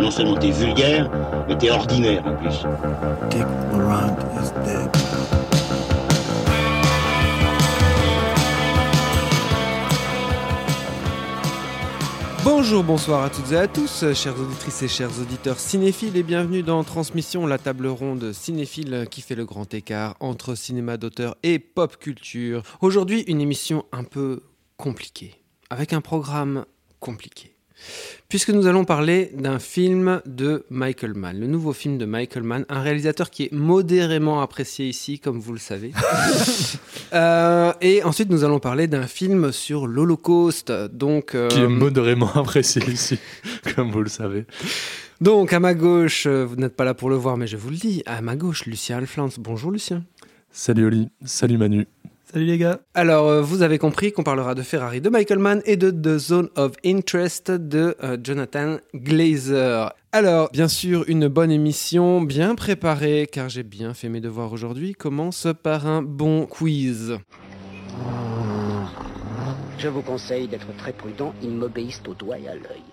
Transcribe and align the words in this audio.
Non 0.00 0.10
seulement 0.10 0.36
t'es 0.36 0.50
vulgaire, 0.50 1.10
mais 1.48 1.56
t'es 1.58 1.70
ordinaire 1.70 2.22
en 2.26 2.34
plus. 2.34 2.64
Dick 3.30 3.44
Laurent 3.72 4.16
is 4.40 4.50
dead. 4.64 5.47
Bonjour, 12.60 12.82
bonsoir 12.82 13.22
à 13.22 13.30
toutes 13.30 13.52
et 13.52 13.56
à 13.56 13.68
tous, 13.68 14.12
chères 14.14 14.36
auditrices 14.36 14.82
et 14.82 14.88
chers 14.88 15.20
auditeurs 15.20 15.60
cinéphiles, 15.60 16.16
et 16.16 16.24
bienvenue 16.24 16.64
dans 16.64 16.82
Transmission, 16.82 17.46
la 17.46 17.56
table 17.56 17.86
ronde 17.86 18.32
cinéphile 18.32 19.06
qui 19.08 19.20
fait 19.20 19.36
le 19.36 19.44
grand 19.44 19.72
écart 19.72 20.16
entre 20.18 20.56
cinéma 20.56 20.96
d'auteur 20.96 21.36
et 21.44 21.60
pop 21.60 21.96
culture. 21.98 22.64
Aujourd'hui, 22.80 23.20
une 23.28 23.40
émission 23.40 23.84
un 23.92 24.02
peu 24.02 24.42
compliquée, 24.76 25.36
avec 25.70 25.92
un 25.92 26.00
programme 26.00 26.66
compliqué. 26.98 27.57
Puisque 28.28 28.50
nous 28.50 28.66
allons 28.66 28.84
parler 28.84 29.32
d'un 29.34 29.58
film 29.58 30.20
de 30.26 30.64
Michael 30.68 31.14
Mann, 31.14 31.40
le 31.40 31.46
nouveau 31.46 31.72
film 31.72 31.96
de 31.96 32.04
Michael 32.04 32.42
Mann, 32.42 32.66
un 32.68 32.82
réalisateur 32.82 33.30
qui 33.30 33.44
est 33.44 33.52
modérément 33.52 34.42
apprécié 34.42 34.86
ici, 34.86 35.18
comme 35.18 35.38
vous 35.38 35.52
le 35.52 35.58
savez. 35.58 35.92
Euh, 37.14 37.72
et 37.80 38.02
ensuite, 38.02 38.28
nous 38.28 38.44
allons 38.44 38.58
parler 38.58 38.86
d'un 38.86 39.06
film 39.06 39.50
sur 39.50 39.86
l'Holocauste. 39.86 40.70
Donc, 40.92 41.34
euh, 41.34 41.48
Qui 41.48 41.60
est 41.60 41.66
modérément 41.66 42.30
apprécié 42.34 42.82
ici, 42.86 43.18
comme 43.74 43.90
vous 43.90 44.02
le 44.02 44.10
savez. 44.10 44.44
donc, 45.22 45.54
à 45.54 45.58
ma 45.58 45.72
gauche, 45.72 46.26
euh, 46.26 46.44
vous 46.44 46.56
n'êtes 46.56 46.76
pas 46.76 46.84
là 46.84 46.92
pour 46.92 47.08
le 47.08 47.16
voir, 47.16 47.38
mais 47.38 47.46
je 47.46 47.56
vous 47.56 47.70
le 47.70 47.76
dis, 47.76 48.02
à 48.04 48.20
ma 48.20 48.36
gauche, 48.36 48.66
Lucien 48.66 48.98
Alflans. 48.98 49.30
Bonjour, 49.38 49.70
Lucien. 49.70 50.04
Salut 50.50 50.86
Oli, 50.86 51.08
salut 51.24 51.56
Manu. 51.56 51.86
Salut 52.30 52.44
les 52.44 52.58
gars. 52.58 52.80
Alors, 52.92 53.26
euh, 53.26 53.40
vous 53.40 53.62
avez 53.62 53.78
compris 53.78 54.12
qu'on 54.12 54.22
parlera 54.22 54.54
de 54.54 54.60
Ferrari 54.60 55.00
de 55.00 55.08
Michael 55.08 55.38
Mann 55.38 55.62
et 55.64 55.78
de 55.78 55.90
The 55.90 56.18
Zone 56.18 56.50
of 56.56 56.72
Interest 56.84 57.50
de 57.50 57.96
euh, 58.02 58.18
Jonathan 58.22 58.76
Glazer. 58.94 59.94
Alors, 60.12 60.50
bien 60.52 60.68
sûr, 60.68 61.04
une 61.08 61.28
bonne 61.28 61.50
émission, 61.50 62.20
bien 62.20 62.54
préparée, 62.54 63.26
car 63.32 63.48
j'ai 63.48 63.62
bien 63.62 63.94
fait 63.94 64.10
mes 64.10 64.20
devoirs 64.20 64.52
aujourd'hui, 64.52 64.92
commence 64.92 65.46
par 65.62 65.86
un 65.86 66.02
bon 66.02 66.44
quiz. 66.44 67.16
Je 69.78 69.88
vous 69.88 70.02
conseille 70.02 70.48
d'être 70.48 70.76
très 70.76 70.92
prudent, 70.92 71.32
ils 71.42 71.48
m'obéissent 71.48 72.02
au 72.06 72.12
doigt 72.12 72.38
et 72.38 72.48
à 72.48 72.54
l'œil. 72.54 72.84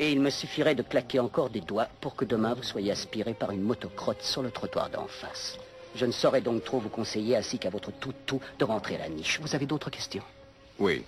Et 0.00 0.10
il 0.10 0.22
me 0.22 0.30
suffirait 0.30 0.74
de 0.74 0.82
claquer 0.82 1.20
encore 1.20 1.50
des 1.50 1.60
doigts 1.60 1.88
pour 2.00 2.16
que 2.16 2.24
demain 2.24 2.54
vous 2.54 2.62
soyez 2.62 2.92
aspiré 2.92 3.34
par 3.34 3.50
une 3.50 3.62
motocrotte 3.62 4.22
sur 4.22 4.42
le 4.42 4.50
trottoir 4.50 4.88
d'en 4.88 5.06
face. 5.06 5.58
Je 5.94 6.06
ne 6.06 6.12
saurais 6.12 6.40
donc 6.40 6.64
trop 6.64 6.78
vous 6.80 6.88
conseiller, 6.88 7.36
ainsi 7.36 7.58
qu'à 7.58 7.70
votre 7.70 7.92
tout-tout, 7.92 8.40
de 8.58 8.64
rentrer 8.64 8.96
à 8.96 8.98
la 8.98 9.08
niche. 9.08 9.40
Vous 9.40 9.54
avez 9.54 9.66
d'autres 9.66 9.90
questions? 9.90 10.24
Oui. 10.78 11.04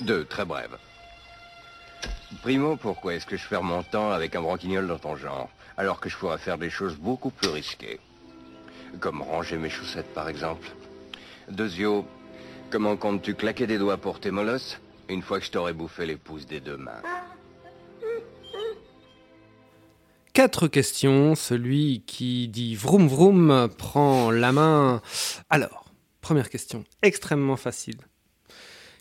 Deux, 0.00 0.24
très 0.24 0.44
brèves. 0.44 0.76
Primo, 2.42 2.76
pourquoi 2.76 3.14
est-ce 3.14 3.26
que 3.26 3.36
je 3.36 3.46
perds 3.46 3.62
mon 3.62 3.82
temps 3.82 4.10
avec 4.10 4.34
un 4.34 4.42
branquignol 4.42 4.86
dans 4.86 4.98
ton 4.98 5.16
genre, 5.16 5.48
alors 5.76 6.00
que 6.00 6.08
je 6.08 6.16
pourrais 6.16 6.38
faire 6.38 6.58
des 6.58 6.70
choses 6.70 6.96
beaucoup 6.96 7.30
plus 7.30 7.48
risquées? 7.48 8.00
Comme 9.00 9.22
ranger 9.22 9.56
mes 9.56 9.70
chaussettes, 9.70 10.12
par 10.14 10.28
exemple. 10.28 10.68
Deuxio, 11.48 12.06
comment 12.70 12.96
comptes-tu 12.96 13.34
claquer 13.34 13.66
des 13.66 13.78
doigts 13.78 13.98
pour 13.98 14.18
tes 14.18 14.30
molosses 14.30 14.78
une 15.08 15.22
fois 15.22 15.38
que 15.38 15.46
je 15.46 15.50
t'aurai 15.50 15.72
bouffé 15.72 16.06
les 16.06 16.16
pouces 16.16 16.46
des 16.46 16.60
deux 16.60 16.76
mains? 16.76 17.02
Quatre 20.36 20.68
questions, 20.68 21.34
celui 21.34 22.02
qui 22.06 22.48
dit 22.48 22.74
vroom 22.74 23.08
vroom 23.08 23.70
prend 23.78 24.30
la 24.30 24.52
main. 24.52 25.00
Alors, 25.48 25.86
première 26.20 26.50
question, 26.50 26.84
extrêmement 27.00 27.56
facile. 27.56 27.96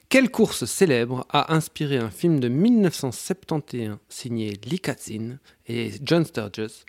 Quelle 0.07 0.31
course 0.31 0.63
célèbre 0.63 1.27
a 1.29 1.53
inspiré 1.53 1.97
un 1.97 2.09
film 2.09 2.39
de 2.39 2.47
1971 2.47 3.97
signé 4.07 4.57
Lee 4.63 4.79
Katzin 4.79 5.39
et 5.67 5.91
John 6.03 6.23
Sturges, 6.23 6.85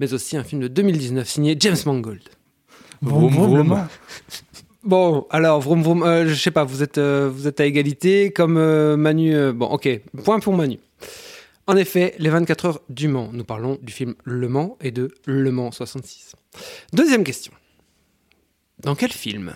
mais 0.00 0.14
aussi 0.14 0.38
un 0.38 0.44
film 0.44 0.62
de 0.62 0.68
2019 0.68 1.28
signé 1.28 1.54
James 1.60 1.76
Mangold? 1.84 2.22
Vroom, 3.02 3.34
vroom. 3.34 3.86
Bon, 4.82 5.26
alors, 5.28 5.60
vroom 5.60 5.82
vroom, 5.82 6.02
euh, 6.04 6.26
je 6.26 6.34
sais 6.34 6.50
pas, 6.50 6.64
vous 6.64 6.82
êtes, 6.82 6.96
euh, 6.96 7.30
vous 7.30 7.46
êtes 7.46 7.60
à 7.60 7.66
égalité, 7.66 8.30
comme 8.30 8.56
euh, 8.56 8.96
Manu. 8.96 9.34
euh, 9.34 9.52
bon, 9.52 9.66
ok, 9.66 9.88
point 10.24 10.40
pour 10.40 10.54
Manu. 10.54 10.78
En 11.66 11.76
effet, 11.76 12.14
les 12.18 12.28
24 12.28 12.64
heures 12.66 12.80
du 12.90 13.08
Mans, 13.08 13.30
nous 13.32 13.44
parlons 13.44 13.78
du 13.80 13.92
film 13.92 14.14
Le 14.24 14.48
Mans 14.48 14.76
et 14.82 14.90
de 14.90 15.10
Le 15.26 15.50
Mans 15.50 15.70
66. 15.72 16.34
Deuxième 16.92 17.24
question. 17.24 17.52
Dans 18.80 18.94
quel 18.94 19.12
film 19.12 19.54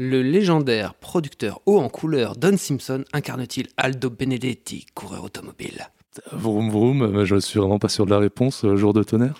le 0.00 0.22
légendaire 0.22 0.94
producteur 0.94 1.60
haut 1.66 1.78
en 1.78 1.88
couleur 1.88 2.36
Don 2.36 2.56
Simpson 2.56 3.04
incarne-t-il 3.12 3.66
Aldo 3.76 4.10
Benedetti, 4.10 4.86
coureur 4.94 5.24
automobile? 5.24 5.88
Vroom 6.32 6.70
vroom, 6.70 7.02
euh, 7.02 7.24
je 7.24 7.36
suis 7.40 7.58
vraiment 7.58 7.78
pas 7.78 7.88
sûr 7.88 8.04
de 8.04 8.10
la 8.10 8.18
réponse. 8.18 8.64
euh, 8.64 8.76
Jour 8.76 8.92
de 8.92 9.02
tonnerre. 9.02 9.34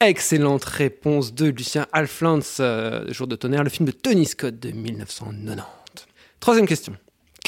Excellente 0.00 0.64
réponse 0.64 1.34
de 1.34 1.46
Lucien 1.50 1.86
Alflans, 1.92 2.40
euh, 2.60 3.04
Jour 3.12 3.26
de 3.26 3.36
tonnerre, 3.36 3.62
le 3.64 3.70
film 3.70 3.86
de 3.86 3.92
Tony 3.92 4.24
Scott 4.24 4.58
de 4.58 4.70
1990. 4.70 5.62
Troisième 6.40 6.66
question. 6.66 6.96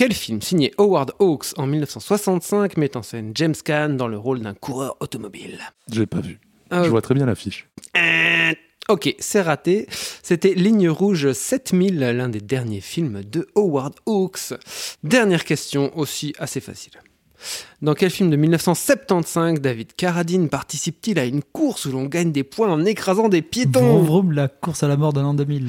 Quel 0.02 0.14
film 0.14 0.42
signé 0.42 0.72
Howard 0.78 1.12
Hawks 1.20 1.56
en 1.56 1.68
1965 1.68 2.76
met 2.76 2.96
en 2.96 3.04
scène 3.04 3.30
James 3.36 3.54
Caan 3.64 3.90
dans 3.90 4.08
le 4.08 4.18
rôle 4.18 4.40
d'un 4.40 4.52
coureur 4.52 4.96
automobile? 4.98 5.60
J'ai 5.92 6.06
pas 6.06 6.18
vu. 6.18 6.40
Ah, 6.70 6.82
Je 6.82 6.88
vois 6.88 7.02
très 7.02 7.14
bien 7.14 7.24
l'affiche. 7.24 7.68
Euh, 7.96 8.52
Ok, 8.88 9.14
c'est 9.20 9.42
raté. 9.42 9.86
C'était 10.24 10.54
Ligne 10.54 10.88
Rouge 10.88 11.32
7000, 11.32 12.00
l'un 12.00 12.28
des 12.28 12.40
derniers 12.40 12.80
films 12.80 13.22
de 13.22 13.46
Howard 13.54 13.94
Hawks. 14.06 14.54
Dernière 15.04 15.44
question, 15.44 15.96
aussi 15.96 16.34
assez 16.40 16.60
facile. 16.60 16.94
Dans 17.80 17.94
quel 17.94 18.10
film 18.10 18.30
de 18.30 18.36
1975 18.36 19.60
David 19.60 19.94
Carradine 19.96 20.48
participe-t-il 20.48 21.18
à 21.18 21.24
une 21.24 21.42
course 21.42 21.86
où 21.86 21.92
l'on 21.92 22.04
gagne 22.04 22.32
des 22.32 22.44
points 22.44 22.70
en 22.70 22.84
écrasant 22.84 23.28
des 23.28 23.42
piétons? 23.42 23.80
Vroom 23.80 24.04
vroom, 24.06 24.32
la 24.32 24.48
course 24.48 24.82
à 24.82 24.88
la 24.88 24.96
mort 24.96 25.12
de 25.12 25.20
l'an 25.20 25.34
2000. 25.34 25.68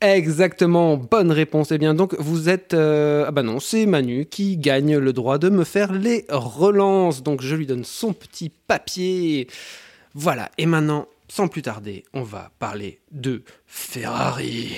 Exactement, 0.00 0.96
bonne 0.96 1.32
réponse. 1.32 1.72
Eh 1.72 1.78
bien 1.78 1.94
donc 1.94 2.14
vous 2.18 2.48
êtes... 2.48 2.74
euh, 2.74 3.24
Ah 3.26 3.30
bah 3.30 3.42
non, 3.42 3.60
c'est 3.60 3.86
Manu 3.86 4.26
qui 4.26 4.56
gagne 4.56 4.98
le 4.98 5.12
droit 5.12 5.38
de 5.38 5.48
me 5.48 5.64
faire 5.64 5.92
les 5.92 6.26
relances. 6.28 7.22
Donc 7.22 7.40
je 7.42 7.54
lui 7.56 7.66
donne 7.66 7.84
son 7.84 8.12
petit 8.12 8.50
papier. 8.66 9.48
Voilà, 10.14 10.50
et 10.58 10.66
maintenant, 10.66 11.06
sans 11.28 11.48
plus 11.48 11.62
tarder, 11.62 12.04
on 12.12 12.22
va 12.22 12.50
parler 12.58 13.00
de 13.10 13.42
Ferrari. 13.66 14.76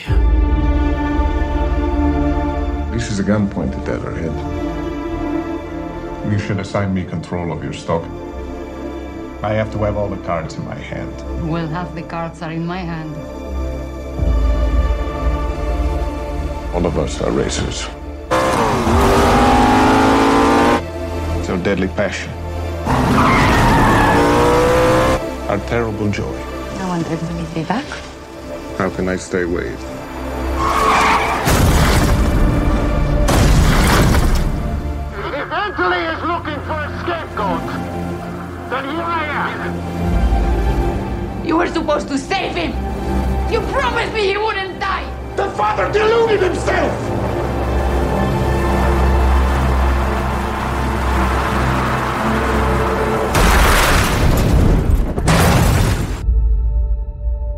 This 2.92 3.10
is 3.10 3.20
a 3.20 3.22
gun 3.22 3.46
pointed 3.48 3.86
at 3.88 3.98
our 3.98 4.16
head. 4.16 4.32
You 6.30 6.38
should 6.40 6.58
assign 6.58 6.92
me 6.92 7.04
control 7.04 7.52
of 7.52 7.62
your 7.62 7.72
stock. 7.72 8.02
I 9.42 9.52
have 9.52 9.70
to 9.72 9.78
have 9.84 9.96
all 9.96 10.08
the 10.08 10.22
cards 10.24 10.54
in 10.54 10.64
my 10.64 10.74
hand. 10.74 11.14
Well, 11.48 11.68
half 11.68 11.94
the 11.94 12.02
cards 12.02 12.42
are 12.42 12.50
in 12.50 12.66
my 12.66 12.78
hand. 12.78 13.14
All 16.74 16.84
of 16.84 16.98
us 16.98 17.20
are 17.22 17.30
racers. 17.30 17.86
It's 21.38 21.48
our 21.48 21.58
deadly 21.58 21.88
passion. 21.88 22.32
Our 25.48 25.58
terrible 25.68 26.10
joy. 26.10 26.36
I 26.80 26.88
wonder 26.88 27.08
will 27.08 27.38
it 27.38 27.54
be 27.54 27.62
back? 27.62 27.86
How 28.78 28.90
can 28.90 29.08
I 29.08 29.16
stay 29.16 29.42
away? 29.42 29.95
You 41.56 41.60
were 41.60 41.72
supposed 41.72 42.08
to 42.08 42.18
save 42.18 42.54
him! 42.54 42.72
You 43.50 43.60
promised 43.72 44.12
me 44.12 44.26
he 44.26 44.36
wouldn't 44.36 44.78
die! 44.78 45.06
The 45.36 45.48
father 45.52 45.90
deluded 45.90 46.42
himself! 46.42 46.92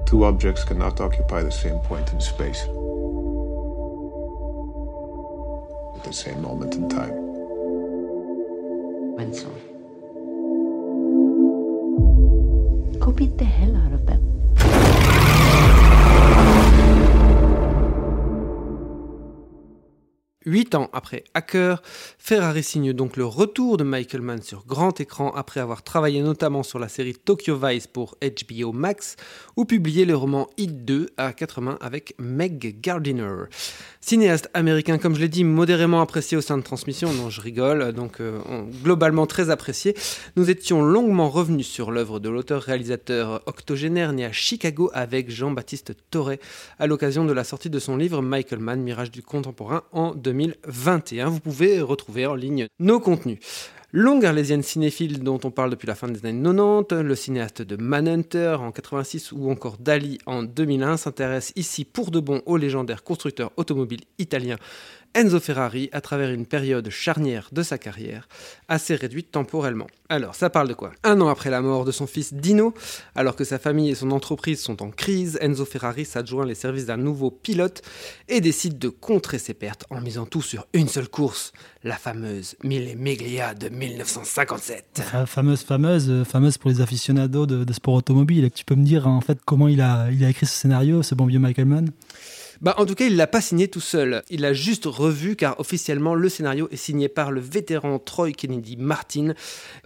Two 0.06 0.22
objects 0.22 0.62
cannot 0.62 1.00
occupy 1.00 1.42
the 1.42 1.50
same 1.50 1.80
point 1.80 2.12
in 2.12 2.20
space. 2.20 2.62
At 5.96 6.04
the 6.04 6.12
same 6.12 6.40
moment 6.40 6.76
in 6.76 6.88
time. 6.88 7.16
Benson. 9.16 9.67
Beat 13.18 13.36
the 13.36 13.44
hell 13.44 13.74
out 13.74 13.92
of 13.92 14.06
them. 14.06 14.57
Ans 20.74 20.90
après 20.92 21.24
Hacker, 21.34 21.82
Ferrari 22.18 22.62
signe 22.62 22.92
donc 22.92 23.16
le 23.16 23.24
retour 23.24 23.76
de 23.76 23.84
Michael 23.84 24.20
Mann 24.20 24.42
sur 24.42 24.66
grand 24.66 25.00
écran 25.00 25.30
après 25.34 25.60
avoir 25.60 25.82
travaillé 25.82 26.20
notamment 26.20 26.62
sur 26.62 26.78
la 26.78 26.88
série 26.88 27.14
Tokyo 27.14 27.56
Vice 27.56 27.86
pour 27.86 28.16
HBO 28.20 28.72
Max 28.72 29.16
ou 29.56 29.64
publié 29.64 30.04
le 30.04 30.14
roman 30.14 30.48
Hit 30.58 30.84
2 30.84 31.10
à 31.16 31.32
quatre 31.32 31.60
mains 31.60 31.78
avec 31.80 32.14
Meg 32.18 32.80
Gardiner. 32.80 33.44
Cinéaste 34.00 34.48
américain, 34.54 34.98
comme 34.98 35.14
je 35.14 35.20
l'ai 35.20 35.28
dit, 35.28 35.44
modérément 35.44 36.00
apprécié 36.00 36.36
au 36.36 36.40
sein 36.40 36.56
de 36.56 36.62
Transmission, 36.62 37.12
non 37.12 37.30
je 37.30 37.40
rigole, 37.40 37.92
donc 37.92 38.20
euh, 38.20 38.38
globalement 38.82 39.26
très 39.26 39.50
apprécié. 39.50 39.94
Nous 40.36 40.50
étions 40.50 40.82
longuement 40.82 41.28
revenus 41.28 41.66
sur 41.66 41.90
l'œuvre 41.90 42.20
de 42.20 42.28
l'auteur-réalisateur 42.28 43.42
octogénaire 43.46 44.12
né 44.12 44.24
à 44.24 44.32
Chicago 44.32 44.90
avec 44.94 45.30
Jean-Baptiste 45.30 45.94
Toré 46.10 46.40
à 46.78 46.86
l'occasion 46.86 47.24
de 47.24 47.32
la 47.32 47.44
sortie 47.44 47.70
de 47.70 47.78
son 47.78 47.96
livre 47.96 48.22
Michael 48.22 48.60
Mann, 48.60 48.80
Mirage 48.80 49.10
du 49.10 49.22
contemporain 49.22 49.82
en 49.92 50.14
2021. 50.64 51.28
Vous 51.28 51.40
pouvez 51.40 51.80
retrouver 51.80 52.26
en 52.26 52.34
ligne 52.34 52.66
nos 52.78 53.00
contenus. 53.00 53.38
Longue 53.90 54.26
arlésienne 54.26 54.62
cinéphile 54.62 55.22
dont 55.22 55.40
on 55.44 55.50
parle 55.50 55.70
depuis 55.70 55.86
la 55.86 55.94
fin 55.94 56.08
des 56.08 56.26
années 56.26 56.42
90, 56.42 57.02
le 57.02 57.14
cinéaste 57.14 57.62
de 57.62 57.76
Manhunter 57.76 58.56
en 58.60 58.70
86 58.70 59.32
ou 59.32 59.50
encore 59.50 59.78
Dali 59.78 60.18
en 60.26 60.42
2001 60.42 60.98
s'intéresse 60.98 61.54
ici 61.56 61.86
pour 61.86 62.10
de 62.10 62.20
bon 62.20 62.42
au 62.44 62.58
légendaire 62.58 63.02
constructeur 63.02 63.50
automobile 63.56 64.00
italien 64.18 64.56
Enzo 65.14 65.40
Ferrari 65.40 65.88
à 65.92 66.00
travers 66.00 66.30
une 66.30 66.46
période 66.46 66.88
charnière 66.90 67.48
de 67.52 67.62
sa 67.62 67.78
carrière, 67.78 68.28
assez 68.68 68.94
réduite 68.94 69.30
temporellement. 69.30 69.86
Alors, 70.10 70.34
ça 70.34 70.48
parle 70.48 70.68
de 70.68 70.74
quoi? 70.74 70.92
Un 71.04 71.20
an 71.20 71.28
après 71.28 71.50
la 71.50 71.60
mort 71.60 71.84
de 71.84 71.92
son 71.92 72.06
fils 72.06 72.32
Dino, 72.32 72.72
alors 73.14 73.36
que 73.36 73.44
sa 73.44 73.58
famille 73.58 73.90
et 73.90 73.94
son 73.94 74.10
entreprise 74.10 74.60
sont 74.62 74.82
en 74.82 74.90
crise, 74.90 75.38
Enzo 75.40 75.64
Ferrari 75.64 76.04
s'adjoint 76.04 76.46
les 76.46 76.54
services 76.54 76.86
d'un 76.86 76.96
nouveau 76.96 77.30
pilote 77.30 77.82
et 78.28 78.40
décide 78.40 78.78
de 78.78 78.88
contrer 78.88 79.38
ses 79.38 79.54
pertes 79.54 79.84
en 79.90 80.00
misant 80.00 80.24
tout 80.24 80.42
sur 80.42 80.66
une 80.72 80.88
seule 80.88 81.08
course, 81.08 81.52
la 81.84 81.96
fameuse 81.96 82.56
Mille 82.64 82.96
Miglia 82.96 83.54
de 83.54 83.68
1957. 83.68 85.02
fameuse, 85.26 85.62
fameuse, 85.62 86.10
euh, 86.10 86.24
fameuse 86.24 86.58
pour 86.58 86.70
les 86.70 86.80
aficionados 86.80 87.46
de, 87.46 87.64
de 87.64 87.72
sport 87.72 87.94
automobile. 87.94 88.50
Tu 88.54 88.64
peux 88.64 88.74
me 88.74 88.84
dire 88.84 89.06
en 89.06 89.20
fait 89.20 89.38
comment 89.44 89.68
il 89.68 89.80
a, 89.80 90.10
il 90.10 90.24
a 90.24 90.30
écrit 90.30 90.46
ce 90.46 90.54
scénario, 90.54 91.02
ce 91.02 91.14
bon 91.14 91.26
vieux 91.26 91.38
Michael 91.38 91.66
Mann? 91.66 91.90
Bah, 92.60 92.74
en 92.78 92.86
tout 92.86 92.94
cas, 92.94 93.04
il 93.04 93.16
l'a 93.16 93.26
pas 93.26 93.40
signé 93.40 93.68
tout 93.68 93.80
seul. 93.80 94.22
Il 94.30 94.40
l'a 94.40 94.52
juste 94.52 94.86
revu 94.86 95.36
car 95.36 95.58
officiellement 95.60 96.14
le 96.14 96.28
scénario 96.28 96.68
est 96.70 96.76
signé 96.76 97.08
par 97.08 97.30
le 97.30 97.40
vétéran 97.40 97.98
Troy 97.98 98.32
Kennedy 98.32 98.76
Martin 98.76 99.34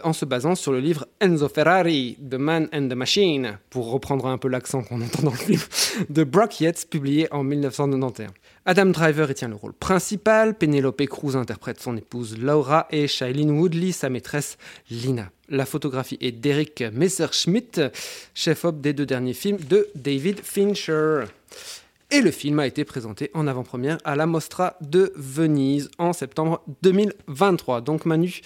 en 0.03 0.13
se 0.13 0.25
basant 0.25 0.55
sur 0.55 0.71
le 0.71 0.79
livre 0.79 1.05
Enzo 1.19 1.49
Ferrari, 1.49 2.17
The 2.29 2.35
Man 2.35 2.69
and 2.73 2.89
the 2.89 2.95
Machine, 2.95 3.59
pour 3.69 3.91
reprendre 3.91 4.25
un 4.25 4.37
peu 4.37 4.47
l'accent 4.47 4.81
qu'on 4.81 5.01
entend 5.01 5.23
dans 5.23 5.31
le 5.31 5.37
film, 5.37 5.61
de 6.09 6.23
Brock 6.23 6.61
Yates, 6.61 6.87
publié 6.89 7.31
en 7.31 7.43
1991. 7.43 8.29
Adam 8.65 8.85
Driver 8.85 9.29
y 9.29 9.33
tient 9.33 9.49
le 9.49 9.55
rôle 9.55 9.73
principal, 9.73 10.57
Penelope 10.57 11.05
Cruz 11.07 11.35
interprète 11.35 11.81
son 11.81 11.97
épouse 11.97 12.37
Laura 12.37 12.87
et 12.91 13.07
Shailene 13.07 13.51
Woodley 13.51 13.91
sa 13.91 14.09
maîtresse 14.09 14.57
Lina. 14.89 15.29
La 15.49 15.65
photographie 15.65 16.17
est 16.21 16.31
d'Eric 16.31 16.83
Messerschmidt, 16.93 17.91
chef-op 18.33 18.79
des 18.79 18.93
deux 18.93 19.05
derniers 19.05 19.33
films 19.33 19.59
de 19.69 19.89
David 19.95 20.39
Fincher. 20.41 21.25
Et 22.13 22.21
le 22.21 22.29
film 22.29 22.59
a 22.59 22.67
été 22.67 22.85
présenté 22.85 23.31
en 23.33 23.47
avant-première 23.47 23.97
à 24.03 24.15
la 24.15 24.27
Mostra 24.27 24.77
de 24.81 25.11
Venise 25.15 25.89
en 25.97 26.13
septembre 26.13 26.61
2023. 26.83 27.81
Donc 27.81 28.05
Manu, 28.05 28.41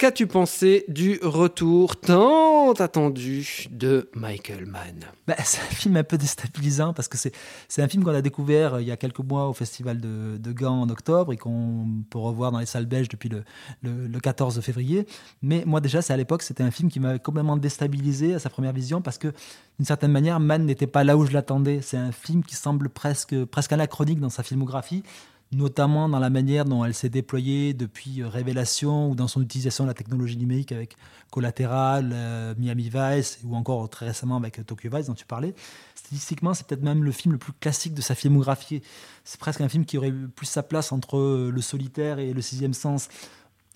Qu'as-tu 0.00 0.26
pensé 0.26 0.86
du 0.88 1.20
retour 1.22 1.94
tant 1.94 2.72
attendu 2.72 3.66
de 3.70 4.08
Michael 4.14 4.64
Mann? 4.64 5.04
Bah, 5.26 5.34
C'est 5.44 5.60
un 5.60 5.74
film 5.74 5.94
un 5.98 6.04
peu 6.04 6.16
déstabilisant 6.16 6.94
parce 6.94 7.06
que 7.06 7.18
c'est 7.18 7.82
un 7.82 7.86
film 7.86 8.02
qu'on 8.02 8.14
a 8.14 8.22
découvert 8.22 8.76
euh, 8.76 8.80
il 8.80 8.88
y 8.88 8.92
a 8.92 8.96
quelques 8.96 9.18
mois 9.18 9.46
au 9.50 9.52
Festival 9.52 10.00
de, 10.00 10.38
de 10.38 10.52
Gand 10.52 10.80
en 10.80 10.88
octobre 10.88 11.34
et 11.34 11.36
qu'on 11.36 11.86
peut 12.08 12.16
revoir 12.16 12.50
dans 12.50 12.60
les 12.60 12.64
salles 12.64 12.86
belges 12.86 13.10
depuis 13.10 13.28
le, 13.28 13.44
le, 13.82 14.20
14 14.20 14.62
février. 14.62 15.06
Mais 15.42 15.64
moi 15.66 15.82
déjà, 15.82 16.00
c'est 16.00 16.14
à 16.14 16.16
l'époque, 16.16 16.44
c'était 16.44 16.62
un 16.62 16.70
film 16.70 16.88
qui 16.90 16.98
m'avait 16.98 17.18
complètement 17.18 17.58
déstabilisé 17.58 18.32
à 18.32 18.38
sa 18.38 18.48
première 18.48 18.72
vision 18.72 19.02
parce 19.02 19.18
que 19.18 19.28
d'une 19.78 19.86
certaine 19.86 20.12
manière, 20.12 20.40
Mann 20.40 20.64
n'était 20.64 20.86
pas 20.86 21.04
là 21.04 21.18
où 21.18 21.26
je 21.26 21.32
l'attendais. 21.32 21.82
C'est 21.82 21.98
un 21.98 22.12
film 22.12 22.42
qui 22.42 22.54
semble 22.54 22.88
presque, 22.88 23.44
presque 23.44 23.74
anachronique 23.74 24.18
dans 24.18 24.30
sa 24.30 24.42
filmographie 24.42 25.02
notamment 25.52 26.08
dans 26.08 26.20
la 26.20 26.30
manière 26.30 26.64
dont 26.64 26.84
elle 26.84 26.94
s'est 26.94 27.08
déployée 27.08 27.74
depuis 27.74 28.22
euh, 28.22 28.28
Révélation 28.28 29.10
ou 29.10 29.14
dans 29.14 29.26
son 29.26 29.42
utilisation 29.42 29.84
de 29.84 29.88
la 29.88 29.94
technologie 29.94 30.36
numérique 30.36 30.70
avec 30.70 30.96
Collateral, 31.30 32.10
euh, 32.12 32.54
Miami 32.56 32.90
Vice 32.92 33.40
ou 33.44 33.56
encore 33.56 33.88
très 33.88 34.06
récemment 34.06 34.36
avec 34.36 34.64
Tokyo 34.64 34.90
Vice 34.92 35.06
dont 35.06 35.14
tu 35.14 35.26
parlais. 35.26 35.54
Stylistiquement, 35.96 36.54
c'est 36.54 36.66
peut-être 36.66 36.82
même 36.82 37.02
le 37.02 37.12
film 37.12 37.32
le 37.32 37.38
plus 37.38 37.52
classique 37.52 37.94
de 37.94 38.00
sa 38.00 38.14
filmographie. 38.14 38.82
C'est 39.24 39.40
presque 39.40 39.60
un 39.60 39.68
film 39.68 39.84
qui 39.84 39.98
aurait 39.98 40.12
plus 40.12 40.46
sa 40.46 40.62
place 40.62 40.92
entre 40.92 41.18
euh, 41.18 41.50
Le 41.52 41.60
Solitaire 41.60 42.20
et 42.20 42.32
Le 42.32 42.42
Sixième 42.42 42.74
Sens. 42.74 43.08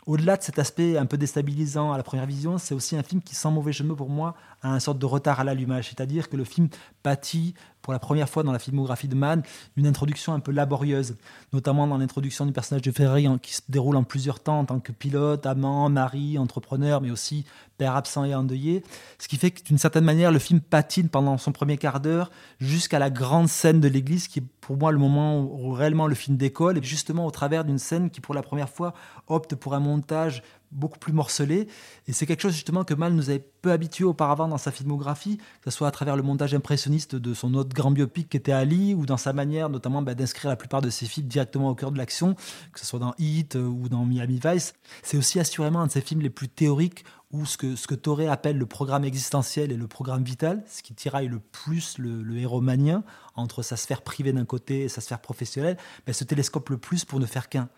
Au-delà 0.06 0.36
de 0.36 0.42
cet 0.42 0.58
aspect 0.58 0.98
un 0.98 1.06
peu 1.06 1.16
déstabilisant 1.16 1.92
à 1.92 1.96
la 1.96 2.02
première 2.02 2.26
vision, 2.26 2.58
c'est 2.58 2.74
aussi 2.74 2.94
un 2.94 3.02
film 3.02 3.22
qui, 3.22 3.34
sans 3.34 3.50
mauvais 3.50 3.72
jeu 3.72 3.86
pour 3.86 4.10
moi, 4.10 4.36
a 4.62 4.68
un 4.70 4.78
sorte 4.78 4.98
de 4.98 5.06
retard 5.06 5.40
à 5.40 5.44
l'allumage. 5.44 5.88
C'est-à-dire 5.88 6.28
que 6.28 6.36
le 6.36 6.44
film 6.44 6.68
pâtit 7.02 7.54
pour 7.84 7.92
la 7.92 7.98
première 7.98 8.30
fois 8.30 8.42
dans 8.42 8.50
la 8.50 8.58
filmographie 8.58 9.08
de 9.08 9.14
Mann, 9.14 9.42
une 9.76 9.86
introduction 9.86 10.32
un 10.32 10.40
peu 10.40 10.52
laborieuse, 10.52 11.16
notamment 11.52 11.86
dans 11.86 11.98
l'introduction 11.98 12.46
du 12.46 12.52
personnage 12.52 12.80
de 12.80 12.90
Ferrari 12.90 13.28
qui 13.42 13.52
se 13.52 13.60
déroule 13.68 13.96
en 13.96 14.04
plusieurs 14.04 14.40
temps 14.40 14.60
en 14.60 14.64
tant 14.64 14.80
que 14.80 14.90
pilote, 14.90 15.44
amant, 15.44 15.90
mari, 15.90 16.38
entrepreneur, 16.38 17.02
mais 17.02 17.10
aussi 17.10 17.44
père 17.76 17.94
absent 17.94 18.24
et 18.24 18.34
endeuillé. 18.34 18.82
Ce 19.18 19.28
qui 19.28 19.36
fait 19.36 19.50
que 19.50 19.62
d'une 19.62 19.76
certaine 19.76 20.04
manière, 20.04 20.32
le 20.32 20.38
film 20.38 20.62
patine 20.62 21.10
pendant 21.10 21.36
son 21.36 21.52
premier 21.52 21.76
quart 21.76 22.00
d'heure 22.00 22.30
jusqu'à 22.58 22.98
la 22.98 23.10
grande 23.10 23.48
scène 23.48 23.80
de 23.80 23.88
l'église 23.88 24.28
qui 24.28 24.38
est 24.38 24.44
pour 24.62 24.78
moi 24.78 24.90
le 24.90 24.98
moment 24.98 25.42
où 25.42 25.72
réellement 25.72 26.06
le 26.06 26.14
film 26.14 26.38
décolle, 26.38 26.78
et 26.78 26.82
justement 26.82 27.26
au 27.26 27.30
travers 27.30 27.66
d'une 27.66 27.78
scène 27.78 28.08
qui 28.08 28.22
pour 28.22 28.34
la 28.34 28.42
première 28.42 28.70
fois 28.70 28.94
opte 29.26 29.56
pour 29.56 29.74
un 29.74 29.80
montage 29.80 30.42
beaucoup 30.74 30.98
plus 30.98 31.12
morcelé. 31.12 31.68
Et 32.06 32.12
c'est 32.12 32.26
quelque 32.26 32.40
chose 32.40 32.52
justement 32.52 32.84
que 32.84 32.94
Mal 32.94 33.14
nous 33.14 33.30
avait 33.30 33.44
peu 33.62 33.72
habitué 33.72 34.04
auparavant 34.04 34.48
dans 34.48 34.58
sa 34.58 34.70
filmographie, 34.70 35.38
que 35.62 35.70
ce 35.70 35.76
soit 35.76 35.88
à 35.88 35.90
travers 35.90 36.16
le 36.16 36.22
montage 36.22 36.54
impressionniste 36.54 37.16
de 37.16 37.34
son 37.34 37.54
autre 37.54 37.74
grand 37.74 37.90
biopic 37.90 38.28
qui 38.28 38.36
était 38.36 38.52
Ali, 38.52 38.94
ou 38.94 39.06
dans 39.06 39.16
sa 39.16 39.32
manière 39.32 39.68
notamment 39.68 40.02
bah, 40.02 40.14
d'inscrire 40.14 40.50
la 40.50 40.56
plupart 40.56 40.82
de 40.82 40.90
ses 40.90 41.06
films 41.06 41.28
directement 41.28 41.70
au 41.70 41.74
cœur 41.74 41.92
de 41.92 41.98
l'action, 41.98 42.34
que 42.72 42.80
ce 42.80 42.86
soit 42.86 42.98
dans 42.98 43.14
Heat 43.18 43.56
euh, 43.56 43.64
ou 43.64 43.88
dans 43.88 44.04
Miami 44.04 44.40
Vice. 44.44 44.74
C'est 45.02 45.16
aussi 45.16 45.40
assurément 45.40 45.80
un 45.80 45.86
de 45.86 45.92
ses 45.92 46.00
films 46.00 46.20
les 46.20 46.30
plus 46.30 46.48
théoriques, 46.48 47.04
où 47.34 47.44
ce 47.46 47.56
que, 47.56 47.74
ce 47.74 47.88
que 47.88 47.96
Toré 47.96 48.28
appelle 48.28 48.56
le 48.56 48.66
programme 48.66 49.04
existentiel 49.04 49.72
et 49.72 49.76
le 49.76 49.88
programme 49.88 50.22
vital, 50.22 50.62
ce 50.70 50.82
qui 50.82 50.94
tiraille 50.94 51.26
le 51.26 51.40
plus 51.40 51.98
le, 51.98 52.22
le 52.22 52.38
héros 52.38 52.60
manien 52.60 53.02
entre 53.36 53.62
sa 53.62 53.76
sphère 53.76 54.02
privée 54.02 54.32
d'un 54.32 54.44
côté 54.44 54.82
et 54.82 54.88
sa 54.88 55.00
sphère 55.00 55.18
professionnelle, 55.18 55.76
ben, 56.06 56.12
se 56.12 56.24
télescope 56.24 56.68
le 56.70 56.78
plus 56.78 57.04
pour 57.04 57.18
ne 57.18 57.26
faire 57.26 57.48
qu'un. 57.48 57.68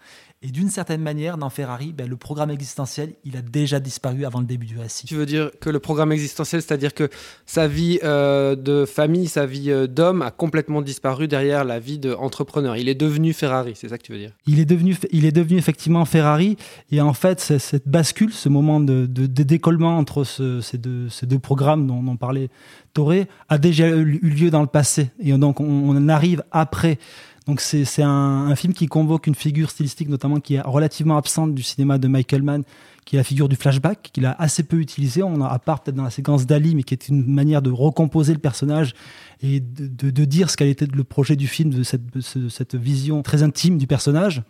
Et 0.43 0.49
d'une 0.49 0.69
certaine 0.69 1.01
manière, 1.01 1.39
dans 1.39 1.49
Ferrari, 1.49 1.95
ben, 1.95 2.07
le 2.07 2.17
programme 2.17 2.51
existentiel, 2.51 3.15
il 3.25 3.39
a 3.39 3.43
déjà 3.43 3.81
disparu 3.81 4.27
avant 4.27 4.41
le 4.41 4.47
début 4.47 4.67
du 4.67 4.79
récit. 4.79 5.07
Tu 5.07 5.15
veux 5.15 5.25
dire 5.25 5.51
que 5.61 5.71
le 5.71 5.81
programme 5.81 6.13
existentiel, 6.13 6.61
c'est-à-dire 6.61 6.93
que 6.93 7.09
sa 7.47 7.69
vie 7.69 7.99
euh, 8.05 8.55
de 8.55 8.85
famille, 8.85 9.29
sa 9.29 9.47
vie 9.47 9.71
euh, 9.71 9.87
d'homme 9.87 10.21
a 10.21 10.31
complètement 10.31 10.83
disparu 10.83 11.27
derrière 11.27 11.65
la 11.65 11.79
vie 11.79 11.99
d'entrepreneur. 11.99 12.77
Il 12.77 12.91
est 12.91 12.95
devenu 12.95 13.33
Ferrari, 13.33 13.73
c'est 13.75 13.89
ça 13.89 13.97
que 13.97 14.03
tu 14.03 14.13
veux 14.13 14.19
dire? 14.19 14.33
Il 14.47 14.61
est, 14.61 14.67
devenu, 14.67 14.95
il 15.11 15.25
est 15.25 15.33
devenu 15.33 15.59
effectivement 15.59 16.05
Ferrari. 16.05 16.59
Et 16.91 17.01
en 17.01 17.15
fait, 17.15 17.41
cette 17.41 17.89
bascule, 17.89 18.33
ce 18.33 18.51
moment 18.51 18.81
de, 18.81 19.07
de, 19.07 19.27
décollement 19.47 19.97
entre 19.97 20.25
ces, 20.25 20.79
deux, 20.79 21.39
programmes 21.39 21.87
dont 21.87 22.05
on 22.07 22.17
parlait 22.17 22.51
Toré, 22.93 23.29
a 23.49 23.59
déjà 23.59 23.89
eu 23.89 24.05
lieu 24.05 24.51
dans 24.51 24.61
le 24.61 24.67
passé. 24.67 25.11
Et 25.21 25.33
donc, 25.33 25.61
on, 25.61 25.65
on 25.65 26.09
arrive 26.09 26.43
après 26.51 26.99
donc 27.47 27.61
c'est 27.61 28.03
un, 28.03 28.55
film 28.57 28.73
qui 28.73 28.87
convoque 28.87 29.29
une 29.29 29.37
figure 29.37 29.71
stylistique 29.71 30.09
notamment 30.09 30.41
qui 30.41 30.55
est 30.55 30.61
relativement 30.61 31.17
absente 31.17 31.55
du 31.55 31.63
cinéma 31.63 31.97
de 31.97 32.09
Michael 32.09 32.43
Mann, 32.43 32.65
qui 33.05 33.15
est 33.15 33.19
la 33.19 33.25
figure 33.25 33.49
du 33.49 33.55
flashback, 33.55 34.11
qu'il 34.13 34.27
a 34.27 34.33
assez 34.41 34.65
peu 34.65 34.79
utilisé, 34.79 35.23
on 35.23 35.41
a, 35.41 35.47
à 35.47 35.61
part 35.61 35.81
peut-être 35.81 35.95
dans 35.95 36.03
la 36.03 36.11
séquence 36.11 36.45
d'Ali, 36.45 36.75
mais 36.75 36.83
qui 36.83 36.93
est 36.93 37.09
une 37.09 37.25
manière 37.25 37.63
de 37.63 37.71
recomposer 37.71 38.33
le 38.33 38.41
personnage 38.41 38.95
et 39.43 39.61
de, 39.61 40.25
dire 40.25 40.51
ce 40.51 40.57
qu'allait 40.57 40.73
être 40.73 40.97
le 40.97 41.05
projet 41.05 41.37
du 41.37 41.47
film, 41.47 41.71
de 41.71 41.85
cette, 41.85 42.75
vision 42.75 43.23
très 43.23 43.45
intime 43.45 43.79
du 43.79 43.87
personnage, 43.87 44.43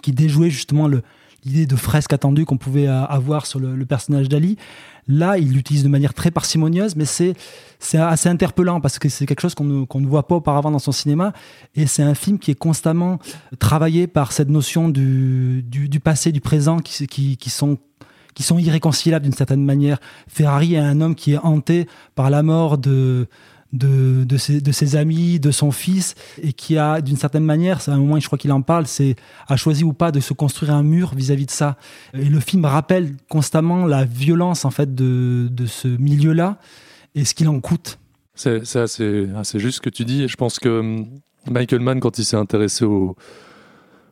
qui 0.00 0.12
déjouait 0.12 0.50
justement 0.50 0.88
l'idée 1.44 1.66
de 1.66 1.76
fresque 1.76 2.12
attendue 2.12 2.44
qu'on 2.44 2.56
pouvait 2.56 2.86
avoir 2.86 3.46
sur 3.46 3.58
le, 3.58 3.84
personnage 3.86 4.28
d'Ali. 4.28 4.56
Là, 5.08 5.38
il 5.38 5.52
l'utilise 5.52 5.82
de 5.82 5.88
manière 5.88 6.14
très 6.14 6.30
parcimonieuse, 6.30 6.94
mais 6.96 7.04
c'est 7.04 7.34
assez 7.98 8.28
interpellant 8.28 8.80
parce 8.80 8.98
que 8.98 9.08
c'est 9.08 9.26
quelque 9.26 9.40
chose 9.40 9.54
qu'on 9.54 9.64
ne, 9.64 10.06
voit 10.06 10.26
pas 10.26 10.36
auparavant 10.36 10.70
dans 10.70 10.78
son 10.78 10.92
cinéma. 10.92 11.32
Et 11.74 11.86
c'est 11.86 12.02
un 12.02 12.14
film 12.14 12.38
qui 12.38 12.50
est 12.50 12.58
constamment 12.58 13.18
travaillé 13.58 14.06
par 14.06 14.32
cette 14.32 14.48
notion 14.48 14.88
du, 14.88 15.64
passé, 16.02 16.32
du 16.32 16.40
présent 16.40 16.78
qui, 16.78 17.06
qui, 17.06 17.50
sont 17.50 17.78
qui 18.34 18.42
sont 18.42 18.58
irréconciliables 18.58 19.24
d'une 19.24 19.34
certaine 19.34 19.64
manière. 19.64 19.98
Ferrari 20.28 20.74
est 20.74 20.78
un 20.78 21.00
homme 21.00 21.14
qui 21.14 21.32
est 21.32 21.38
hanté 21.38 21.86
par 22.14 22.30
la 22.30 22.42
mort 22.42 22.78
de, 22.78 23.28
de, 23.72 24.24
de, 24.24 24.36
ses, 24.36 24.96
amis, 24.96 25.38
de 25.38 25.50
son 25.50 25.70
fils, 25.70 26.14
et 26.42 26.52
qui 26.52 26.76
a, 26.76 27.00
d'une 27.00 27.16
certaine 27.16 27.44
manière, 27.44 27.80
c'est 27.80 27.90
un 27.90 27.98
moment, 27.98 28.18
je 28.18 28.26
crois 28.26 28.38
qu'il 28.38 28.52
en 28.52 28.62
parle, 28.62 28.86
c'est 28.86 29.16
a 29.48 29.56
choisi 29.56 29.84
ou 29.84 29.92
pas 29.92 30.10
de 30.12 30.20
se 30.20 30.32
construire 30.32 30.74
un 30.74 30.82
mur 30.82 31.14
vis-à-vis 31.14 31.46
de 31.46 31.50
ça. 31.50 31.76
Et 32.14 32.24
le 32.24 32.40
film 32.40 32.64
rappelle 32.64 33.16
constamment 33.28 33.86
la 33.86 34.04
violence 34.04 34.64
en 34.64 34.70
fait 34.70 34.94
de, 34.94 35.48
de 35.50 35.66
ce 35.66 35.88
milieu-là 35.88 36.58
et 37.14 37.24
ce 37.24 37.34
qu'il 37.34 37.48
en 37.48 37.60
coûte. 37.60 37.98
C'est 38.34 38.76
assez, 38.76 39.28
assez, 39.36 39.58
juste 39.58 39.76
ce 39.76 39.80
que 39.80 39.90
tu 39.90 40.04
dis. 40.04 40.22
Et 40.22 40.28
je 40.28 40.36
pense 40.36 40.58
que 40.58 40.80
hum, 40.80 41.06
Michael 41.50 41.80
Mann, 41.80 42.00
quand 42.00 42.18
il 42.18 42.24
s'est 42.24 42.36
intéressé 42.36 42.84
au, 42.84 43.16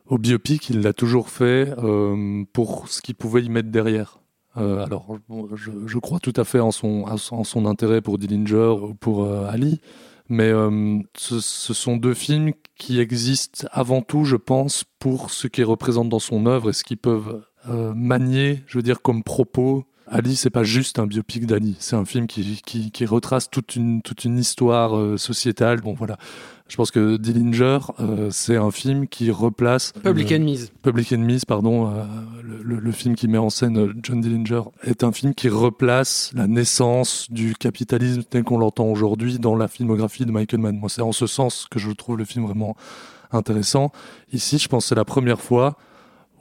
au 0.05 0.17
biopic, 0.17 0.69
il 0.69 0.81
l'a 0.81 0.93
toujours 0.93 1.29
fait 1.29 1.73
euh, 1.77 2.43
pour 2.53 2.87
ce 2.89 3.01
qu'il 3.01 3.15
pouvait 3.15 3.43
y 3.43 3.49
mettre 3.49 3.69
derrière. 3.69 4.19
Euh, 4.57 4.83
alors, 4.83 5.17
je, 5.55 5.97
crois 5.99 6.19
tout 6.19 6.33
à 6.35 6.43
fait 6.43 6.59
en 6.59 6.71
son, 6.71 7.65
intérêt 7.65 8.01
pour 8.01 8.17
Dillinger 8.17 8.75
ou 8.81 8.93
pour 8.93 9.23
euh, 9.23 9.47
Ali, 9.47 9.79
mais 10.27 10.49
euh, 10.49 10.99
ce, 11.15 11.39
ce 11.39 11.73
sont 11.73 11.97
deux 11.97 12.13
films 12.13 12.51
qui 12.75 12.99
existent 12.99 13.67
avant 13.71 14.01
tout, 14.01 14.25
je 14.25 14.35
pense, 14.35 14.83
pour 14.99 15.31
ce 15.31 15.47
qu'ils 15.47 15.65
représentent 15.65 16.09
dans 16.09 16.19
son 16.19 16.45
œuvre 16.45 16.69
et 16.69 16.73
ce 16.73 16.83
qu'ils 16.83 16.97
peuvent 16.97 17.43
manier, 17.67 18.63
je 18.67 18.77
veux 18.77 18.81
dire, 18.81 19.01
comme 19.01 19.21
propos. 19.21 19.85
Ali, 20.11 20.35
c'est 20.35 20.49
pas 20.49 20.63
juste 20.63 20.99
un 20.99 21.07
biopic 21.07 21.45
d'Ali, 21.45 21.75
c'est 21.79 21.95
un 21.95 22.05
film 22.05 22.27
qui, 22.27 22.61
qui, 22.65 22.91
qui 22.91 23.05
retrace 23.05 23.49
toute 23.49 23.75
une, 23.75 24.01
toute 24.01 24.25
une 24.25 24.37
histoire 24.37 24.97
euh, 24.97 25.17
sociétale. 25.17 25.81
Bon, 25.81 25.93
voilà. 25.93 26.17
Je 26.67 26.75
pense 26.75 26.91
que 26.91 27.17
Dillinger, 27.17 27.79
euh, 27.99 28.29
c'est 28.31 28.55
un 28.55 28.69
film 28.71 29.07
qui 29.07 29.31
replace. 29.31 29.91
Public 30.03 30.31
Enemies. 30.31 30.69
Public 30.83 31.11
Enemies, 31.13 31.41
pardon, 31.47 31.87
euh, 31.87 32.03
le, 32.43 32.61
le- 32.61 32.79
le 32.79 32.91
film 32.91 33.15
qui 33.15 33.27
met 33.27 33.39
en 33.39 33.49
scène 33.49 33.77
euh, 33.77 33.93
John 34.03 34.21
Dillinger, 34.21 34.61
est 34.83 35.03
un 35.03 35.11
film 35.11 35.33
qui 35.33 35.49
replace 35.49 36.31
la 36.35 36.45
naissance 36.47 37.25
du 37.31 37.55
capitalisme 37.55 38.21
tel 38.23 38.43
qu'on 38.43 38.59
l'entend 38.59 38.85
aujourd'hui 38.85 39.39
dans 39.39 39.55
la 39.55 39.67
filmographie 39.67 40.25
de 40.25 40.31
Michael 40.31 40.59
Mann. 40.59 40.77
Moi, 40.77 40.89
c'est 40.89 41.01
en 41.01 41.11
ce 41.11 41.25
sens 41.27 41.65
que 41.71 41.79
je 41.79 41.89
trouve 41.91 42.17
le 42.17 42.25
film 42.25 42.45
vraiment 42.45 42.75
intéressant. 43.31 43.91
Ici, 44.31 44.57
je 44.59 44.67
pense 44.67 44.85
que 44.85 44.89
c'est 44.89 44.95
la 44.95 45.05
première 45.05 45.41
fois 45.41 45.75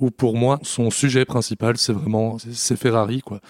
où, 0.01 0.11
pour 0.11 0.37
moi, 0.37 0.59
son 0.63 0.91
sujet 0.91 1.25
principal, 1.25 1.77
c'est 1.77 1.93
vraiment 1.93 2.39
c'est- 2.39 2.77
Ferrari, 2.77 3.21
quoi. 3.23 3.41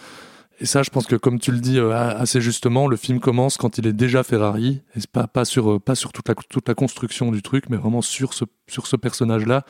Et 0.60 0.66
ça, 0.66 0.82
je 0.82 0.90
pense 0.90 1.06
que 1.06 1.14
comme 1.14 1.38
tu 1.38 1.52
le 1.52 1.60
dis 1.60 1.78
euh, 1.78 1.92
assez 1.94 2.40
justement, 2.40 2.88
le 2.88 2.96
film 2.96 3.20
commence 3.20 3.56
quand 3.56 3.78
il 3.78 3.86
est 3.86 3.92
déjà 3.92 4.24
Ferrari, 4.24 4.82
et 4.96 5.00
pas 5.12 5.28
pas 5.28 5.44
sur 5.44 5.70
euh, 5.72 5.78
pas 5.78 5.94
sur 5.94 6.12
toute 6.12 6.28
la 6.28 6.34
toute 6.34 6.66
la 6.68 6.74
construction 6.74 7.30
du 7.30 7.42
truc, 7.42 7.64
mais 7.70 7.76
vraiment 7.76 8.02
sur 8.02 8.34
ce 8.34 8.44
sur 8.66 8.86
ce 8.88 8.96
personnage-là. 8.96 9.64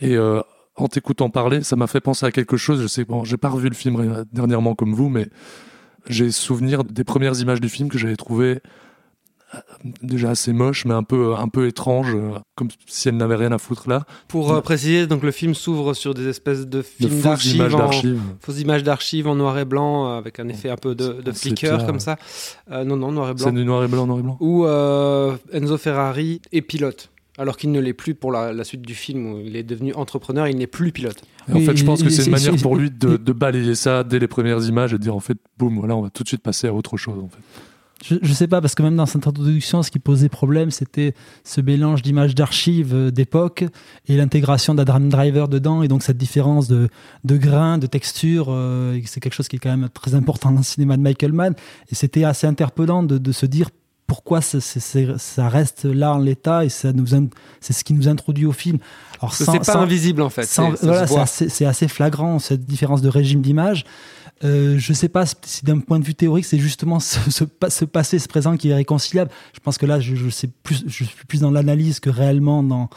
Et 0.00 0.16
euh, 0.16 0.40
en 0.76 0.88
t'écoutant 0.88 1.30
parler, 1.30 1.62
ça 1.62 1.76
m'a 1.76 1.86
fait 1.86 2.00
penser 2.00 2.26
à 2.26 2.32
quelque 2.32 2.56
chose. 2.58 2.82
Je 2.82 2.86
sais, 2.86 3.04
bon, 3.04 3.24
j'ai 3.24 3.38
pas 3.38 3.48
revu 3.48 3.68
le 3.70 3.74
film 3.74 4.24
dernièrement 4.32 4.74
comme 4.74 4.92
vous, 4.94 5.08
mais 5.08 5.28
j'ai 6.08 6.30
souvenir 6.30 6.84
des 6.84 7.04
premières 7.04 7.38
images 7.40 7.60
du 7.60 7.68
film 7.70 7.88
que 7.88 7.98
j'avais 7.98 8.16
trouvé 8.16 8.60
déjà 10.02 10.30
assez 10.30 10.52
moche, 10.52 10.84
mais 10.84 10.94
un 10.94 11.02
peu 11.02 11.34
un 11.34 11.48
peu 11.48 11.66
étrange, 11.66 12.14
euh, 12.14 12.32
comme 12.54 12.68
si 12.86 13.08
elle 13.08 13.16
n'avait 13.16 13.36
rien 13.36 13.52
à 13.52 13.58
foutre 13.58 13.88
là. 13.88 14.04
Pour 14.28 14.52
euh, 14.52 14.60
préciser, 14.60 15.06
donc 15.06 15.22
le 15.22 15.30
film 15.30 15.54
s'ouvre 15.54 15.94
sur 15.94 16.14
des 16.14 16.28
espèces 16.28 16.66
de 16.66 16.82
films 16.82 17.10
fausses 17.10 17.22
d'archives, 17.22 17.54
images 17.56 17.72
d'archives. 17.76 18.20
fausses 18.40 18.60
images 18.60 18.82
d'archives 18.82 19.26
en 19.26 19.34
noir 19.34 19.58
et 19.58 19.64
blanc 19.64 20.08
euh, 20.08 20.18
avec 20.18 20.40
un 20.40 20.48
effet 20.48 20.70
un 20.70 20.76
peu 20.76 20.94
de, 20.94 21.32
flicker 21.32 21.78
comme 21.86 21.96
ouais. 21.96 22.00
ça. 22.00 22.16
Euh, 22.70 22.84
non, 22.84 22.96
non, 22.96 23.12
noir 23.12 23.30
et 23.30 23.34
blanc. 23.34 23.46
C'est 23.46 23.52
du 23.52 23.64
noir 23.64 23.84
et 23.84 23.88
blanc, 23.88 24.06
noir 24.06 24.18
et 24.18 24.22
blanc. 24.22 24.36
Où 24.40 24.64
euh, 24.64 25.36
Enzo 25.52 25.78
Ferrari 25.78 26.40
est 26.52 26.62
pilote. 26.62 27.10
Alors 27.38 27.56
qu'il 27.56 27.72
ne 27.72 27.80
l'est 27.80 27.94
plus 27.94 28.14
pour 28.14 28.32
la, 28.32 28.52
la 28.52 28.64
suite 28.64 28.82
du 28.82 28.94
film 28.94 29.32
où 29.32 29.38
il 29.38 29.56
est 29.56 29.62
devenu 29.62 29.94
entrepreneur, 29.94 30.46
il 30.46 30.58
n'est 30.58 30.66
plus 30.66 30.92
pilote. 30.92 31.22
Et 31.48 31.52
en 31.54 31.60
fait, 31.60 31.74
je 31.74 31.84
pense 31.84 32.02
que 32.02 32.10
c'est 32.10 32.24
une 32.24 32.32
manière 32.32 32.56
pour 32.56 32.76
lui 32.76 32.90
de, 32.90 33.16
de 33.16 33.32
balayer 33.32 33.74
ça 33.74 34.04
dès 34.04 34.18
les 34.18 34.28
premières 34.28 34.62
images 34.62 34.92
et 34.92 34.98
de 34.98 35.02
dire 35.02 35.16
en 35.16 35.20
fait, 35.20 35.38
boum, 35.56 35.78
voilà, 35.78 35.96
on 35.96 36.02
va 36.02 36.10
tout 36.10 36.22
de 36.22 36.28
suite 36.28 36.42
passer 36.42 36.66
à 36.66 36.74
autre 36.74 36.98
chose. 36.98 37.18
En 37.18 37.28
fait. 37.28 37.40
Je, 38.02 38.14
je 38.22 38.32
sais 38.32 38.46
pas, 38.48 38.62
parce 38.62 38.74
que 38.74 38.82
même 38.82 38.96
dans 38.96 39.04
cette 39.04 39.26
introduction, 39.26 39.82
ce 39.82 39.90
qui 39.90 39.98
posait 39.98 40.30
problème, 40.30 40.70
c'était 40.70 41.14
ce 41.44 41.60
mélange 41.60 42.00
d'images 42.00 42.34
d'archives 42.34 42.94
euh, 42.94 43.10
d'époque 43.10 43.64
et 44.08 44.16
l'intégration 44.16 44.74
d'Adam 44.74 45.00
Driver 45.00 45.48
dedans, 45.48 45.82
et 45.82 45.88
donc 45.88 46.02
cette 46.02 46.16
différence 46.16 46.66
de, 46.66 46.88
de 47.24 47.36
grain, 47.36 47.76
de 47.76 47.86
texture, 47.86 48.46
euh, 48.48 48.94
et 48.94 49.02
c'est 49.06 49.20
quelque 49.20 49.34
chose 49.34 49.48
qui 49.48 49.56
est 49.56 49.58
quand 49.58 49.76
même 49.76 49.88
très 49.92 50.14
important 50.14 50.50
dans 50.50 50.58
le 50.58 50.64
cinéma 50.64 50.96
de 50.96 51.02
Michael 51.02 51.32
Mann. 51.32 51.54
Et 51.90 51.94
c'était 51.94 52.24
assez 52.24 52.46
interpellant 52.46 53.02
de, 53.02 53.18
de 53.18 53.32
se 53.32 53.44
dire 53.44 53.68
pourquoi 54.06 54.40
c'est- 54.40 54.58
c'est- 54.60 55.18
ça 55.18 55.48
reste 55.48 55.84
là 55.84 56.14
en 56.14 56.18
l'état, 56.18 56.64
et 56.64 56.68
ça 56.68 56.92
nous 56.92 57.14
in- 57.14 57.28
c'est 57.60 57.72
ce 57.74 57.84
qui 57.84 57.92
nous 57.92 58.08
introduit 58.08 58.46
au 58.46 58.52
film. 58.52 58.78
Alors, 59.20 59.34
c'est 59.34 59.44
pas 59.58 59.72
invisible, 59.82 60.22
en 60.22 60.30
fait, 60.30 60.44
sans- 60.46 60.70
voilà, 60.86 61.06
assez- 61.20 61.48
c'est 61.50 61.66
assez 61.66 61.86
flagrant 61.86 62.38
cette 62.38 62.64
différence 62.64 63.02
de 63.02 63.08
régime 63.10 63.42
d'image. 63.42 63.84
Euh, 64.42 64.78
je 64.78 64.92
sais 64.94 65.10
pas 65.10 65.24
si 65.26 65.64
d'un 65.66 65.80
point 65.80 65.98
de 65.98 66.04
vue 66.04 66.14
théorique, 66.14 66.46
c'est 66.46 66.58
justement 66.58 66.98
ce, 66.98 67.30
ce, 67.30 67.44
pa- 67.44 67.68
ce 67.68 67.84
passé, 67.84 68.18
ce 68.18 68.26
présent 68.26 68.56
qui 68.56 68.70
est 68.70 68.74
réconciliable. 68.74 69.30
Je 69.54 69.60
pense 69.60 69.76
que 69.76 69.84
là, 69.84 70.00
je, 70.00 70.14
je, 70.14 70.28
je 70.28 71.04
suis 71.04 71.26
plus 71.28 71.40
dans 71.40 71.50
l'analyse 71.50 72.00
que 72.00 72.08
réellement 72.08 72.62
dans, 72.62 72.88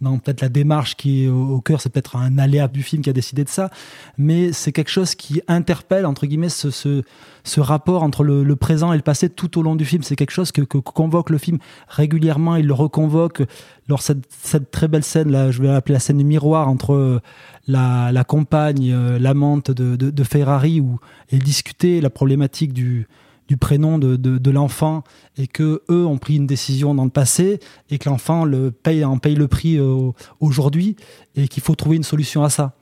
dans 0.00 0.18
peut-être 0.18 0.40
la 0.40 0.48
démarche 0.48 0.96
qui 0.96 1.24
est 1.24 1.28
au, 1.28 1.60
cœur. 1.60 1.80
C'est 1.80 1.90
peut-être 1.90 2.16
un 2.16 2.38
aléa 2.38 2.68
du 2.68 2.82
film 2.82 3.02
qui 3.02 3.10
a 3.10 3.12
décidé 3.12 3.44
de 3.44 3.48
ça. 3.48 3.70
Mais 4.18 4.52
c'est 4.52 4.72
quelque 4.72 4.90
chose 4.90 5.14
qui 5.14 5.42
interpelle, 5.48 6.06
entre 6.06 6.26
guillemets, 6.26 6.48
ce, 6.48 6.70
ce, 6.70 7.02
ce 7.44 7.60
rapport 7.60 8.02
entre 8.02 8.24
le, 8.24 8.56
présent 8.56 8.92
et 8.92 8.96
le 8.96 9.02
passé 9.02 9.28
tout 9.28 9.58
au 9.58 9.62
long 9.62 9.76
du 9.76 9.84
film. 9.84 10.02
C'est 10.02 10.16
quelque 10.16 10.32
chose 10.32 10.52
que, 10.52 10.62
que 10.62 10.78
convoque 10.78 11.30
le 11.30 11.38
film 11.38 11.58
régulièrement. 11.88 12.56
Il 12.56 12.66
le 12.66 12.74
reconvoque. 12.74 13.42
Lors 13.88 14.02
cette, 14.02 14.24
cette 14.30 14.70
très 14.70 14.88
belle 14.88 15.04
scène, 15.04 15.30
là, 15.30 15.50
je 15.50 15.60
vais 15.60 15.68
l'appeler 15.68 15.94
la 15.94 16.00
scène 16.00 16.18
du 16.18 16.24
miroir 16.24 16.68
entre 16.68 16.94
euh, 16.94 17.20
la, 17.66 18.24
compagne, 18.24 18.92
euh, 18.92 19.18
l'amante 19.18 19.70
de, 19.70 20.24
Ferrari, 20.24 20.80
où 20.80 20.98
elle 21.30 21.40
discutait 21.40 22.00
la 22.00 22.10
problématique 22.10 22.72
du, 22.72 23.08
du 23.50 23.56
prénom 23.56 23.98
de, 23.98 24.50
l'enfant 24.52 25.02
et 25.36 25.48
que 25.48 25.82
eux 25.90 26.06
ont 26.06 26.18
pris 26.18 26.36
une 26.36 26.46
décision 26.46 26.94
dans 26.94 27.02
le 27.02 27.10
passé 27.10 27.58
et 27.90 27.98
que 27.98 28.08
l'enfant 28.08 28.44
le 28.44 28.70
paye, 28.70 29.04
en 29.04 29.18
paye 29.18 29.34
le 29.34 29.48
prix 29.48 29.76
euh, 29.76 30.12
aujourd'hui 30.38 30.94
et 31.34 31.48
qu'il 31.48 31.60
faut 31.60 31.74
trouver 31.74 31.96
une 31.96 32.04
solution 32.04 32.44
à 32.44 32.48
ça. 32.48 32.76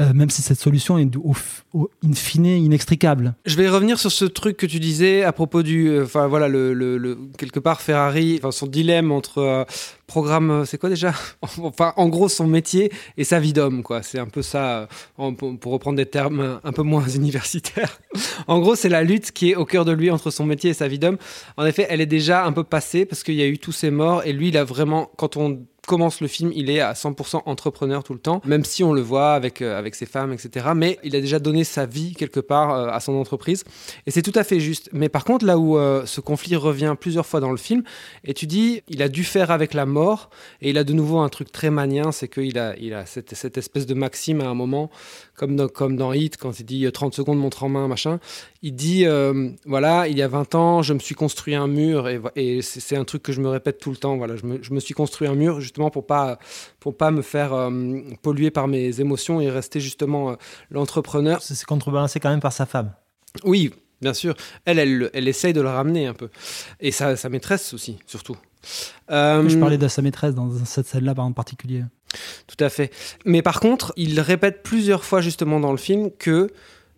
Euh, 0.00 0.12
même 0.12 0.30
si 0.30 0.42
cette 0.42 0.60
solution 0.60 0.96
est 0.96 1.16
au, 1.16 1.34
au, 1.72 1.90
in 2.04 2.12
fine 2.12 2.46
inextricable. 2.46 3.34
Je 3.44 3.56
vais 3.56 3.68
revenir 3.68 3.98
sur 3.98 4.12
ce 4.12 4.24
truc 4.24 4.56
que 4.56 4.66
tu 4.66 4.78
disais 4.78 5.24
à 5.24 5.32
propos 5.32 5.64
du, 5.64 5.88
euh, 5.88 6.04
enfin 6.04 6.28
voilà, 6.28 6.46
le, 6.46 6.72
le, 6.72 6.98
le- 6.98 7.18
quelque 7.36 7.58
part 7.58 7.80
Ferrari, 7.80 8.40
son 8.52 8.68
dilemme 8.68 9.10
entre 9.10 9.38
euh, 9.38 9.64
programme, 10.06 10.50
euh, 10.52 10.64
c'est 10.64 10.78
quoi 10.78 10.88
déjà? 10.88 11.12
Enfin, 11.58 11.92
en 11.96 12.08
gros, 12.08 12.28
son 12.28 12.46
métier 12.46 12.92
et 13.16 13.24
sa 13.24 13.40
vie 13.40 13.52
d'homme, 13.52 13.82
quoi. 13.82 14.02
C'est 14.04 14.20
un 14.20 14.26
peu 14.28 14.42
ça, 14.42 14.88
euh, 15.18 15.32
pour, 15.32 15.72
reprendre 15.72 15.96
des 15.96 16.06
termes 16.06 16.60
un 16.62 16.72
peu 16.72 16.82
moins 16.82 17.06
universitaires. 17.14 17.98
en 18.46 18.60
gros, 18.60 18.76
c'est 18.76 18.88
la 18.88 19.02
lutte 19.02 19.32
qui 19.32 19.50
est 19.50 19.56
au 19.56 19.64
cœur 19.64 19.84
de 19.84 19.90
lui 19.92 20.12
entre 20.12 20.30
son 20.30 20.46
métier 20.46 20.70
et 20.70 20.74
sa 20.74 20.86
vie 20.86 21.00
d'homme. 21.00 21.18
En 21.56 21.66
effet, 21.66 21.86
elle 21.90 22.00
est 22.00 22.06
déjà 22.06 22.44
un 22.44 22.52
peu 22.52 22.62
passée 22.62 23.04
parce 23.04 23.24
qu'il 23.24 23.34
y 23.34 23.42
a 23.42 23.46
eu 23.48 23.58
tous 23.58 23.72
ces 23.72 23.90
morts 23.90 24.22
et 24.24 24.32
lui, 24.32 24.48
il 24.48 24.56
a 24.56 24.62
vraiment, 24.64 25.10
quand 25.16 25.36
on 25.36 25.58
commence 25.88 26.20
le 26.20 26.28
film, 26.28 26.52
il 26.54 26.70
est 26.70 26.80
à 26.80 26.92
100% 26.92 27.42
entrepreneur 27.46 28.04
tout 28.04 28.12
le 28.12 28.20
temps, 28.20 28.40
même 28.44 28.64
si 28.64 28.84
on 28.84 28.92
le 28.92 29.00
voit 29.00 29.32
avec, 29.32 29.62
euh, 29.62 29.76
avec 29.76 29.96
ses 29.96 30.06
femmes, 30.06 30.32
etc. 30.32 30.68
Mais 30.76 30.98
il 31.02 31.16
a 31.16 31.20
déjà 31.20 31.40
donné 31.40 31.64
sa 31.64 31.86
vie 31.86 32.14
quelque 32.14 32.38
part 32.38 32.72
euh, 32.72 32.88
à 32.90 33.00
son 33.00 33.14
entreprise. 33.14 33.64
Et 34.06 34.12
c'est 34.12 34.22
tout 34.22 34.32
à 34.36 34.44
fait 34.44 34.60
juste. 34.60 34.90
Mais 34.92 35.08
par 35.08 35.24
contre, 35.24 35.44
là 35.44 35.58
où 35.58 35.78
euh, 35.78 36.06
ce 36.06 36.20
conflit 36.20 36.54
revient 36.54 36.94
plusieurs 37.00 37.26
fois 37.26 37.40
dans 37.40 37.50
le 37.50 37.56
film, 37.56 37.82
et 38.24 38.34
tu 38.34 38.46
dis, 38.46 38.82
il 38.88 39.02
a 39.02 39.08
dû 39.08 39.24
faire 39.24 39.50
avec 39.50 39.74
la 39.74 39.86
mort, 39.86 40.30
et 40.60 40.70
il 40.70 40.78
a 40.78 40.84
de 40.84 40.92
nouveau 40.92 41.18
un 41.18 41.28
truc 41.30 41.50
très 41.50 41.70
manien, 41.70 42.12
c'est 42.12 42.28
qu'il 42.28 42.58
a, 42.58 42.76
il 42.76 42.92
a 42.92 43.06
cette, 43.06 43.34
cette 43.34 43.56
espèce 43.56 43.86
de 43.86 43.94
maxime 43.94 44.42
à 44.42 44.46
un 44.46 44.54
moment, 44.54 44.90
comme 45.38 45.56
dans, 45.56 45.68
comme 45.68 45.96
dans 45.96 46.12
Hit, 46.12 46.36
quand 46.36 46.58
il 46.60 46.66
dit 46.66 46.84
euh, 46.84 46.90
30 46.90 47.14
secondes, 47.14 47.38
montre 47.38 47.62
en 47.62 47.68
main, 47.68 47.88
machin. 47.88 48.18
Il 48.62 48.74
dit, 48.74 49.06
euh, 49.06 49.50
voilà, 49.64 50.08
il 50.08 50.18
y 50.18 50.22
a 50.22 50.28
20 50.28 50.54
ans, 50.56 50.82
je 50.82 50.92
me 50.92 50.98
suis 50.98 51.14
construit 51.14 51.54
un 51.54 51.68
mur, 51.68 52.08
et, 52.08 52.60
c'est 52.60 52.80
c'est 52.80 52.96
un 52.96 53.04
truc 53.04 53.22
que 53.22 53.32
je 53.32 53.40
me 53.40 53.48
répète 53.48 53.78
tout 53.78 53.90
le 53.90 53.96
temps, 53.96 54.16
voilà, 54.16 54.34
je 54.36 54.44
me, 54.46 54.62
je 54.62 54.72
me 54.72 54.80
suis 54.80 54.94
construit 54.94 55.28
un 55.28 55.34
mur 55.34 55.60
justement 55.60 55.90
pour 55.90 56.06
pas, 56.06 56.38
pour 56.80 56.96
pas 56.96 57.10
me 57.10 57.22
faire 57.22 57.52
euh, 57.52 58.00
polluer 58.22 58.50
par 58.50 58.66
mes 58.66 59.00
émotions 59.00 59.40
et 59.40 59.50
rester 59.50 59.78
justement 59.78 60.30
euh, 60.30 60.34
l'entrepreneur. 60.70 61.42
C'est 61.42 61.62
contrebalancé 61.64 62.18
quand 62.18 62.30
même 62.30 62.40
par 62.40 62.52
sa 62.52 62.66
femme. 62.66 62.92
Oui, 63.44 63.74
bien 64.00 64.14
sûr. 64.14 64.34
Elle, 64.64 64.78
elle, 64.78 65.10
elle 65.12 65.28
essaye 65.28 65.52
de 65.52 65.60
le 65.60 65.68
ramener 65.68 66.06
un 66.06 66.14
peu. 66.14 66.30
Et 66.80 66.92
sa, 66.92 67.16
sa 67.16 67.28
maîtresse 67.28 67.74
aussi, 67.74 67.98
surtout. 68.06 68.36
Euh, 69.10 69.48
Je 69.48 69.58
parlais 69.58 69.78
de 69.78 69.88
sa 69.88 70.02
maîtresse 70.02 70.34
dans 70.34 70.50
cette 70.64 70.86
scène-là 70.86 71.14
en 71.16 71.32
particulier. 71.32 71.84
Tout 72.46 72.62
à 72.62 72.68
fait. 72.68 72.92
Mais 73.24 73.42
par 73.42 73.60
contre, 73.60 73.92
il 73.96 74.18
répète 74.20 74.62
plusieurs 74.62 75.04
fois 75.04 75.20
justement 75.20 75.60
dans 75.60 75.72
le 75.72 75.78
film 75.78 76.10
que 76.10 76.50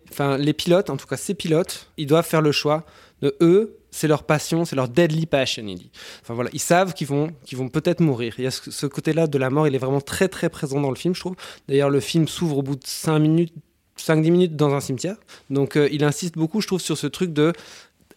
enfin, 0.09 0.37
les 0.37 0.53
pilotes, 0.53 0.89
en 0.89 0.97
tout 0.97 1.07
cas 1.07 1.17
ces 1.17 1.33
pilotes, 1.33 1.89
ils 1.97 2.07
doivent 2.07 2.25
faire 2.25 2.41
le 2.41 2.51
choix 2.51 2.85
de 3.21 3.35
eux, 3.41 3.77
c'est 3.91 4.07
leur 4.07 4.23
passion, 4.23 4.65
c'est 4.65 4.75
leur 4.75 4.87
deadly 4.87 5.25
passion, 5.25 5.63
il 5.67 5.75
dit. 5.75 5.91
Enfin 6.21 6.33
voilà, 6.33 6.49
ils 6.53 6.59
savent 6.59 6.93
qu'ils 6.93 7.07
vont, 7.07 7.31
qu'ils 7.45 7.57
vont 7.57 7.69
peut-être 7.69 7.99
mourir. 7.99 8.33
Il 8.37 8.45
y 8.45 8.47
a 8.47 8.51
ce, 8.51 8.71
ce 8.71 8.85
côté-là 8.85 9.27
de 9.27 9.37
la 9.37 9.49
mort, 9.49 9.67
il 9.67 9.75
est 9.75 9.79
vraiment 9.79 10.01
très 10.01 10.27
très 10.27 10.49
présent 10.49 10.79
dans 10.79 10.89
le 10.89 10.95
film, 10.95 11.13
je 11.13 11.19
trouve. 11.19 11.35
D'ailleurs, 11.67 11.89
le 11.89 11.99
film 11.99 12.27
s'ouvre 12.27 12.59
au 12.59 12.63
bout 12.63 12.77
de 12.77 12.85
5 12.85 13.19
minutes, 13.19 13.53
5-10 13.99 14.31
minutes 14.31 14.55
dans 14.55 14.73
un 14.73 14.79
cimetière. 14.79 15.17
Donc 15.49 15.75
euh, 15.75 15.89
il 15.91 16.03
insiste 16.03 16.35
beaucoup, 16.35 16.61
je 16.61 16.67
trouve, 16.67 16.81
sur 16.81 16.97
ce 16.97 17.07
truc 17.07 17.33
de 17.33 17.53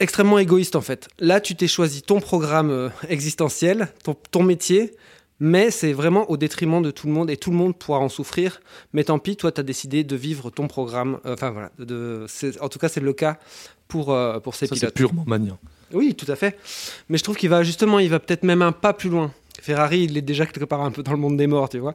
extrêmement 0.01 0.39
égoïste 0.39 0.77
en 0.77 0.81
fait. 0.81 1.09
Là, 1.19 1.41
tu 1.41 1.55
t'es 1.57 1.69
choisi 1.69 2.03
ton 2.03 2.21
programme 2.21 2.71
euh, 2.71 2.89
existentiel, 3.09 3.89
ton, 4.03 4.15
ton 4.31 4.43
métier, 4.43 4.95
mais 5.41 5.71
c'est 5.71 5.93
vraiment 5.93 6.31
au 6.31 6.37
détriment 6.37 6.83
de 6.83 6.91
tout 6.91 7.07
le 7.07 7.13
monde 7.13 7.31
et 7.31 7.37
tout 7.37 7.51
le 7.51 7.57
monde 7.57 7.77
pourra 7.77 7.99
en 7.99 8.09
souffrir. 8.09 8.61
Mais 8.93 9.05
tant 9.05 9.19
pis, 9.19 9.37
toi, 9.37 9.51
tu 9.53 9.61
as 9.61 9.65
décidé 9.65 10.05
de 10.05 10.17
vivre 10.17 10.51
ton 10.51 10.69
programme. 10.69 11.19
Euh, 11.27 11.35
Enfin 11.35 11.51
voilà, 11.51 11.71
de, 11.79 12.25
c'est- 12.29 12.61
en 12.61 12.69
tout 12.69 12.79
cas, 12.79 12.89
c'est 12.89 13.01
le 13.01 13.13
cas 13.13 13.39
pour, 13.89 14.13
euh, 14.13 14.39
pour 14.41 14.55
ces 14.55 14.67
Ça, 14.67 14.75
c'est 14.75 14.81
pilotes. 14.81 14.95
purement 14.95 15.25
manien. 15.27 15.59
Oui, 15.93 16.15
tout 16.15 16.31
à 16.31 16.37
fait. 16.37 16.57
Mais 17.09 17.19
je 17.19 17.23
trouve 17.25 17.37
qu'il 17.37 17.51
va 17.51 17.63
justement, 17.63 17.99
il 17.99 18.09
va 18.11 18.19
peut-être 18.21 18.43
même 18.45 18.63
un 18.63 18.73
pas 18.73 18.93
plus 18.93 19.11
loin. 19.11 19.33
Ferrari, 19.61 20.05
il 20.05 20.17
est 20.17 20.23
déjà 20.23 20.45
quelque 20.47 20.65
part 20.65 20.83
un 20.83 20.91
peu 20.91 21.03
dans 21.03 21.13
le 21.13 21.19
monde 21.19 21.37
des 21.37 21.47
morts, 21.47 21.69
tu 21.69 21.79
vois. 21.79 21.95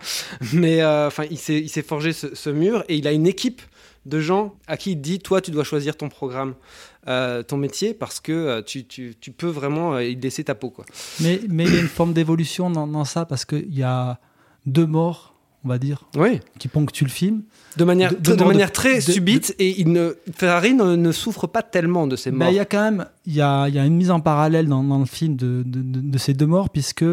Mais 0.53 0.83
enfin, 0.85 1.25
il 1.29 1.37
s'est, 1.37 1.59
il 1.59 1.69
s'est 1.69 1.81
forgé 1.83 2.13
ce, 2.13 2.33
ce 2.33 2.49
mur 2.49 2.83
et 2.87 2.95
il 2.95 3.07
a 3.07 3.11
une 3.11 3.27
équipe 3.27 3.61
de 4.05 4.19
gens 4.19 4.55
à 4.67 4.77
qui 4.77 4.91
il 4.93 5.01
dit, 5.01 5.19
toi, 5.19 5.41
tu 5.41 5.51
dois 5.51 5.63
choisir 5.65 5.95
ton 5.97 6.07
programme, 6.09 6.55
euh, 7.07 7.43
ton 7.43 7.57
métier, 7.57 7.93
parce 7.93 8.19
que 8.19 8.31
euh, 8.31 8.61
tu, 8.61 8.85
tu, 8.85 9.15
tu 9.19 9.31
peux 9.31 9.47
vraiment 9.47 9.95
euh, 9.95 10.03
y 10.03 10.15
laisser 10.15 10.43
ta 10.43 10.53
peau, 10.55 10.69
quoi. 10.69 10.85
Mais, 11.21 11.39
mais 11.49 11.63
il 11.65 11.73
y 11.73 11.77
a 11.77 11.81
une 11.81 11.87
forme 11.87 12.13
d'évolution 12.13 12.69
dans, 12.69 12.87
dans 12.87 13.05
ça 13.05 13.25
parce 13.25 13.45
qu'il 13.45 13.73
y 13.73 13.83
a 13.83 14.19
deux 14.65 14.85
morts 14.85 15.35
on 15.65 15.67
va 15.67 15.77
dire, 15.77 16.05
Oui. 16.15 16.39
qui 16.57 16.69
ponctue 16.69 17.03
le 17.03 17.09
film. 17.09 17.41
De 17.75 17.83
manière, 17.83 18.11
De- 18.11 18.15
très- 18.15 18.31
de 18.33 18.37
de- 18.39 18.43
manière 18.45 18.71
très 18.71 19.01
subite 19.01 19.53
et 19.59 19.81
il 19.81 19.91
ne, 19.91 20.13
Ferrari 20.33 20.73
ne, 20.73 20.95
ne 20.95 21.11
souffre 21.11 21.47
pas 21.47 21.61
tellement 21.63 22.07
de 22.07 22.15
ces 22.15 22.31
Ben, 22.31 22.37
morts. 22.37 22.49
il 22.51 22.55
y 22.55 22.59
a 22.59 22.65
quand 22.65 22.81
même 22.81 23.05
il 23.25 23.35
y 23.35 23.41
a, 23.41 23.67
il 23.67 23.75
y 23.75 23.79
a 23.79 23.85
une 23.85 23.97
mise 23.97 24.09
en 24.09 24.21
parallèle 24.21 24.67
dans, 24.67 24.81
dans 24.85 24.99
le 24.99 25.05
film 25.05 25.35
de, 25.35 26.17
ces 26.17 26.33
deux 26.33 26.45
morts, 26.45 26.69
puisque 26.69 27.03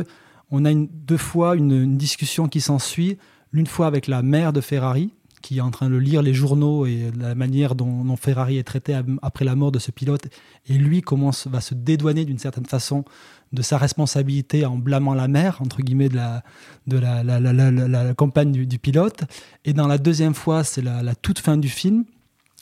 on 0.52 0.64
a 0.64 0.71
une, 0.71 0.87
deux 0.87 1.16
fois 1.16 1.57
une, 1.57 1.73
une 1.73 1.97
discussion 1.97 2.47
qui 2.47 2.61
s'ensuit, 2.61 3.19
l'une 3.50 3.66
fois 3.66 3.88
avec 3.88 4.07
la 4.07 4.23
mère 4.23 4.52
de 4.52 4.61
Ferrari, 4.61 5.11
qui 5.47 5.59
est 5.59 5.61
en 5.61 5.71
train 5.71 5.88
de 5.88 5.95
lire 5.97 6.23
les 6.23 6.35
journaux 6.35 6.87
et 6.87 7.12
la 7.17 7.37
manière 7.37 7.76
dont, 7.76 8.05
dont 8.05 8.17
Ferrari 8.17 8.59
est 8.59 8.65
traité 8.65 9.00
après 9.23 9.45
la 9.45 9.55
mort 9.55 9.71
de 9.71 9.79
ce 9.79 9.93
pilote, 9.93 10.26
et 10.69 10.73
lui 10.73 11.03
commence, 11.03 11.47
va 11.47 11.61
se 11.61 11.73
dédouaner 11.73 12.25
d'une 12.25 12.41
certaine 12.41 12.67
façon 12.67 13.05
de 13.53 13.62
sa 13.62 13.79
responsabilité 13.79 14.67
en 14.67 14.76
blâmant 14.76 15.15
la 15.15 15.29
mère, 15.29 15.62
entre 15.62 15.83
guillemets, 15.83 16.09
de 16.09 16.17
la, 16.17 16.43
de 16.88 16.99
la, 16.99 17.23
la, 17.23 17.38
la, 17.38 17.71
la- 17.71 18.15
compagne 18.15 18.50
du, 18.50 18.79
pilote. 18.81 19.23
Et 19.65 19.73
dans 19.73 19.87
la 19.87 19.99
deuxième 19.99 20.35
fois, 20.35 20.65
c'est 20.65 20.83
la, 20.83 21.05
la 21.05 21.15
toute 21.15 21.38
fin 21.38 21.57
du 21.57 21.69
film, 21.69 22.05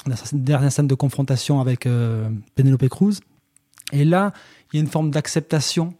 la 0.07 0.17
dernière 0.35 0.71
scène 0.71 0.87
de 0.87 0.95
confrontation 0.95 1.63
avec 1.63 1.87
euh, 1.87 2.29
Penelope 2.55 2.89
Cruz. 2.91 3.21
Et 3.93 4.05
là, 4.05 4.35
il 4.73 4.77
y 4.77 4.79
a 4.79 4.83
une 4.83 4.91
forme 4.91 5.11
d'acceptation 5.11 5.95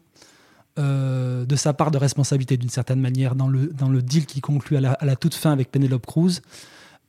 euh, 0.79 1.45
de 1.45 1.57
sa 1.57 1.73
part 1.73 1.91
de 1.91 1.99
responsabilité 1.99 2.57
d'une 2.57 2.69
certaine 2.71 3.01
manière 3.01 3.35
dans 3.35 3.49
le, 3.49 3.67
dans 3.69 3.89
le 3.89 4.03
deal 4.03 4.27
qui 4.27 4.41
conclut 4.41 4.77
à 4.77 4.81
la, 5.01 5.17
toute 5.17 5.35
fin 5.35 5.53
avec 5.53 5.71
Penelope 5.71 6.07
Cruz. 6.07 6.41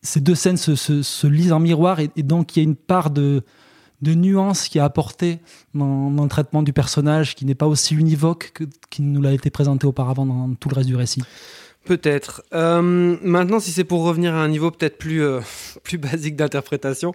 Ces 0.02 0.22
deux 0.22 0.36
scènes 0.36 0.58
se, 0.58 0.76
se- 0.76 1.02
se 1.02 1.28
lisent 1.28 1.52
en 1.52 1.60
miroir 1.60 2.00
et, 2.00 2.10
donc 2.18 2.56
il 2.56 2.60
y 2.60 2.62
a 2.62 2.64
une 2.64 2.76
part 2.76 3.10
de, 3.10 3.42
de 4.04 4.14
nuance 4.14 4.68
qui 4.68 4.78
est 4.78 4.82
apportée 4.82 5.40
dans, 5.74 6.12
dans 6.12 6.24
le 6.24 6.30
traitement 6.30 6.62
du 6.62 6.74
personnage 6.74 7.34
qui 7.36 7.46
n'est 7.46 7.56
pas 7.56 7.66
aussi 7.68 7.96
univoque 7.96 8.52
que, 8.54 8.66
qu'il 8.92 9.12
nous 9.12 9.22
l'a 9.22 9.32
été 9.34 9.50
présenté 9.50 9.88
auparavant 9.88 10.26
dans 10.28 10.54
tout 10.54 10.70
le 10.70 10.76
reste 10.76 10.88
du 10.88 10.96
récit. 10.96 11.24
Peut-être. 11.86 12.42
Euh, 12.54 13.16
maintenant, 13.22 13.60
si 13.60 13.72
c'est 13.72 13.84
pour 13.84 14.04
revenir 14.04 14.34
à 14.34 14.44
un 14.44 14.48
niveau 14.48 14.72
peut-être 14.72 14.98
plus, 14.98 15.22
euh, 15.24 15.40
plus 15.84 15.98
basique 16.00 16.36
d'interprétation, 16.36 17.14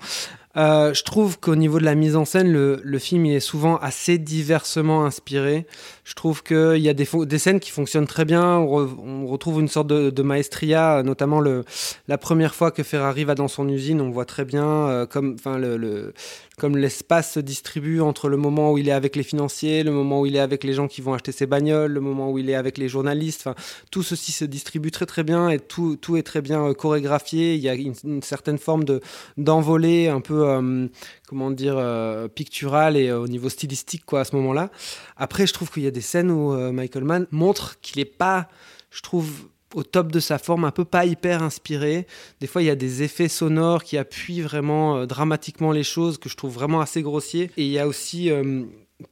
euh, 0.57 0.92
je 0.92 1.04
trouve 1.04 1.38
qu'au 1.38 1.54
niveau 1.54 1.78
de 1.78 1.85
la 1.85 1.95
mise 1.95 2.16
en 2.16 2.25
scène, 2.25 2.52
le, 2.52 2.99
film 2.99 3.26
il 3.26 3.35
est 3.35 3.40
souvent 3.40 3.76
assez 3.76 4.19
diversement 4.19 5.04
inspiré. 5.04 5.66
Je 6.04 6.14
trouve 6.14 6.42
qu'il 6.42 6.78
y 6.78 6.88
a 6.88 6.95
des, 6.95 7.38
scènes 7.38 7.61
qui 7.61 7.71
fonctionnent 7.71 8.09
très 8.09 8.25
bien. 8.25 8.57
On, 8.57 8.66
re- 8.66 8.99
on 8.99 9.26
retrouve 9.26 9.61
une 9.61 9.69
sorte 9.69 9.87
de, 9.87 10.23
maestria, 10.23 11.02
notamment 11.04 11.40
le, 11.40 11.64
la 12.09 12.19
première 12.19 12.54
fois 12.54 12.73
que 12.73 12.83
Ferrari 12.83 13.25
va 13.25 13.37
dans 13.37 13.49
son 13.49 13.69
usine, 13.69 14.00
on 14.00 14.11
voit 14.11 14.25
très 14.25 14.45
bien 14.45 14.66
euh, 14.66 15.07
comme, 15.07 15.37
enfin, 15.38 15.57
le- 15.57 16.12
comme 16.61 16.76
l'espace 16.76 17.33
se 17.33 17.40
distribue 17.40 18.02
entre 18.02 18.29
le 18.29 18.37
moment 18.37 18.71
où 18.71 18.76
il 18.76 18.87
est 18.87 18.93
avec 18.93 19.17
les 19.17 19.23
financiers, 19.23 19.83
le 19.83 19.93
moment 19.93 20.21
où 20.21 20.26
il 20.26 20.37
est 20.37 20.40
avec 20.40 20.62
les 20.62 20.75
gens 20.75 20.88
qui 20.88 21.00
vont 21.00 21.14
acheter 21.14 21.33
ses 21.33 21.47
bagnoles, 21.47 21.90
le 21.90 22.02
moment 22.02 22.31
où 22.31 22.38
il 22.38 22.50
est 22.50 22.55
avec 22.55 22.76
les 22.76 22.87
journalistes. 22.87 23.49
Tout 23.90 24.02
ceci 24.02 24.31
se 24.31 24.45
distribue 24.45 24.90
très 24.90 25.07
très 25.07 25.25
bien 25.25 25.49
et 25.49 25.59
tout, 25.59 25.97
tout 25.97 26.19
est 26.19 26.23
très 26.23 26.43
bien 26.43 26.62
euh, 26.67 26.75
chorégraphié. 26.75 27.55
Il 27.55 27.62
y 27.62 27.71
a 27.71 27.75
une, 27.75 28.21
certaine 28.21 28.59
forme 28.59 28.85
de 28.85 29.00
d'envolée 29.38 30.09
un 30.09 30.21
peu, 30.21 30.50
euh, 30.50 30.87
comment 31.26 31.50
dire, 31.50 31.76
euh, 31.79 32.29
picturale 32.29 32.99
et 32.99 33.11
au 33.11 33.26
niveau 33.26 33.49
stylistique 33.49 34.05
quoi 34.05 34.21
à 34.21 34.25
ce 34.26 34.37
moment-là. 34.37 34.71
Après, 35.17 35.47
je 35.47 35.55
trouve 35.55 35.71
qu'il 35.71 35.85
y 35.85 35.87
a 35.87 35.90
des 35.90 36.02
scènes 36.02 36.31
où 36.31 36.52
Michael 36.73 37.05
Mann 37.05 37.26
montre 37.31 37.81
qu'il 37.81 38.00
est 38.00 38.05
pas, 38.05 38.50
je 38.90 39.00
trouve 39.00 39.49
au 39.75 39.83
top 39.83 40.11
de 40.11 40.21
sa 40.21 40.39
forme, 40.39 40.65
un 40.65 40.71
peu 40.71 40.85
pas 40.85 41.05
hyper 41.05 41.43
inspiré. 41.43 42.07
Des 42.41 42.47
fois, 42.47 42.62
il 42.62 42.67
y 42.67 42.71
a 42.71 42.77
des 42.77 43.03
effets 43.03 43.29
sonores 43.29 43.85
qui 43.85 43.99
appuient 43.99 44.43
vraiment 44.43 44.99
euh, 44.99 45.07
dramatiquement 45.07 45.73
les 45.73 45.85
choses 45.85 46.19
que 46.19 46.29
je 46.29 46.37
trouve 46.37 46.53
vraiment 46.53 46.81
assez 46.81 47.03
grossiers. 47.03 47.50
Et 47.57 47.65
il 47.65 47.71
y 47.71 47.79
a 47.79 47.87
aussi 47.87 48.31
euh, 48.31 48.65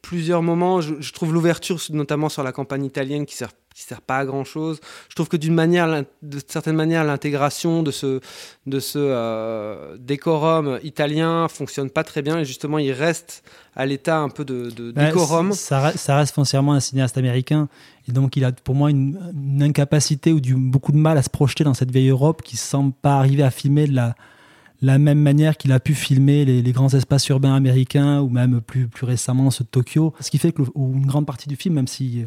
plusieurs 0.02 0.42
moments, 0.42 0.80
je 0.80 1.12
trouve 1.12 1.32
l'ouverture, 1.32 1.78
notamment 1.90 2.28
sur 2.28 2.42
la 2.42 2.52
campagne 2.52 2.84
italienne, 2.84 3.26
qui 3.26 3.36
sert 3.36 3.50
qui 3.78 3.84
sert 3.84 4.00
pas 4.00 4.18
à 4.18 4.24
grand 4.24 4.42
chose. 4.42 4.80
Je 5.08 5.14
trouve 5.14 5.28
que 5.28 5.36
d'une 5.36 5.54
manière, 5.54 5.86
l'in- 5.86 6.04
de 6.22 6.40
certaine 6.48 6.74
manière, 6.74 7.04
l'intégration 7.04 7.84
de 7.84 7.92
ce, 7.92 8.18
de 8.66 8.80
ce 8.80 8.98
euh, 8.98 9.96
décorum 10.00 10.80
italien 10.82 11.46
fonctionne 11.46 11.88
pas 11.88 12.02
très 12.02 12.20
bien 12.22 12.40
et 12.40 12.44
justement, 12.44 12.78
il 12.78 12.90
reste 12.90 13.44
à 13.76 13.86
l'état 13.86 14.18
un 14.18 14.30
peu 14.30 14.44
de, 14.44 14.70
de 14.70 14.90
Ben, 14.90 15.06
décorum. 15.06 15.52
Ça, 15.52 15.90
re- 15.90 15.96
ça 15.96 16.16
reste 16.16 16.34
foncièrement 16.34 16.72
un 16.72 16.80
cinéaste 16.80 17.16
américain. 17.18 17.68
Et 18.08 18.12
donc, 18.12 18.36
il 18.36 18.44
a 18.44 18.50
pour 18.50 18.74
moi 18.74 18.90
une, 18.90 19.16
une 19.32 19.62
incapacité 19.62 20.32
ou 20.32 20.40
du, 20.40 20.54
beaucoup 20.56 20.90
de 20.90 20.96
mal 20.96 21.16
à 21.16 21.22
se 21.22 21.30
projeter 21.30 21.62
dans 21.62 21.74
cette 21.74 21.92
vieille 21.92 22.08
Europe 22.08 22.42
qui 22.42 22.56
semble 22.56 22.92
pas 22.92 23.16
arriver 23.18 23.44
à 23.44 23.52
filmer 23.52 23.86
de 23.86 23.94
la, 23.94 24.16
la 24.82 24.98
même 24.98 25.20
manière 25.20 25.56
qu'il 25.56 25.70
a 25.70 25.78
pu 25.78 25.94
filmer 25.94 26.44
les, 26.44 26.62
les 26.62 26.72
grands 26.72 26.92
espaces 26.94 27.28
urbains 27.28 27.54
américains 27.54 28.20
ou 28.22 28.28
même 28.28 28.60
plus, 28.60 28.88
plus 28.88 29.06
récemment 29.06 29.52
ceux 29.52 29.62
de 29.62 29.68
Tokyo. 29.68 30.14
Ce 30.18 30.30
qui 30.32 30.38
fait 30.38 30.50
que 30.50 30.62
le- 30.62 30.68
ou 30.74 30.94
une 30.96 31.06
grande 31.06 31.26
partie 31.26 31.48
du 31.48 31.54
film, 31.54 31.76
même 31.76 31.86
si 31.86 32.24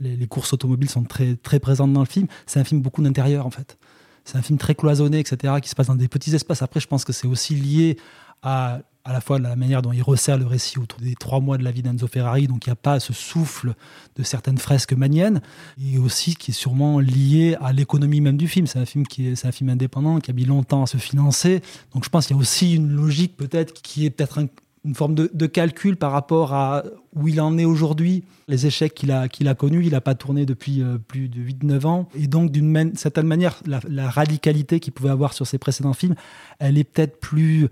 les, 0.00 0.26
courses 0.26 0.52
automobiles 0.52 0.90
sont 0.90 1.04
très, 1.04 1.36
très 1.36 1.60
présentes 1.60 1.92
dans 1.92 2.00
le 2.00 2.06
film, 2.06 2.26
c'est 2.46 2.60
un 2.60 2.64
film 2.64 2.80
beaucoup 2.80 3.02
d'intérieur 3.02 3.46
en 3.46 3.50
fait. 3.50 3.78
C'est 4.24 4.36
un 4.36 4.42
film 4.42 4.58
très 4.58 4.74
cloisonné, 4.74 5.20
etc., 5.20 5.54
qui 5.62 5.70
se 5.70 5.74
passe 5.74 5.86
dans 5.86 5.94
des 5.94 6.08
petits 6.08 6.34
espaces. 6.34 6.60
Après, 6.60 6.80
je 6.80 6.86
pense 6.86 7.04
que 7.04 7.14
c'est 7.14 7.26
aussi 7.26 7.54
lié 7.54 7.96
à, 8.42 8.80
à 9.04 9.12
la 9.14 9.22
fois 9.22 9.38
la 9.38 9.56
manière 9.56 9.80
dont 9.80 9.92
il 9.92 10.02
resserre 10.02 10.36
le 10.36 10.44
récit 10.44 10.78
autour 10.78 11.00
des 11.00 11.14
trois 11.14 11.40
mois 11.40 11.56
de 11.56 11.64
la 11.64 11.70
vie 11.70 11.80
d'Enzo 11.82 12.06
Ferrari, 12.06 12.46
donc 12.46 12.66
il 12.66 12.68
n'y 12.68 12.72
a 12.72 12.76
pas 12.76 13.00
ce 13.00 13.14
souffle 13.14 13.74
de 14.16 14.22
certaines 14.22 14.58
fresques 14.58 14.92
maniennes, 14.92 15.40
et 15.82 15.98
aussi 15.98 16.36
qui 16.36 16.50
est 16.50 16.54
sûrement 16.54 17.00
lié 17.00 17.56
à 17.62 17.72
l'économie 17.72 18.20
même 18.20 18.36
du 18.36 18.48
film. 18.48 18.66
C'est 18.66 18.78
un 18.78 18.84
film 18.84 19.06
qui 19.06 19.28
est, 19.28 19.34
c'est 19.34 19.48
un 19.48 19.52
film 19.52 19.70
indépendant 19.70 20.20
qui 20.20 20.30
a 20.30 20.34
mis 20.34 20.44
longtemps 20.44 20.82
à 20.82 20.86
se 20.86 20.98
financer, 20.98 21.62
donc 21.94 22.04
je 22.04 22.10
pense 22.10 22.26
qu'il 22.26 22.36
y 22.36 22.38
a 22.38 22.40
aussi 22.40 22.74
une 22.74 22.90
logique 22.90 23.34
peut-être 23.34 23.72
qui 23.80 24.04
est 24.04 24.10
peut-être 24.10 24.40
un- 24.40 24.48
une 24.84 24.94
forme 24.94 25.14
de, 25.14 25.46
calcul 25.46 25.96
par 25.96 26.12
rapport 26.12 26.54
à 26.54 26.84
où 27.14 27.28
il 27.28 27.40
en 27.40 27.58
est 27.58 27.64
aujourd'hui, 27.64 28.24
les 28.46 28.66
échecs 28.66 28.94
qu'il 28.94 29.10
a, 29.10 29.28
qu'il 29.28 29.48
a 29.48 29.54
connus. 29.54 29.84
Il 29.84 29.92
n'a 29.92 30.00
pas 30.00 30.14
tourné 30.14 30.46
depuis 30.46 30.82
euh, 30.82 30.98
plus 30.98 31.28
de 31.28 31.40
8-9 31.40 31.86
ans. 31.86 32.08
Et 32.14 32.26
donc, 32.26 32.50
d'une 32.50 32.94
certaine 32.96 33.26
manière, 33.26 33.60
la, 33.66 34.10
radicalité 34.10 34.80
qu'il 34.80 34.92
pouvait 34.92 35.10
avoir 35.10 35.32
sur 35.32 35.46
ses 35.46 35.58
précédents 35.58 35.92
films, 35.92 36.14
elle 36.58 36.78
est 36.78 36.84
peut-être 36.84 37.18
plus, 37.20 37.68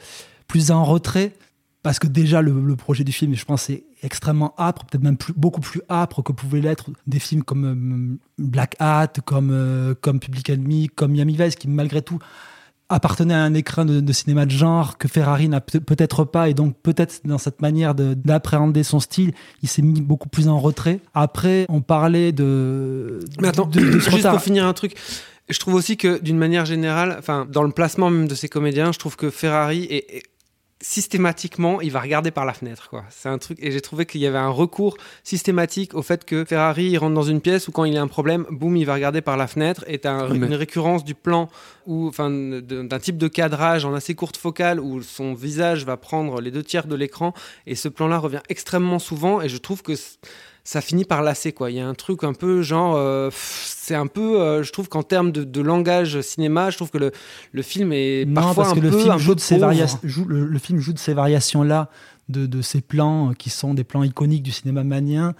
plus 0.49 0.71
en 0.71 0.85
retrait. 0.85 1.33
Parce 1.83 2.01
que 2.01 2.09
déjà, 2.09 2.43
le, 2.43 2.75
projet 2.75 3.05
du 3.05 3.13
film, 3.13 3.35
je 3.35 3.45
pense, 3.45 3.71
est 3.71 3.85
extrêmement 4.03 4.55
âpre, 4.59 4.85
peut-être 4.85 5.05
même 5.05 5.17
beaucoup 5.37 5.61
plus 5.61 5.83
âpre 5.89 6.23
que 6.23 6.33
pouvaient 6.33 6.61
l'être 6.61 6.91
des 7.07 7.21
films 7.21 7.45
comme 7.45 7.65
euh, 7.65 8.43
Black 8.43 8.75
Hat, 8.81 9.13
comme, 9.25 9.51
euh, 9.53 9.95
comme 10.01 10.19
Public 10.19 10.51
Enemy, 10.51 10.89
comme 10.89 11.13
Miami 11.13 11.37
Vice, 11.37 11.55
qui 11.55 11.69
malgré 11.69 12.03
tout 12.03 12.19
appartenait 12.89 13.35
à 13.35 13.43
un 13.43 13.55
écran 13.55 13.85
de, 13.85 14.01
de 14.01 14.13
cinéma 14.13 14.47
de 14.47 14.51
genre 14.53 14.97
que 14.99 15.09
Ferrari 15.09 15.49
n'a 15.49 15.61
peut- 15.61 15.81
peut-être 15.81 16.25
pas 16.25 16.49
et 16.49 16.55
donc 16.55 16.77
peut-être 16.83 17.21
dans 17.25 17.39
cette 17.39 17.61
manière 17.61 17.95
de- 17.97 18.15
d'appréhender 18.15 18.85
son 18.85 19.01
style 19.01 19.33
il 19.63 19.69
s'est 19.69 19.83
mis 19.83 20.01
beaucoup 20.01 20.29
plus 20.29 20.47
en 20.49 20.59
retrait 20.61 21.01
après 21.13 21.67
on 21.69 21.81
parlait 21.81 22.31
de 22.33 23.21
Mais 23.41 23.49
attends, 23.49 23.67
de- 23.67 23.81
de 23.81 23.99
ce 23.99 24.11
juste 24.11 24.29
pour 24.31 24.41
finir 24.41 24.67
un 24.67 24.73
truc. 24.73 24.95
Je 25.49 25.59
trouve 25.61 25.75
aussi 25.75 25.97
que 25.97 26.21
d'une 26.21 26.39
manière 26.39 26.65
générale, 26.65 27.15
enfin, 27.19 27.47
dans 27.51 27.63
le 27.63 27.71
placement 27.71 28.11
même 28.11 28.27
de 28.27 28.35
ces 28.35 28.49
comédiens, 28.49 28.91
je 28.93 28.99
trouve 28.99 29.15
que 29.17 29.31
Ferrari 29.31 29.85
est, 29.85 30.17
est- 30.17 30.23
systématiquement, 30.83 31.81
il 31.81 31.91
va 31.91 32.01
regarder 32.01 32.31
par 32.31 32.45
la 32.45 32.53
fenêtre, 32.53 32.89
quoi. 32.91 33.05
C'est 33.11 33.29
un 33.29 33.39
truc, 33.39 33.59
et 33.63 33.71
j'ai 33.71 33.81
trouvé 33.81 34.05
qu'il 34.07 34.21
y 34.21 34.27
avait 34.27 34.37
un 34.39 34.51
recours 34.51 34.97
systématique 35.25 35.95
au 35.95 36.03
fait 36.03 36.25
que 36.25 36.45
Ferrari 36.45 36.87
il 36.91 36.99
rentre 36.99 37.15
dans 37.15 37.23
une 37.23 37.41
pièce 37.41 37.67
où 37.69 37.73
quand 37.73 37.85
il 37.85 37.97
a 37.97 38.03
un 38.03 38.09
problème, 38.09 38.47
boum, 38.51 38.77
il 38.77 38.85
va 38.85 38.95
regarder 38.95 39.21
par 39.23 39.37
la 39.37 39.47
fenêtre. 39.47 39.85
Et 39.87 39.99
t'as 39.99 40.13
un- 40.13 40.35
une 40.35 40.55
récurrence 40.55 41.05
du 41.05 41.15
plan 41.15 41.49
ou 41.87 42.09
enfin 42.09 42.31
d'un 42.31 42.99
type 42.99 43.17
de 43.17 43.29
cadrage 43.29 43.85
en 43.85 43.95
assez 43.95 44.15
courte 44.15 44.37
focale 44.37 44.81
où 44.81 45.03
son 45.03 45.35
visage 45.35 45.85
va 45.85 45.97
prendre 45.97 46.41
les 46.41 46.51
deux 46.51 46.63
tiers 46.63 46.87
de 46.87 46.95
l'écran. 46.95 47.33
Et 47.67 47.75
ce 47.75 47.89
plan-là 47.89 48.19
revient 48.19 48.43
extrêmement 48.49 48.99
souvent. 48.99 49.41
Et 49.41 49.49
je 49.49 49.57
trouve 49.57 49.83
que 49.83 49.93
ça 50.67 50.81
finit 50.81 51.05
par 51.05 51.23
lasser 51.23 51.53
quoi. 51.53 51.71
Il 51.71 51.77
y 51.77 51.81
a 51.81 51.87
un 51.87 51.95
truc 51.95 52.25
un 52.25 52.33
peu 52.33 52.61
genre, 52.61 52.97
euh, 52.97 53.31
c'est 53.33 53.95
un 53.95 54.09
peu, 54.09 54.41
euh, 54.41 54.65
je 54.65 54.73
trouve 54.73 54.89
qu'en 54.89 55.05
termes 55.05 55.31
de, 55.31 55.45
de 55.45 55.61
langage 55.61 56.21
cinéma, 56.23 56.71
je 56.71 56.77
trouve 56.77 56.91
que 56.91 56.99
le, 56.99 57.13
le 57.53 57.63
film 57.63 57.93
est 57.93 58.25
non 58.27 58.35
parfois 58.35 58.65
parce 58.65 58.75
que 58.75 58.81
un 58.81 58.83
le 58.83 58.91
peu, 58.91 58.99
film 58.99 59.11
un 59.13 59.19
joue 59.19 59.31
peu 59.31 59.35
de 59.37 59.41
ces 59.41 59.59
variations 59.59 60.01
le, 60.03 60.45
le 60.45 60.59
film 60.59 60.81
joue 60.81 60.93
de 60.93 60.99
ces 60.99 61.15
variations 61.15 61.63
là 61.63 61.89
de, 62.29 62.47
de 62.47 62.63
ces 62.63 62.81
plans 62.81 63.33
qui 63.39 63.49
sont 63.49 63.75
des 63.75 63.85
plans 63.85 64.03
iconiques 64.03 64.43
du 64.43 64.51
cinéma 64.51 64.83
manien 64.83 65.35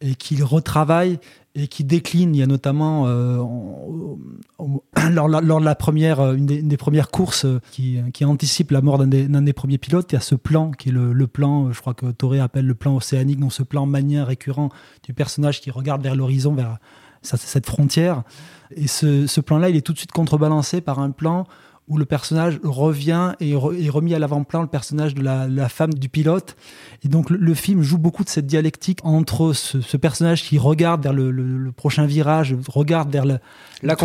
et 0.00 0.14
qu'il 0.14 0.44
retravaille 0.44 1.18
et 1.58 1.68
qui 1.68 1.84
décline. 1.84 2.34
Il 2.34 2.38
y 2.38 2.42
a 2.42 2.46
notamment 2.46 3.06
euh, 3.06 3.36
lors, 5.10 5.28
de 5.28 5.64
la 5.64 5.74
première, 5.74 6.20
euh, 6.20 6.34
une 6.34 6.46
des, 6.46 6.76
premières 6.76 7.10
courses 7.10 7.44
euh, 7.44 7.60
qui, 7.70 7.98
qui 8.12 8.24
anticipe 8.24 8.70
la 8.70 8.80
mort 8.80 8.98
d'un 8.98 9.06
des, 9.42 9.52
premiers 9.52 9.78
pilotes. 9.78 10.12
Il 10.12 10.16
y 10.16 10.18
a 10.18 10.22
ce 10.22 10.34
plan 10.34 10.70
qui 10.70 10.90
est 10.90 10.92
le, 10.92 11.26
plan, 11.26 11.72
je 11.72 11.80
crois 11.80 11.94
que 11.94 12.06
Toré 12.06 12.40
appelle 12.40 12.66
le 12.66 12.74
plan 12.74 12.96
océanique, 12.96 13.40
donc 13.40 13.52
ce 13.52 13.62
plan 13.62 13.86
manien 13.86 14.24
récurrent 14.24 14.70
du 15.04 15.12
personnage 15.12 15.60
qui 15.60 15.70
regarde 15.70 16.02
vers 16.02 16.16
l'horizon, 16.16 16.54
vers 16.54 16.78
cette 17.22 17.66
frontière. 17.66 18.22
Et 18.70 18.86
ce 18.86 19.40
plan-là, 19.40 19.70
il 19.70 19.76
est 19.76 19.82
tout 19.82 19.92
de 19.92 19.98
suite 19.98 20.12
contrebalancé 20.12 20.80
par 20.80 20.98
un 20.98 21.10
plan 21.10 21.46
où 21.88 21.98
le 21.98 22.04
personnage 22.04 22.60
revient 22.62 23.32
et 23.40 23.52
re- 23.52 23.74
est 23.82 23.88
remis 23.90 24.14
à 24.14 24.18
l'avant-plan, 24.18 24.62
le 24.62 24.68
personnage 24.68 25.14
de 25.14 25.22
la, 25.22 25.48
la 25.48 25.68
femme 25.68 25.94
du 25.94 26.08
pilote. 26.08 26.56
Et 27.04 27.08
donc 27.08 27.30
le, 27.30 27.36
le 27.38 27.54
film 27.54 27.82
joue 27.82 27.98
beaucoup 27.98 28.24
de 28.24 28.28
cette 28.28 28.46
dialectique 28.46 29.00
entre 29.04 29.52
ce, 29.52 29.80
ce 29.80 29.96
personnage 29.96 30.42
qui 30.44 30.58
regarde 30.58 31.02
vers 31.02 31.12
le, 31.12 31.30
le- 31.30 31.56
le 31.58 31.72
prochain 31.72 32.06
virage, 32.06 32.54
regarde 32.68 33.10
vers 33.10 33.24
le, 33.26 33.38
vers 33.82 33.96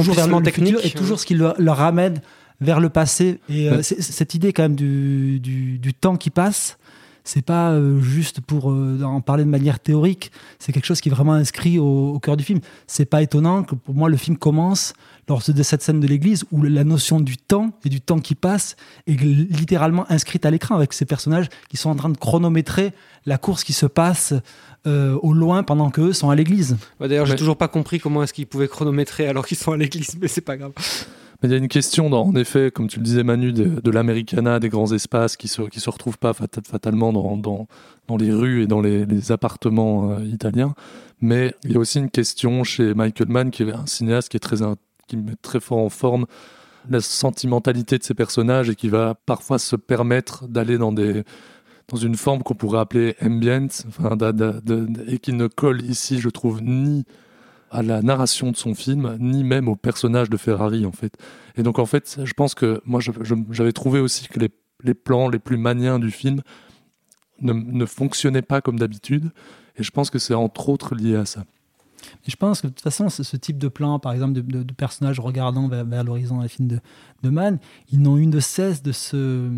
futur, 0.43 0.79
technique. 0.79 0.85
et 0.85 0.97
toujours 0.97 1.19
ce 1.19 1.25
qui 1.25 1.33
le, 1.35 1.53
le 1.57 1.71
ramène 1.71 2.21
vers 2.61 2.79
le 2.79 2.89
passé. 2.89 3.39
Et 3.49 3.69
euh, 3.69 3.77
Ouais. 3.77 3.83
cette 3.83 4.33
idée 4.35 4.53
quand 4.53 4.63
même 4.63 4.75
du, 4.75 5.39
du, 5.39 5.77
du 5.79 5.93
temps 5.93 6.15
qui 6.15 6.29
passe, 6.29 6.77
c'est 7.23 7.41
pas 7.45 7.71
euh, 7.71 7.99
juste 8.01 8.41
pour 8.41 8.71
euh, 8.71 9.01
en 9.03 9.21
parler 9.21 9.43
de 9.45 9.49
manière 9.49 9.79
théorique, 9.79 10.31
c'est 10.59 10.71
quelque 10.71 10.85
chose 10.85 10.99
qui 11.01 11.09
est 11.09 11.11
vraiment 11.11 11.33
inscrit 11.33 11.79
au, 11.79 12.09
au 12.15 12.19
cœur 12.19 12.35
du 12.37 12.43
film. 12.43 12.59
C'est 12.87 13.05
pas 13.05 13.21
étonnant 13.21 13.63
que 13.63 13.75
pour 13.75 13.93
moi 13.95 14.09
le 14.09 14.17
film 14.17 14.37
commence 14.37 14.93
lors 15.29 15.41
de 15.47 15.63
cette 15.63 15.81
scène 15.81 16.01
de 16.01 16.07
l'église 16.07 16.43
où 16.51 16.61
la 16.63 16.83
notion 16.83 17.21
du 17.21 17.37
temps 17.37 17.71
et 17.85 17.89
du 17.89 18.01
temps 18.01 18.19
qui 18.19 18.35
passe 18.35 18.75
est 19.07 19.13
littéralement 19.21 20.05
inscrite 20.11 20.45
à 20.45 20.51
l'écran 20.51 20.75
avec 20.75 20.91
ces 20.91 21.05
personnages 21.05 21.47
qui 21.69 21.77
sont 21.77 21.89
en 21.89 21.95
train 21.95 22.09
de 22.09 22.17
chronométrer 22.17 22.91
la 23.25 23.37
course 23.37 23.63
qui 23.63 23.71
se 23.71 23.85
passe 23.85 24.33
euh, 24.85 25.17
au 25.21 25.31
loin 25.31 25.63
pendant 25.63 25.89
qu'eux 25.91 26.11
sont 26.11 26.29
à 26.29 26.35
l'église. 26.35 26.75
Ouais, 26.99 27.07
D'ailleurs, 27.07 27.25
j'ai 27.25 27.33
Mais- 27.33 27.37
toujours 27.39 27.55
pas 27.55 27.69
compris 27.69 28.01
comment 28.01 28.21
est-ce 28.21 28.33
qu'ils 28.33 28.47
pouvaient 28.47 28.67
chronométrer 28.67 29.25
alors 29.29 29.47
qu'ils 29.47 29.55
sont 29.57 29.71
à 29.71 29.77
l'église, 29.77 30.17
mais 30.21 30.27
c'est 30.27 30.41
pas 30.41 30.57
grave. 30.57 30.73
Il 31.43 31.51
y 31.51 31.53
a 31.53 31.57
une 31.57 31.67
question, 31.67 32.05
en 32.05 32.35
effet, 32.35 32.71
comme 32.71 32.87
tu 32.87 32.99
le 32.99 33.03
disais 33.03 33.23
Manu, 33.23 33.51
de, 33.51 33.81
de 33.81 33.91
l'Americana, 33.91 34.61
des 34.61 34.69
grands 34.69 34.93
espaces 34.93 35.35
qui 35.35 35.49
se, 35.49 35.61
se 35.75 35.89
retrouvent 35.89 36.17
pas 36.17 36.31
fata- 36.31 36.61
fatalement 36.65 37.11
dans, 37.11 37.67
les 38.17 38.31
rues 38.31 38.63
et 38.63 38.67
dans 38.67 38.79
les, 38.79 39.31
appartements 39.31 40.11
euh, 40.11 40.23
italiens. 40.23 40.73
Mais 41.19 41.53
il 41.65 41.73
y 41.73 41.75
a 41.75 41.79
aussi 41.79 41.99
une 41.99 42.09
question 42.09 42.63
chez 42.63 42.93
Michael 42.93 43.27
Mann, 43.27 43.51
qui 43.51 43.63
est 43.63 43.73
un 43.73 43.85
cinéaste 43.85 44.33
qui 45.07 45.17
met 45.17 45.35
très 45.41 45.59
fort 45.59 45.79
en 45.79 45.89
forme 45.89 46.27
la 46.89 47.01
sentimentalité 47.01 47.97
de 47.97 48.03
ses 48.03 48.13
personnages 48.13 48.69
et 48.69 48.75
qui 48.75 48.87
va 48.87 49.15
parfois 49.25 49.59
se 49.59 49.75
permettre 49.75 50.47
d'aller 50.47 50.77
dans 50.77 50.95
une 50.95 52.15
forme 52.15 52.41
qu'on 52.43 52.55
pourrait 52.55 52.79
appeler 52.79 53.15
ambient, 53.21 53.67
et 55.07 55.19
qui 55.19 55.33
ne 55.33 55.47
colle 55.47 55.81
ici, 55.81 56.19
je 56.19 56.29
trouve, 56.29 56.61
ni 56.61 57.03
à 57.73 57.81
la 57.81 58.01
narration 58.01 58.51
de 58.51 58.55
son 58.55 58.75
film, 58.75 59.17
ni 59.19 59.43
même 59.43 59.67
au 59.67 59.75
personnage 59.75 60.29
de 60.29 60.37
Ferrari, 60.37 60.85
en 60.85 60.91
fait. 60.91 61.17
Et 61.57 61.63
donc, 61.63 61.79
en 61.79 61.85
fait, 61.85 62.19
je 62.23 62.33
pense 62.33 62.53
que 62.53 62.81
moi, 62.85 63.01
j'avais 63.49 63.73
trouvé 63.73 63.99
aussi 63.99 64.27
que 64.27 64.39
les, 64.39 64.93
plans 64.93 65.27
les 65.27 65.39
plus 65.39 65.57
maniens 65.57 65.97
du 65.97 66.11
film 66.11 66.41
ne, 67.41 67.85
fonctionnaient 67.85 68.43
pas 68.43 68.61
comme 68.61 68.77
d'habitude. 68.77 69.31
Et 69.75 69.83
je 69.83 69.89
pense 69.89 70.11
que 70.11 70.19
c'est 70.19 70.35
entre 70.35 70.69
autres 70.69 70.93
lié 70.93 71.15
à 71.15 71.25
ça. 71.25 71.45
Et 72.27 72.31
je 72.31 72.35
pense 72.35 72.61
que 72.61 72.67
de 72.67 72.73
toute 72.73 72.81
façon, 72.81 73.09
ce, 73.09 73.23
ce 73.23 73.37
type 73.37 73.57
de 73.57 73.69
plan, 73.69 73.97
par 73.97 74.13
exemple, 74.13 74.33
de, 74.33 74.41
de- 74.41 74.73
personnages 74.73 75.19
regardant 75.19 75.67
vers, 75.67 76.03
l'horizon 76.03 76.41
les 76.41 76.49
films 76.49 76.67
de, 76.67 76.79
de 77.23 77.29
Mann, 77.29 77.59
ils 77.91 77.99
n'ont 77.99 78.17
eu 78.17 78.27
de 78.27 78.39
cesse 78.39 78.83
de 78.83 78.91
se, 78.91 79.49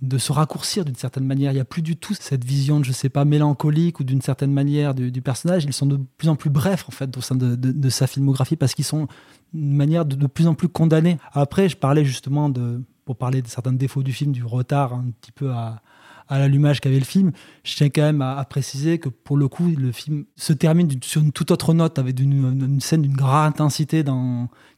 de 0.00 0.16
se 0.18 0.30
raccourcir 0.32 0.84
d'une 0.84 0.94
certaine 0.94 1.24
manière. 1.24 1.50
Il 1.50 1.56
n'y 1.56 1.60
a 1.60 1.64
plus 1.64 1.82
du 1.82 1.96
tout 1.96 2.14
cette 2.14 2.44
vision, 2.44 2.78
de, 2.78 2.84
je 2.84 2.92
sais 2.92 3.08
pas, 3.08 3.24
mélancolique 3.24 3.98
ou 4.00 4.04
d'une 4.04 4.22
certaine 4.22 4.52
manière 4.52 4.94
du, 4.94 5.22
personnage. 5.22 5.64
Ils 5.64 5.72
sont 5.72 5.86
de 5.86 5.98
plus 6.16 6.28
en 6.28 6.36
plus 6.36 6.50
brefs, 6.50 6.88
en 6.88 6.92
fait, 6.92 7.16
au 7.16 7.20
sein 7.20 7.34
de, 7.34 7.56
de- 7.56 7.90
sa 7.90 8.06
filmographie 8.06 8.56
parce 8.56 8.74
qu'ils 8.74 8.84
sont 8.84 9.08
une 9.54 9.74
manière 9.74 10.04
de, 10.04 10.14
de 10.14 10.26
plus 10.26 10.46
en 10.46 10.54
plus 10.54 10.68
condamnés. 10.68 11.18
Après, 11.32 11.68
je 11.68 11.76
parlais 11.76 12.04
justement 12.04 12.48
de, 12.48 12.80
pour 13.04 13.16
parler 13.16 13.42
de 13.42 13.48
certains 13.48 13.72
défauts 13.72 14.02
du 14.02 14.12
film, 14.12 14.32
du 14.32 14.44
retard 14.44 14.94
un 14.94 15.06
petit 15.20 15.32
peu 15.32 15.50
à, 15.50 15.82
à 16.28 16.38
l'allumage 16.38 16.80
qu'avait 16.80 16.98
le 16.98 17.04
film, 17.04 17.32
je 17.64 17.74
tiens 17.76 17.88
quand 17.88 18.02
même 18.02 18.22
à, 18.22 18.44
préciser 18.44 18.98
que 18.98 19.08
pour 19.08 19.36
le 19.36 19.48
coup, 19.48 19.68
le 19.76 19.92
film 19.92 20.24
se 20.36 20.52
termine 20.52 20.90
sur 21.02 21.22
une 21.22 21.32
toute 21.32 21.50
autre 21.50 21.74
note, 21.74 21.98
avec 21.98 22.20
une, 22.20 22.80
scène 22.80 23.02
d'une 23.02 23.14
grande 23.14 23.46
intensité, 23.46 24.04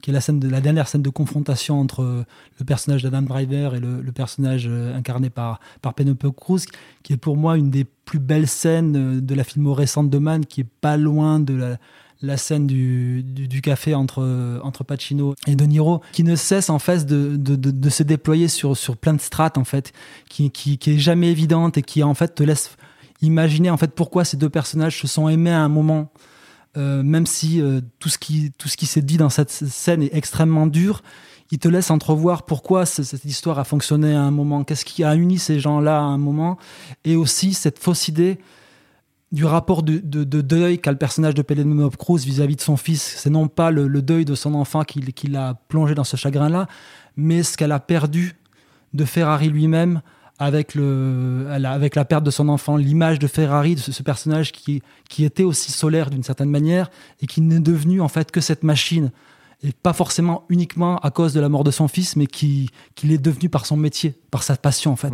qui 0.02 0.10
est 0.10 0.12
la, 0.12 0.20
scène 0.20 0.38
de, 0.38 0.48
la 0.48 0.60
dernière 0.60 0.88
scène 0.88 1.02
de 1.02 1.10
confrontation 1.10 1.80
entre 1.80 2.02
euh, 2.02 2.24
le 2.58 2.64
personnage 2.64 3.02
d'Adam 3.02 3.22
Driver 3.22 3.74
et 3.74 3.80
le, 3.80 4.00
le 4.00 4.12
personnage 4.12 4.66
euh, 4.68 4.96
incarné 4.96 5.30
par, 5.30 5.60
par 5.82 5.94
Penelope 5.94 6.34
Cruz, 6.36 6.66
qui 7.02 7.12
est 7.12 7.16
pour 7.16 7.36
moi 7.36 7.56
une 7.56 7.70
des 7.70 7.84
plus 7.84 8.18
belles 8.18 8.48
scènes 8.48 8.96
euh, 8.96 9.20
de 9.20 9.34
la 9.34 9.44
filmo 9.44 9.74
récente 9.74 10.10
de 10.10 10.18
Mann, 10.18 10.46
qui 10.46 10.62
est 10.62 10.70
pas 10.80 10.96
loin 10.96 11.40
de 11.40 11.54
la, 11.54 11.76
la 12.22 12.37
scène 12.37 12.66
du, 12.66 13.24
café 13.62 13.94
entre, 13.94 14.83
Pacino 14.87 15.35
et 15.46 15.56
De 15.56 15.64
Niro, 15.64 16.02
qui 16.12 16.22
ne 16.22 16.37
cesse 16.37 16.68
en 16.70 16.78
fait 16.78 17.06
de, 17.06 17.88
se 17.90 18.02
déployer 18.02 18.48
sur, 18.48 18.76
plein 18.96 19.14
de 19.14 19.20
strates 19.20 19.59
en 19.59 19.64
fait, 19.64 19.92
qui, 20.28 20.50
qui, 20.50 20.78
est 20.87 20.98
jamais 20.98 21.30
évidente 21.30 21.78
et 21.78 21.83
qui 21.83 22.02
en 22.02 22.14
fait 22.14 22.35
te 22.35 22.42
laisse 22.42 22.76
imaginer 23.22 23.70
en 23.70 23.76
fait 23.76 23.94
pourquoi 23.94 24.24
ces 24.24 24.37
deux 24.37 24.48
personnages 24.48 24.98
se 25.00 25.06
sont 25.06 25.28
aimés 25.28 25.50
à 25.50 25.61
un 25.61 25.68
moment, 25.68 26.11
euh, 26.76 27.02
même 27.02 27.26
si 27.26 27.61
euh, 27.61 27.80
tout 27.98 28.09
ce 28.09 28.18
qui 28.18 28.52
tout 28.56 28.68
ce 28.68 28.76
qui 28.76 28.87
s'est 28.87 29.02
dit 29.02 29.16
dans 29.16 29.28
cette 29.28 29.50
scène 29.50 30.02
est 30.02 30.14
extrêmement 30.14 30.66
dur. 30.66 31.02
Il 31.52 31.59
te 31.59 31.68
laisse 31.68 31.90
entrevoir 31.90 32.44
pourquoi 32.44 32.87
ce- 32.87 33.02
cette 33.02 33.24
histoire 33.24 33.59
a 33.59 33.64
fonctionné 33.64 34.14
à 34.14 34.22
un 34.22 34.30
moment, 34.30 34.62
qu'est-ce 34.62 34.85
qui 34.85 35.02
a 35.02 35.16
uni 35.16 35.38
ces 35.38 35.59
gens-là 35.59 35.98
à 35.98 36.02
un 36.02 36.16
moment, 36.18 36.59
et 37.04 37.16
aussi 37.16 37.54
cette 37.54 37.78
fausse 37.78 38.09
idée 38.09 38.38
du 39.32 39.44
rapport 39.44 39.82
de, 39.82 39.98
de- 39.98 40.24
de 40.24 40.40
deuil 40.40 40.78
qu'a 40.80 40.90
le 40.90 40.98
personnage 40.98 41.34
de 41.34 41.42
Penelope 41.42 41.96
Cruz 41.96 42.18
vis-à-vis 42.24 42.56
de 42.56 42.60
son 42.60 42.76
fils. 42.76 43.02
C'est 43.18 43.30
non 43.30 43.46
pas 43.48 43.70
le, 43.70 43.88
deuil 44.02 44.24
de 44.24 44.34
son 44.34 44.54
enfant 44.54 44.82
qui, 44.82 45.00
qui 45.12 45.28
l'a 45.28 45.54
plongé 45.68 45.94
dans 45.94 46.04
ce 46.04 46.16
chagrin-là, 46.16 46.66
mais 47.16 47.42
ce 47.42 47.56
qu'elle 47.56 47.72
a 47.72 47.78
perdu 47.80 48.34
de 48.92 49.04
Ferrari 49.04 49.48
lui-même 49.48 50.00
avec, 50.40 50.74
avec 50.76 51.94
la 51.94 52.04
perte 52.04 52.24
de 52.24 52.30
son 52.30 52.48
enfant, 52.48 52.76
l'image 52.76 53.18
de 53.18 53.26
Ferrari, 53.26 53.74
de 53.74 53.80
ce, 53.80 54.02
personnage 54.02 54.52
qui, 54.52 54.82
qui 55.08 55.24
était 55.24 55.44
aussi 55.44 55.70
solaire 55.70 56.10
d'une 56.10 56.22
certaine 56.22 56.50
manière 56.50 56.90
et 57.20 57.26
qui 57.26 57.40
n'est 57.40 57.60
devenu 57.60 58.00
en 58.00 58.08
fait 58.08 58.30
que 58.30 58.40
cette 58.40 58.64
machine. 58.64 59.10
Et 59.62 59.72
pas 59.72 59.92
forcément 59.92 60.44
uniquement 60.48 60.96
à 61.00 61.10
cause 61.10 61.34
de 61.34 61.40
la 61.40 61.50
mort 61.50 61.64
de 61.64 61.70
son 61.70 61.86
fils, 61.86 62.16
mais 62.16 62.26
qui, 62.26 62.70
qu'il 62.94 63.12
est 63.12 63.18
devenu 63.18 63.50
par 63.50 63.66
son 63.66 63.76
métier, 63.76 64.14
par 64.30 64.42
sa 64.42 64.56
passion 64.56 64.90
en 64.92 64.96
fait. 64.96 65.12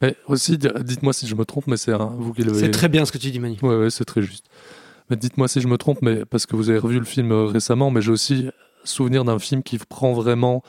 Mais 0.00 0.16
aussi, 0.26 0.58
dites-moi 0.58 1.12
si 1.12 1.26
je 1.26 1.34
me 1.34 1.44
trompe, 1.44 1.66
mais 1.66 1.76
c'est 1.76 1.92
vous 1.92 2.32
qui 2.32 2.42
l'avez. 2.44 2.58
C'est 2.60 2.70
très 2.70 2.88
bien 2.88 3.04
ce 3.04 3.12
que 3.12 3.18
tu 3.18 3.30
dis, 3.30 3.40
Manu. 3.40 3.56
Ouais, 3.62 3.76
ouais, 3.76 3.90
c'est 3.90 4.04
très 4.04 4.22
juste. 4.22 4.46
Mais 5.10 5.16
dites-moi 5.16 5.48
si 5.48 5.60
je 5.60 5.68
me 5.68 5.78
trompe, 5.78 5.98
mais 6.02 6.24
parce 6.24 6.46
que 6.46 6.54
vous 6.54 6.68
avez 6.70 6.78
revu 6.78 6.98
le 6.98 7.04
film 7.04 7.32
euh, 7.32 7.46
récemment, 7.46 7.90
mais 7.90 8.02
j'ai 8.02 8.10
aussi 8.12 8.48
souvenir 8.84 9.24
d'un 9.24 9.38
film 9.38 9.62
qui 9.62 9.78
prend 9.78 10.12
vraiment 10.12 10.62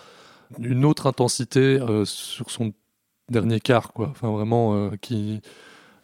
une 0.59 0.85
autre 0.85 1.07
intensité 1.07 1.59
euh, 1.79 2.05
sur 2.05 2.49
son 2.49 2.73
dernier 3.29 3.59
quart, 3.59 3.93
quoi. 3.93 4.07
Enfin, 4.11 4.31
vraiment, 4.31 4.73
euh, 4.75 4.89
qui. 4.99 5.41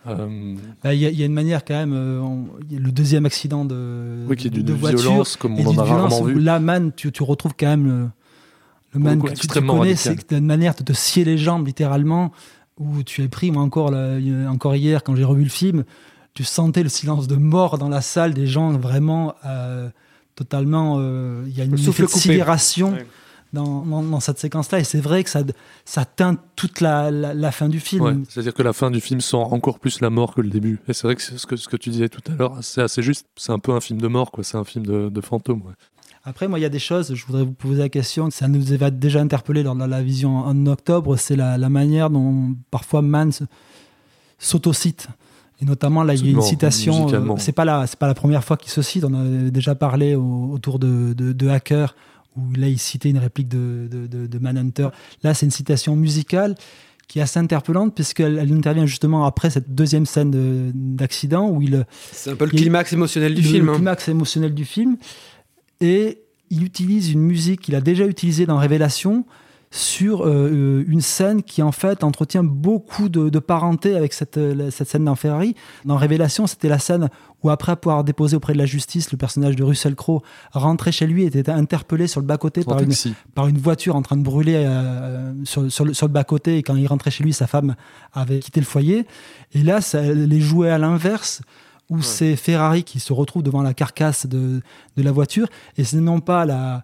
euh, 0.06 0.56
Bah, 0.84 0.94
Il 0.94 1.00
y, 1.00 1.06
a- 1.08 1.10
il 1.10 1.20
y 1.20 1.24
a 1.24 1.26
une 1.26 1.34
manière 1.34 1.66
quand 1.66 1.74
même, 1.74 1.94
euh, 1.94 2.20
on- 2.20 2.48
le 2.70 2.92
deuxième 2.92 3.26
accident 3.26 3.66
de, 3.66 4.26
Oui, 4.28 4.36
qui 4.36 4.48
est 4.48 4.50
de, 4.52 4.58
d'une 4.58 4.66
de 4.66 4.74
voiture 4.74 5.00
violence 5.00 5.36
comme 5.38 5.58
on 5.58 5.66
en 5.66 5.78
a 5.78 5.84
rarement 5.84 6.08
violence 6.10 6.22
où 6.22 6.26
vu. 6.26 6.40
Là, 6.40 6.60
man, 6.60 6.92
tu, 6.96 7.12
tu 7.12 7.24
retrouves 7.24 7.54
quand 7.58 7.66
même 7.68 7.86
le, 7.88 8.08
le 8.94 9.00
man 9.00 9.20
que 9.22 9.30
tu- 9.30 9.48
tu, 9.48 9.62
connais, 9.66 9.96
c'est 9.96 10.32
une 10.32 10.46
manière 10.46 10.76
de 10.76 10.84
te 10.84 10.94
scier 10.94 11.24
les 11.26 11.38
jambes 11.40 11.66
littéralement, 11.66 12.32
où 12.80 13.04
tu 13.04 13.24
es 13.24 13.28
pris, 13.28 13.52
moi 13.52 13.64
encore, 13.64 13.92
là, 13.92 14.16
a- 14.18 14.50
encore 14.52 14.76
hier 14.76 15.04
quand 15.04 15.16
j'ai 15.16 15.24
revu 15.24 15.44
le 15.44 15.50
film, 15.50 15.84
tu 16.34 16.44
sentais 16.44 16.84
le 16.84 16.90
silence 16.90 17.28
de 17.28 17.36
mort 17.36 17.78
dans 17.78 17.90
la 17.90 18.02
salle, 18.02 18.34
des 18.34 18.48
gens 18.48 18.72
vraiment 18.78 19.36
euh, 19.46 19.90
totalement, 20.36 20.98
euh, 21.00 21.44
il 21.48 21.58
y 21.58 21.62
a 21.62 21.64
une 21.64 21.78
sidération 21.78 22.92
Ouais. 22.92 23.06
dans, 23.54 23.86
dans- 23.86 24.04
dans 24.04 24.20
cette 24.20 24.38
séquence-là, 24.40 24.80
et 24.80 24.84
c'est 24.84 25.00
vrai 25.00 25.24
que 25.24 25.30
ça, 25.30 25.44
ça 25.86 26.04
teinte 26.04 26.40
toute 26.58 26.82
la, 26.82 27.10
la- 27.12 27.34
la 27.34 27.52
fin 27.52 27.70
du 27.70 27.80
film. 27.80 28.04
ouais, 28.04 28.14
C'est-à-dire 28.28 28.54
que 28.54 28.64
la 28.64 28.74
fin 28.74 28.92
du 28.92 29.00
film 29.00 29.22
sent 29.22 29.38
encore 29.38 29.80
plus 29.80 30.02
la 30.02 30.10
mort 30.10 30.34
que 30.36 30.42
le 30.42 30.50
début. 30.50 30.80
Et 30.90 30.94
c'est 30.94 31.04
vrai 31.08 31.16
que 31.16 31.22
ce 31.22 31.46
que, 31.46 31.56
ce 31.56 31.70
que 31.70 31.78
tu 31.78 31.90
disais 31.90 32.10
tout 32.10 32.20
à 32.30 32.36
l'heure, 32.36 32.58
c'est 32.62 32.82
assez 32.82 33.02
juste. 33.02 33.28
C'est 33.38 33.54
un 33.54 33.60
peu 33.60 33.72
un 33.72 33.80
film 33.80 34.02
de 34.02 34.08
mort, 34.10 34.32
quoi. 34.32 34.44
C'est 34.44 34.58
un 34.58 34.66
film 34.66 34.86
de, 34.86 35.08
de 35.08 35.22
fantôme. 35.22 35.62
ouais. 35.62 35.74
Après, 36.28 36.48
moi, 36.48 36.58
il 36.58 36.64
y 36.64 36.66
a 36.66 36.70
des 36.70 36.80
choses, 36.80 37.14
je 37.14 37.26
voudrais 37.26 37.44
vous 37.44 37.54
poser 37.54 37.82
la 37.84 37.90
question, 37.90 38.32
ça 38.32 38.48
nous 38.48 38.72
avait 38.74 38.90
déjà 38.90 39.22
interpellé 39.22 39.62
lors 39.62 39.76
de 39.76 39.84
la 39.86 40.02
vision 40.02 40.38
en 40.38 40.66
octobre, 40.66 41.18
c'est 41.18 41.36
la, 41.36 41.58
la 41.60 41.70
manière 41.70 42.10
dont 42.10 42.56
parfois 42.72 43.04
Mann 43.04 43.32
s'autocite. 44.40 45.08
Et 45.62 45.66
notamment, 45.66 46.04
là, 46.04 46.14
il 46.16 46.26
y 46.26 46.30
a 46.30 46.32
une 46.32 46.42
citation, 46.42 47.08
euh, 47.14 47.36
c'est 47.38 47.54
pas, 47.54 47.64
la, 47.64 47.86
pas 48.00 48.08
la 48.08 48.14
première 48.14 48.44
fois 48.44 48.58
qu'il 48.58 48.72
se 48.72 48.82
cite, 48.82 49.06
on 49.06 49.14
avait 49.14 49.52
déjà 49.52 49.74
parlé 49.76 50.16
au- 50.16 50.50
autour 50.52 50.80
de, 50.80 51.14
de, 51.14 51.32
de 51.32 51.48
Hacker, 51.48 51.96
où 52.36 52.42
là, 52.58 52.68
il 52.68 52.78
citait 52.80 53.10
une 53.12 53.20
réplique 53.20 53.48
de, 53.48 53.88
de, 53.90 54.28
de, 54.28 54.40
Manhunter. 54.40 54.90
Là, 55.24 55.34
c'est 55.34 55.46
une 55.46 55.52
citation 55.54 55.96
musicale 55.96 56.56
qui 57.08 57.20
est 57.20 57.22
assez 57.22 57.40
interpellante, 57.40 57.94
puisqu'elle 57.96 58.38
elle 58.40 58.52
intervient 58.52 58.86
justement 58.88 59.26
après 59.26 59.50
cette 59.50 59.74
deuxième 59.74 60.06
scène 60.06 60.32
de- 60.32 60.72
d'accident, 60.74 61.50
où 61.50 61.62
il, 61.62 61.86
C'est 62.12 62.32
un 62.32 62.36
peu 62.36 62.46
le 62.46 62.52
Il 62.54 62.58
a- 62.58 62.62
climax 62.64 62.92
émotionnel 62.94 63.34
du 63.36 63.42
le, 63.42 63.48
film. 63.48 63.66
le 63.68 63.72
hein. 63.72 63.76
climax 63.76 64.10
émotionnel 64.10 64.54
du 64.54 64.66
film. 64.66 64.98
Et 65.82 66.22
il 66.50 66.64
utilise 66.64 67.12
une 67.12 67.22
musique 67.22 67.62
qu'il 67.62 67.76
a 67.76 67.82
déjà 67.82 68.06
utilisée 68.06 68.46
dans 68.46 68.58
Révélation 68.58 69.26
sur 69.72 70.22
euh, 70.22 70.30
euh, 70.30 70.86
une 70.88 71.02
scène 71.02 71.44
qui 71.44 71.62
en 71.62 71.74
fait 71.74 72.04
entretient 72.04 72.44
beaucoup 72.44 73.10
de, 73.10 73.28
de 73.28 73.40
parenté 73.40 73.96
avec 73.96 74.14
cette, 74.14 74.38
euh, 74.38 74.72
cette 74.72 74.88
scène 74.88 75.04
dans 75.04 75.16
Ferrari. 75.16 75.54
Dans 75.84 75.98
Révélation, 75.98 76.48
c'était 76.48 76.70
la 76.70 76.80
scène 76.80 77.10
où 77.44 77.50
après 77.50 77.74
avoir 77.74 78.06
déposé 78.06 78.38
auprès 78.38 78.54
de 78.54 78.58
la 78.58 78.66
justice, 78.66 79.12
le 79.12 79.18
personnage 79.18 79.56
de 79.56 79.64
Russell 79.64 79.96
Crowe 79.96 80.22
rentrait 80.54 80.94
chez 80.94 81.08
lui 81.08 81.24
et 81.24 81.26
était 81.26 81.50
interpellé 81.50 82.08
sur 82.08 82.22
le 82.22 82.26
bas-côté 82.26 82.64
par 82.64 82.80
une, 82.80 82.94
par 83.34 83.48
une 83.48 83.58
voiture 83.58 83.98
en 83.98 84.02
train 84.02 84.16
de 84.16 84.24
brûler 84.24 84.64
euh, 84.66 85.34
sur, 85.44 85.70
sur 85.70 85.84
le, 85.84 85.94
sur 85.94 86.08
le 86.08 86.14
bas-côté. 86.14 86.58
Et 86.58 86.64
quand 86.64 86.76
il 86.76 86.88
rentrait 86.88 87.12
chez 87.12 87.24
lui, 87.24 87.34
sa 87.34 87.48
femme 87.48 87.76
avait 88.14 88.40
quitté 88.40 88.62
le 88.62 88.66
foyer. 88.66 89.06
Et 89.54 89.62
là, 89.62 89.82
ça 89.82 90.02
les 90.02 90.40
jouait 90.40 90.70
à 90.70 90.78
l'inverse, 90.78 91.42
où 91.90 92.02
c'est 92.02 92.36
Ferrari 92.36 92.84
qui 92.84 93.00
se 93.00 93.14
retrouve 93.14 93.44
devant 93.44 93.62
la 93.62 93.74
carcasse 93.74 94.26
de, 94.28 94.62
de 94.98 95.04
la 95.04 95.12
voiture. 95.12 95.48
Et 95.78 95.84
c'est 95.84 95.98
non 96.02 96.20
pas 96.20 96.46
la 96.46 96.84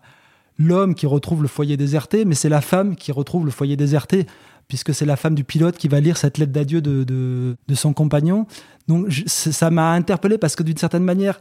l'homme 0.59 0.93
qui 0.93 1.07
retrouve 1.07 1.41
le 1.41 1.47
foyer 1.47 1.75
déserté, 1.75 2.23
mais 2.23 2.35
c'est 2.35 2.49
la 2.49 2.61
femme 2.61 2.95
qui 2.95 3.11
retrouve 3.11 3.45
le 3.45 3.51
foyer 3.51 3.75
déserté, 3.77 4.27
puisque 4.67 4.93
c'est 4.93 5.05
la 5.07 5.15
femme 5.15 5.33
du 5.33 5.43
pilote 5.43 5.75
qui 5.75 5.87
va 5.87 5.99
lire 5.99 6.17
cette 6.17 6.37
lettre 6.37 6.51
d'adieu 6.51 6.81
de, 6.81 7.03
de, 7.03 7.55
de 7.67 7.75
son 7.75 7.93
compagnon. 7.93 8.45
Donc 8.87 9.09
je- 9.09 9.23
ça 9.27 9.71
m'a 9.71 9.91
interpellé 9.93 10.37
parce 10.37 10.55
que 10.55 10.61
d'une 10.61 10.77
certaine 10.77 11.03
manière, 11.03 11.39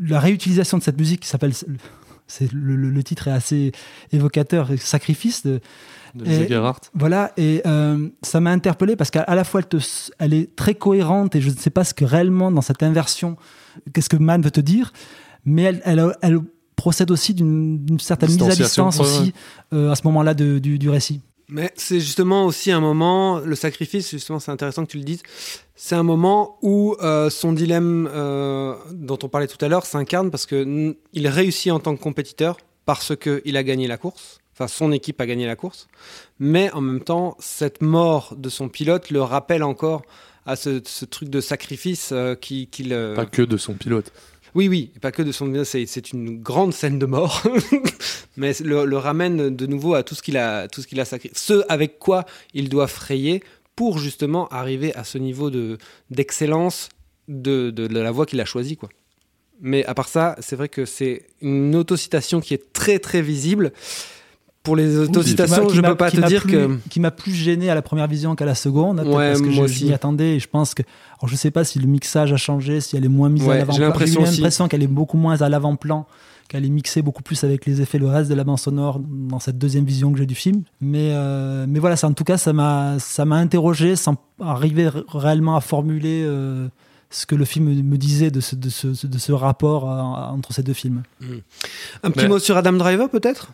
la 0.00 0.20
réutilisation 0.20 0.78
de 0.78 0.82
cette 0.82 0.96
musique 0.98 1.20
qui 1.20 1.28
s'appelle 1.28 1.52
le- 2.52 2.76
le 2.76 3.02
titre 3.02 3.28
est 3.28 3.32
assez 3.32 3.72
évocateur, 4.10 4.70
sacrifice 4.78 5.44
de. 5.44 5.60
De 6.14 6.24
Et-. 6.26 6.46
Voilà, 6.94 7.32
et 7.36 7.62
euh, 7.66 8.08
ça 8.22 8.40
m'a 8.40 8.50
interpellé 8.50 8.96
parce 8.96 9.10
qu'à 9.10 9.24
la 9.34 9.44
fois 9.44 9.60
elle, 9.60 9.68
te 9.68 9.76
s- 9.78 10.10
elle 10.18 10.34
est 10.34 10.54
très 10.56 10.74
cohérente 10.74 11.34
et 11.36 11.40
je 11.40 11.50
ne 11.50 11.56
sais 11.56 11.70
pas 11.70 11.84
ce 11.84 11.94
que 11.94 12.04
réellement 12.04 12.50
dans 12.50 12.60
cette 12.62 12.82
inversion, 12.82 13.36
qu'est-ce 13.92 14.08
que 14.10 14.16
Mann 14.16 14.42
veut 14.42 14.50
te 14.50 14.60
dire, 14.60 14.92
mais 15.44 15.62
elle, 15.62 15.82
elle, 15.84 16.04
elle 16.20 16.38
procède 16.76 17.10
aussi 17.10 17.32
d'une 17.34 17.98
certaine 18.00 18.28
mise 18.30 18.38
à 18.42 18.54
distance 18.64 18.98
ouais, 18.98 19.02
aussi 19.04 19.32
euh, 19.72 19.90
à 19.90 19.94
ce 19.96 20.02
moment-là 20.04 20.34
du, 20.34 20.60
du 20.78 20.90
récit. 20.90 21.20
Mais 21.48 21.70
c'est 21.76 22.00
justement 22.00 22.46
aussi 22.46 22.70
un 22.72 22.80
moment, 22.80 23.38
le 23.40 23.54
sacrifice, 23.54 24.10
justement, 24.10 24.38
c'est 24.38 24.50
intéressant 24.50 24.86
que 24.86 24.90
tu 24.90 24.96
le 24.96 25.04
dises. 25.04 25.22
C'est 25.76 25.94
un 25.96 26.02
moment 26.02 26.56
où 26.62 26.96
euh, 27.02 27.28
son 27.28 27.52
dilemme 27.52 28.08
euh, 28.10 28.74
dont 28.92 29.18
on 29.22 29.28
parlait 29.28 29.48
tout 29.48 29.62
à 29.62 29.68
l'heure 29.68 29.84
s'incarne 29.84 30.30
parce 30.30 30.46
que 30.46 30.96
il 31.12 31.28
réussit 31.28 31.70
en 31.70 31.78
tant 31.78 31.94
que 31.94 32.00
compétiteur 32.02 32.56
parce 32.86 33.14
qu'il 33.16 33.56
a 33.56 33.62
gagné 33.62 33.86
la 33.86 33.98
course. 33.98 34.38
Enfin, 34.54 34.68
son 34.68 34.92
équipe 34.92 35.20
a 35.20 35.26
gagné 35.26 35.46
la 35.46 35.56
course. 35.56 35.88
Mais 36.38 36.70
en 36.72 36.80
même 36.80 37.00
temps, 37.02 37.36
cette 37.40 37.80
mort 37.82 38.34
de 38.36 38.48
son 38.48 38.68
pilote 38.68 39.10
le 39.10 39.22
rappelle 39.22 39.62
encore 39.62 40.02
à 40.44 40.56
ce, 40.56 40.80
ce 40.84 41.04
truc 41.04 41.28
de 41.30 41.40
sacrifice 41.40 42.10
euh, 42.12 42.34
qui- 42.34 42.66
qu'il. 42.66 42.92
euh, 42.92 43.14
Pas 43.14 43.26
que 43.26 43.42
de 43.42 43.56
son 43.56 43.74
pilote. 43.74 44.12
oui, 44.54 44.68
oui, 44.68 44.90
pas 45.00 45.12
que 45.12 45.22
de 45.22 45.32
son 45.32 45.64
c'est 45.64 45.86
c'est 45.86 46.12
une 46.12 46.42
grande 46.42 46.74
scène 46.74 46.98
de 46.98 47.06
mort, 47.06 47.42
mais 48.36 48.52
le, 48.62 48.84
le 48.84 48.98
ramène 48.98 49.54
de 49.54 49.66
nouveau 49.66 49.94
à 49.94 50.02
tout 50.02 50.14
ce 50.14 50.22
qu'il 50.22 50.36
a, 50.36 50.68
tout 50.68 50.82
ce 50.82 50.86
qu'il 50.86 51.00
a 51.00 51.04
sacrifié, 51.06 51.34
ce 51.38 51.64
avec 51.70 51.98
quoi 51.98 52.24
il 52.52 52.68
doit 52.68 52.88
frayer 52.88 53.42
pour 53.76 53.98
justement 53.98 54.48
arriver 54.48 54.94
à 54.94 55.04
ce 55.04 55.16
niveau 55.16 55.48
de 55.48 55.78
d'excellence 56.10 56.88
de, 57.28 57.70
de, 57.70 57.86
de 57.86 57.98
la 58.00 58.10
voie 58.10 58.26
qu'il 58.26 58.40
a 58.40 58.44
choisie, 58.44 58.76
quoi. 58.76 58.90
Mais 59.60 59.84
à 59.86 59.94
part 59.94 60.08
ça, 60.08 60.34
c'est 60.40 60.56
vrai 60.56 60.68
que 60.68 60.84
c'est 60.84 61.24
une 61.40 61.74
autocitation 61.76 62.40
qui 62.40 62.52
est 62.52 62.72
très 62.72 62.98
très 62.98 63.22
visible. 63.22 63.72
Pour 64.62 64.76
les 64.76 64.96
autocitations, 64.96 65.68
je 65.70 65.80
m'a- 65.80 65.88
peux 65.90 65.96
pas 65.96 66.10
te 66.12 66.20
dire 66.26 66.42
plus- 66.42 66.52
que 66.52 66.78
qui 66.88 67.00
m'a 67.00 67.10
plus 67.10 67.32
gêné 67.32 67.68
à 67.68 67.74
la 67.74 67.82
première 67.82 68.06
vision 68.06 68.36
qu'à 68.36 68.44
la 68.44 68.54
seconde, 68.54 69.00
Ouais, 69.00 69.28
parce 69.30 69.40
que 69.40 69.48
moi 69.48 69.66
je, 69.66 69.84
m'y 69.84 69.92
attendais 69.92 70.36
et 70.36 70.38
je 70.40 70.48
pense 70.48 70.72
que, 70.74 70.82
alors 71.18 71.28
je 71.28 71.34
sais 71.34 71.50
pas 71.50 71.64
si 71.64 71.80
le 71.80 71.86
mixage 71.88 72.32
a 72.32 72.36
changé, 72.36 72.80
si 72.80 72.96
elle 72.96 73.04
est 73.04 73.08
moins 73.08 73.28
mise 73.28 73.42
Ouais, 73.42 73.48
à 73.48 73.52
j'ai 73.54 73.58
l'avant-plan. 73.60 73.86
l'impression 73.88 74.22
aussi. 74.22 74.36
l'impression 74.36 74.68
qu'elle 74.68 74.82
est 74.84 74.86
beaucoup 74.86 75.16
moins 75.16 75.40
à 75.42 75.48
l'avant-plan, 75.48 76.06
qu'elle 76.48 76.64
est 76.64 76.68
mixée 76.70 77.02
beaucoup 77.02 77.22
plus 77.24 77.42
avec 77.42 77.66
les 77.66 77.80
effets, 77.80 77.98
le 77.98 78.06
reste 78.06 78.30
de 78.30 78.34
la 78.36 78.44
bande 78.44 78.58
sonore 78.60 79.00
dans 79.00 79.40
cette 79.40 79.58
deuxième 79.58 79.84
vision 79.84 80.12
que 80.12 80.18
j'ai 80.18 80.26
du 80.26 80.34
film. 80.36 80.62
Mais, 80.80 81.10
euh, 81.12 81.66
mais 81.68 81.80
voilà, 81.80 81.96
ça, 81.96 82.06
en 82.06 82.12
tout 82.12 82.24
cas, 82.24 82.38
ça 82.38 82.52
m'a, 82.52 82.98
ça 83.00 83.24
m'a 83.24 83.36
interrogé 83.36 83.96
sans 83.96 84.14
arriver 84.40 84.88
réellement 85.08 85.56
à 85.56 85.60
formuler 85.60 86.22
euh, 86.24 86.68
ce 87.10 87.26
que 87.26 87.34
le 87.34 87.44
film 87.44 87.66
me 87.82 87.96
disait 87.98 88.30
de 88.30 88.40
ce, 88.40 88.54
de 88.54 88.68
ce, 88.68 89.06
de 89.06 89.18
ce 89.18 89.32
rapport 89.32 89.90
euh, 89.90 90.00
entre 90.34 90.52
ces 90.52 90.62
deux 90.62 90.72
films. 90.72 91.02
Un 92.04 92.10
petit 92.12 92.24
Mais- 92.24 92.28
mot 92.28 92.38
sur 92.38 92.56
Adam 92.56 92.72
Driver 92.74 93.08
peut-être? 93.10 93.52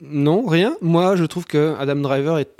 Non, 0.00 0.46
rien. 0.46 0.76
Moi, 0.80 1.16
je 1.16 1.24
trouve 1.24 1.44
que 1.44 1.74
Adam 1.78 1.96
Driver 1.96 2.38
est 2.38 2.50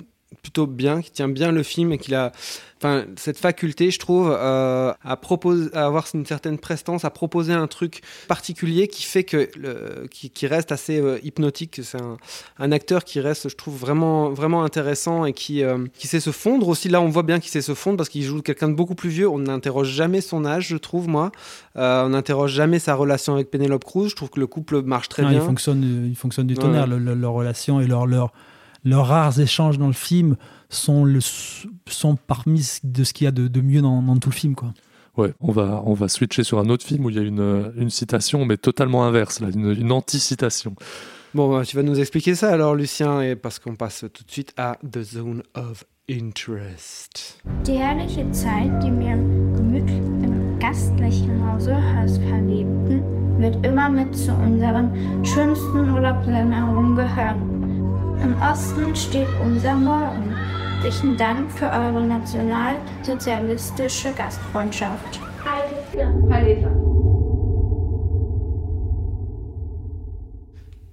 plutôt 0.42 0.66
bien, 0.66 1.02
qu'il 1.02 1.12
tient 1.12 1.28
bien 1.28 1.52
le 1.52 1.62
film 1.62 1.92
et 1.92 1.98
qu'il 1.98 2.14
a, 2.14 2.32
enfin, 2.78 3.04
cette 3.16 3.36
faculté, 3.36 3.90
je 3.90 3.98
trouve, 3.98 4.30
euh, 4.34 4.92
à 5.02 5.16
proposer, 5.16 5.68
à 5.74 5.84
avoir 5.86 6.06
une 6.14 6.24
certaine 6.24 6.56
prestance, 6.56 7.04
à 7.04 7.10
proposer 7.10 7.52
un 7.52 7.66
truc 7.66 8.00
particulier 8.28 8.88
qui 8.88 9.02
fait 9.02 9.24
que, 9.24 9.50
le, 9.58 10.06
qui, 10.10 10.30
qui 10.30 10.46
reste 10.46 10.72
assez 10.72 10.98
euh, 11.00 11.18
hypnotique. 11.24 11.80
C'est 11.82 12.00
un, 12.00 12.16
un 12.58 12.72
acteur 12.72 13.04
qui 13.04 13.20
reste, 13.20 13.48
je 13.48 13.56
trouve, 13.56 13.76
vraiment, 13.76 14.30
vraiment 14.30 14.62
intéressant 14.62 15.24
et 15.26 15.32
qui, 15.32 15.62
euh, 15.62 15.84
qui 15.94 16.06
sait 16.06 16.20
se 16.20 16.30
fondre 16.30 16.68
aussi. 16.68 16.88
Là, 16.88 17.00
on 17.02 17.08
voit 17.08 17.24
bien 17.24 17.38
qu'il 17.40 17.50
sait 17.50 17.60
se 17.60 17.74
fondre 17.74 17.96
parce 17.98 18.08
qu'il 18.08 18.22
joue 18.22 18.40
quelqu'un 18.40 18.68
de 18.68 18.74
beaucoup 18.74 18.94
plus 18.94 19.10
vieux. 19.10 19.28
On 19.28 19.40
n'interroge 19.40 19.88
jamais 19.88 20.20
son 20.20 20.44
âge, 20.46 20.68
je 20.68 20.76
trouve, 20.76 21.08
moi. 21.08 21.32
Euh, 21.76 22.04
on 22.06 22.10
n'interroge 22.10 22.52
jamais 22.52 22.78
sa 22.78 22.94
relation 22.94 23.34
avec 23.34 23.50
Penelope 23.50 23.84
Cruz. 23.84 24.08
Je 24.08 24.16
trouve 24.16 24.30
que 24.30 24.40
le 24.40 24.46
couple 24.46 24.80
marche 24.82 25.08
très 25.08 25.22
Non, 25.22 25.28
bien. 25.30 25.40
Il 25.40 25.44
fonctionne, 25.44 26.06
il 26.08 26.16
fonctionne 26.16 26.46
du 26.46 26.54
tonnerre. 26.54 26.84
ouais. 26.84 26.88
Le- 26.90 26.98
le- 26.98 27.14
leur 27.14 27.32
relation 27.32 27.80
et 27.80 27.86
leur, 27.86 28.06
leur, 28.06 28.32
leurs 28.84 29.06
rares 29.06 29.38
échanges 29.40 29.78
dans 29.78 29.86
le 29.86 29.92
film 29.92 30.36
sont, 30.68 31.04
le, 31.04 31.20
sont 31.20 32.16
parmi 32.16 32.62
ce- 32.62 32.80
de 32.84 33.04
ce 33.04 33.12
qu'il 33.12 33.24
y 33.24 33.28
a 33.28 33.32
de, 33.32 33.48
de 33.48 33.60
mieux 33.60 33.82
dans, 33.82 34.02
dans 34.02 34.16
tout 34.16 34.30
le 34.30 34.34
film. 34.34 34.54
Quoi. 34.54 34.72
Ouais, 35.16 35.34
on 35.40 35.52
va, 35.52 35.82
on 35.84 35.94
va 35.94 36.08
switcher 36.08 36.44
sur 36.44 36.58
un 36.60 36.68
autre 36.68 36.84
film 36.86 37.04
où 37.04 37.10
il 37.10 37.16
y 37.16 37.18
a 37.18 37.22
une, 37.22 37.72
une 37.76 37.90
citation, 37.90 38.44
mais 38.44 38.56
totalement 38.56 39.04
inverse, 39.04 39.40
là, 39.40 39.48
une, 39.52 39.70
une 39.72 39.92
anti-citation. 39.92 40.74
Bon, 41.34 41.48
bah, 41.52 41.64
tu 41.64 41.76
vas 41.76 41.82
nous 41.82 41.98
expliquer 42.00 42.34
ça 42.34 42.52
alors, 42.52 42.74
Lucien, 42.74 43.20
et 43.20 43.36
parce 43.36 43.58
qu'on 43.58 43.76
passe 43.76 44.04
tout 44.12 44.24
de 44.24 44.30
suite 44.30 44.52
à 44.56 44.76
The 44.88 45.02
Zone 45.02 45.42
of 45.54 45.84
Interest. 46.08 47.38
Die 47.64 47.76
herrliche 47.78 48.28
Zeit, 48.32 48.82
die 48.82 48.90
mir 48.90 49.16
gemütlich 49.56 49.96
im 49.96 50.58
gastlichen 50.58 51.52
Hause 51.52 51.74
Haus 51.74 52.18
verlebten, 52.18 53.02
wird 53.38 53.64
immer 53.64 53.88
mit 53.88 54.14
zu 54.16 54.32
unseren 54.32 54.90
schönsten 55.24 55.90
Urlaubsländern 55.92 56.96
gehören. 56.96 57.59
Im 58.22 58.36
Osten 58.42 58.94
steht 58.94 59.28
unser 59.42 59.74
Morgen. 59.74 60.36
Herzlichen 60.82 61.16
Dank 61.16 61.50
für 61.52 61.66
eure 61.66 62.02
nationalsozialistische 62.02 64.12
Gastfreundschaft. 64.12 65.20
Heil 65.44 65.64
Hitler! 65.90 66.12
Heil 66.30 66.44
Hitler! 66.46 66.79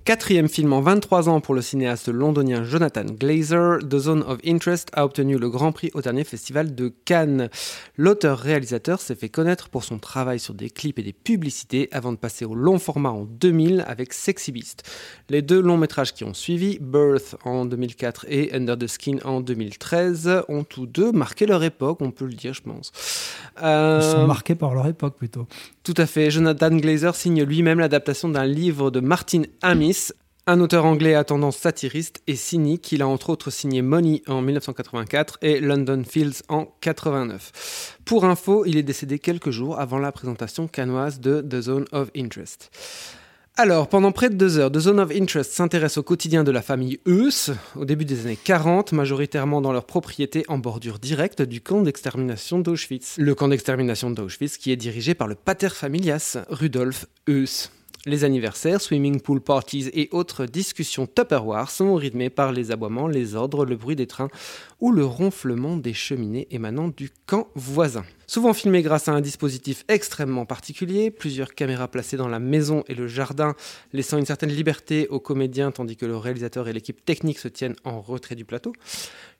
Quatrième 0.08 0.48
film 0.48 0.72
en 0.72 0.80
23 0.80 1.28
ans 1.28 1.41
pour 1.41 1.54
le 1.54 1.62
cinéaste 1.62 2.08
londonien 2.08 2.63
Jonathan 2.63 3.04
Glazer, 3.04 3.80
The 3.80 3.98
Zone 3.98 4.24
of 4.26 4.38
Interest 4.48 4.88
a 4.93 5.04
obtenu 5.04 5.38
le 5.38 5.50
Grand 5.50 5.74
Prix 5.74 5.91
au 5.96 6.02
dernier 6.02 6.24
festival 6.24 6.74
de 6.76 6.93
Cannes. 7.04 7.50
L'auteur-réalisateur 7.98 9.02
s'est 9.02 9.15
fait 9.15 9.28
connaître 9.28 9.67
pour 9.67 9.84
son 9.84 10.00
travail 10.00 10.39
sur 10.39 10.54
des 10.54 10.70
clips 10.70 10.98
et 10.98 11.04
des 11.04 11.12
publicités 11.12 11.89
avant 11.91 12.13
de 12.13 12.17
passer 12.17 12.46
au 12.46 12.56
long 12.56 12.80
format 12.80 13.10
en 13.10 13.26
2000 13.26 13.84
avec 13.86 14.13
Sexy 14.13 14.54
Beast. 14.54 14.89
Les 15.30 15.41
deux 15.41 15.60
longs 15.60 15.76
métrages 15.76 16.13
qui 16.13 16.24
ont 16.24 16.34
suivi, 16.34 16.80
Birth 16.80 17.36
en 17.43 17.65
2004 17.65 18.28
et 18.30 18.56
Under 18.56 18.78
the 18.78 18.88
Skin 18.88 19.17
en 19.26 19.41
2013, 19.41 20.43
ont 20.48 20.63
tous 20.63 20.86
deux 20.86 21.12
marqué 21.12 21.46
leur 21.46 21.65
époque, 21.65 21.98
on 22.00 22.12
peut 22.12 22.28
le 22.28 22.34
dire, 22.34 22.54
je 22.54 22.62
pense. 22.62 22.93
Euh, 23.62 24.00
Ils 24.02 24.10
sont 24.10 24.26
marqués 24.26 24.56
par 24.56 24.74
leur 24.74 24.88
époque 24.88 25.17
plutôt. 25.17 25.48
tout 25.84 25.96
à 25.98 26.06
fait. 26.06 26.32
Jonathan 26.32 26.74
Glazer 26.78 27.13
signe 27.13 27.43
lui-même 27.43 27.80
l'adaptation 27.80 28.30
d'un 28.30 28.46
livre 28.46 28.89
de 28.89 29.02
Martin 29.02 29.41
Amis, 29.62 29.97
un 30.48 30.62
auteur 30.62 30.86
anglais 30.86 31.14
à 31.14 31.26
tendance 31.26 31.58
satiriste 31.58 32.22
et 32.26 32.38
cynique. 32.38 32.92
Il 32.94 33.02
a 33.02 33.08
entre 33.08 33.30
autres 33.30 33.52
signé 33.52 33.82
Money 33.82 34.24
en 34.28 34.42
1984 34.42 35.40
et 35.42 35.60
London 35.60 36.04
Fields 36.08 36.42
en 36.48 36.68
89. 36.80 37.98
Pour 38.06 38.24
info, 38.24 38.64
il 38.66 38.78
est 38.78 38.84
décédé 38.84 39.20
quelques 39.20 39.52
jours 39.52 39.80
avant 39.80 40.00
la 40.00 40.14
présentation 40.14 40.68
canoise 40.68 41.20
de 41.20 41.42
The 41.42 41.62
Zone 41.62 41.86
of 41.92 42.10
Interest. 42.16 42.72
Alors, 43.60 43.90
pendant 43.90 44.12
près 44.12 44.30
de 44.30 44.36
deux 44.36 44.60
heures, 44.60 44.72
The 44.72 44.80
Zone 44.80 45.00
of 45.00 45.12
Interest 45.12 45.52
s'intéresse 45.52 45.98
au 45.98 46.04
quotidien 46.04 46.44
de 46.44 46.52
la 46.52 46.62
famille 46.62 47.00
Eus, 47.08 47.50
au 47.76 47.86
début 47.86 48.06
des 48.06 48.22
années 48.22 48.38
40, 48.42 48.92
majoritairement 48.92 49.62
dans 49.62 49.74
leur 49.74 49.86
propriété 49.86 50.46
en 50.48 50.60
bordure 50.60 51.00
directe 51.00 51.42
du 51.42 51.60
camp 51.60 51.82
d'extermination 51.82 52.60
d'Auschwitz. 52.60 53.16
Le 53.18 53.34
camp 53.34 53.48
d'extermination 53.48 54.12
d'Auschwitz 54.12 54.58
qui 54.58 54.72
est 54.72 54.76
dirigé 54.76 55.16
par 55.16 55.28
le 55.28 55.34
pater 55.34 55.70
familias 55.70 56.38
Rudolf 56.50 57.08
Eus. 57.28 57.72
Les 58.06 58.24
anniversaires, 58.24 58.80
swimming 58.80 59.20
pool 59.20 59.42
parties 59.42 59.90
et 59.94 60.08
autres 60.12 60.46
discussions 60.46 61.08
Tupperware 61.08 61.70
sont 61.70 61.96
rythmés 61.96 62.30
par 62.30 62.52
les 62.52 62.72
aboiements, 62.72 63.08
les 63.08 63.36
ordres, 63.36 63.66
le 63.66 63.76
bruit 63.76 63.96
des 63.96 64.08
trains 64.08 64.30
ou 64.80 64.92
le 64.92 65.04
ronflement 65.04 65.78
des 65.78 65.94
cheminées 65.94 66.48
émanant 66.52 66.88
du 66.88 67.10
camp 67.26 67.48
voisin. 67.56 68.06
Souvent 68.30 68.54
filmé 68.54 68.82
grâce 68.82 69.08
à 69.08 69.13
un 69.13 69.22
dispositif 69.22 69.86
extrêmement 69.88 70.46
particulier, 70.46 71.12
plusieurs 71.12 71.56
caméras 71.56 71.88
placées 71.88 72.18
dans 72.18 72.28
la 72.28 72.40
maison 72.40 72.84
et 72.90 72.94
le 72.94 73.08
jardin, 73.08 73.56
laissant 73.94 74.18
une 74.18 74.26
certaine 74.26 74.50
liberté 74.50 75.08
aux 75.08 75.22
comédiens 75.22 75.72
tandis 75.72 75.96
que 75.96 76.06
le 76.06 76.18
réalisateur 76.18 76.68
et 76.68 76.74
l'équipe 76.74 77.06
technique 77.06 77.40
se 77.40 77.48
tiennent 77.48 77.78
en 77.86 78.02
retrait 78.02 78.36
du 78.36 78.44
plateau. 78.44 78.74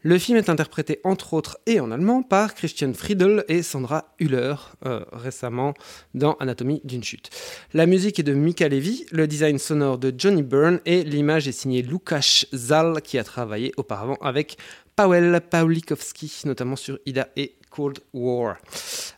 Le 0.04 0.18
film 0.18 0.38
est 0.38 0.48
interprété 0.48 1.02
entre 1.04 1.34
autres 1.34 1.58
et 1.66 1.82
en 1.82 1.92
allemand 1.92 2.24
par 2.24 2.56
Christian 2.56 2.94
Friedel 2.94 3.44
et 3.50 3.62
Sandra 3.62 4.16
Hüller, 4.22 4.56
euh, 4.86 5.04
récemment 5.12 5.74
dans 6.14 6.36
Anatomie 6.36 6.80
d'une 6.86 7.04
chute. 7.04 7.30
La 7.74 7.88
musique 7.88 8.20
est 8.20 8.24
de 8.24 8.34
Mika 8.34 8.70
Levy, 8.70 9.06
le 9.12 9.28
design 9.28 9.60
sonore 9.60 9.98
de 9.98 10.14
Johnny 10.18 10.44
Byrne 10.44 10.80
et 10.86 11.04
l'image 11.04 11.50
est 11.50 11.52
signée 11.52 11.82
Lukasz 11.82 12.46
Zal 12.54 13.02
qui 13.02 13.18
a 13.18 13.26
travaillé 13.26 13.74
auparavant 13.76 14.18
avec 14.22 14.58
Paweł 14.96 15.40
Pawlikowski, 15.42 16.32
notamment 16.46 16.78
sur 16.78 16.98
Ida 17.06 17.28
et 17.36 17.58
Cold 17.78 18.00
War. 18.14 18.56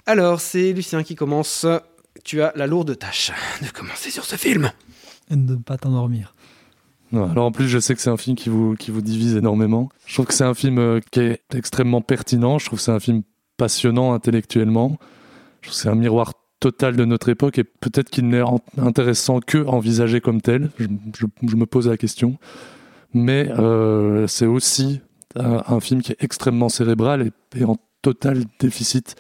Alors, 0.06 0.42
c'est 0.42 0.74
Lucien 0.74 1.02
qui 1.04 1.16
commence. 1.16 1.66
Tu 2.26 2.42
as 2.42 2.52
la 2.58 2.68
lourde 2.68 2.98
tâche 3.00 3.32
de 3.62 3.70
commencer 3.72 4.12
sur 4.12 4.26
ce 4.26 4.36
film. 4.36 4.70
Et 5.32 5.36
de 5.38 5.54
ne 5.54 5.60
pas 5.62 5.78
t'endormir. 5.78 6.36
Non, 7.14 7.32
alors 7.32 7.46
en 7.46 7.52
plus, 7.54 7.70
je 7.70 7.80
sais 7.80 7.96
que 7.96 8.02
c'est 8.02 8.10
un 8.10 8.18
film 8.18 8.36
qui 8.36 8.50
vous, 8.50 8.76
qui 8.76 8.92
vous 8.92 9.02
divise 9.02 9.36
énormément. 9.38 9.88
Je 10.06 10.14
trouve 10.14 10.26
que 10.26 10.34
c'est 10.34 10.44
un 10.44 10.54
film 10.54 10.78
euh, 10.78 11.00
qui 11.10 11.22
est 11.22 11.42
extrêmement 11.56 12.02
pertinent. 12.02 12.60
Je 12.60 12.66
trouve 12.66 12.80
que 12.80 12.84
c'est 12.84 12.92
un 12.92 13.00
film 13.00 13.24
passionnant 13.56 14.14
intellectuellement. 14.14 14.98
Je 15.62 15.70
trouve 15.70 15.78
que 15.78 15.82
c'est 15.84 15.90
un 15.90 15.96
miroir 15.96 16.34
total 16.60 16.98
de 16.98 17.06
notre 17.06 17.30
époque 17.30 17.58
et 17.60 17.64
peut-être 17.64 18.10
qu'il 18.10 18.28
n'est 18.28 18.44
intéressant 18.78 19.40
que 19.40 19.66
envisagé 19.66 20.20
comme 20.20 20.42
tel. 20.42 20.70
Je, 20.78 20.86
je- 21.18 21.48
je 21.48 21.56
me 21.56 21.66
pose 21.66 21.88
la 21.88 21.96
question. 21.96 22.38
Mais 23.14 23.50
euh, 23.58 24.28
c'est 24.28 24.46
aussi 24.46 25.00
un, 25.36 25.64
un 25.68 25.80
film 25.80 26.02
qui 26.02 26.12
est 26.12 26.22
extrêmement 26.22 26.68
cérébral 26.70 27.22
et, 27.56 27.60
et 27.60 27.64
en 27.64 27.78
total 28.02 28.44
déficit 28.60 29.16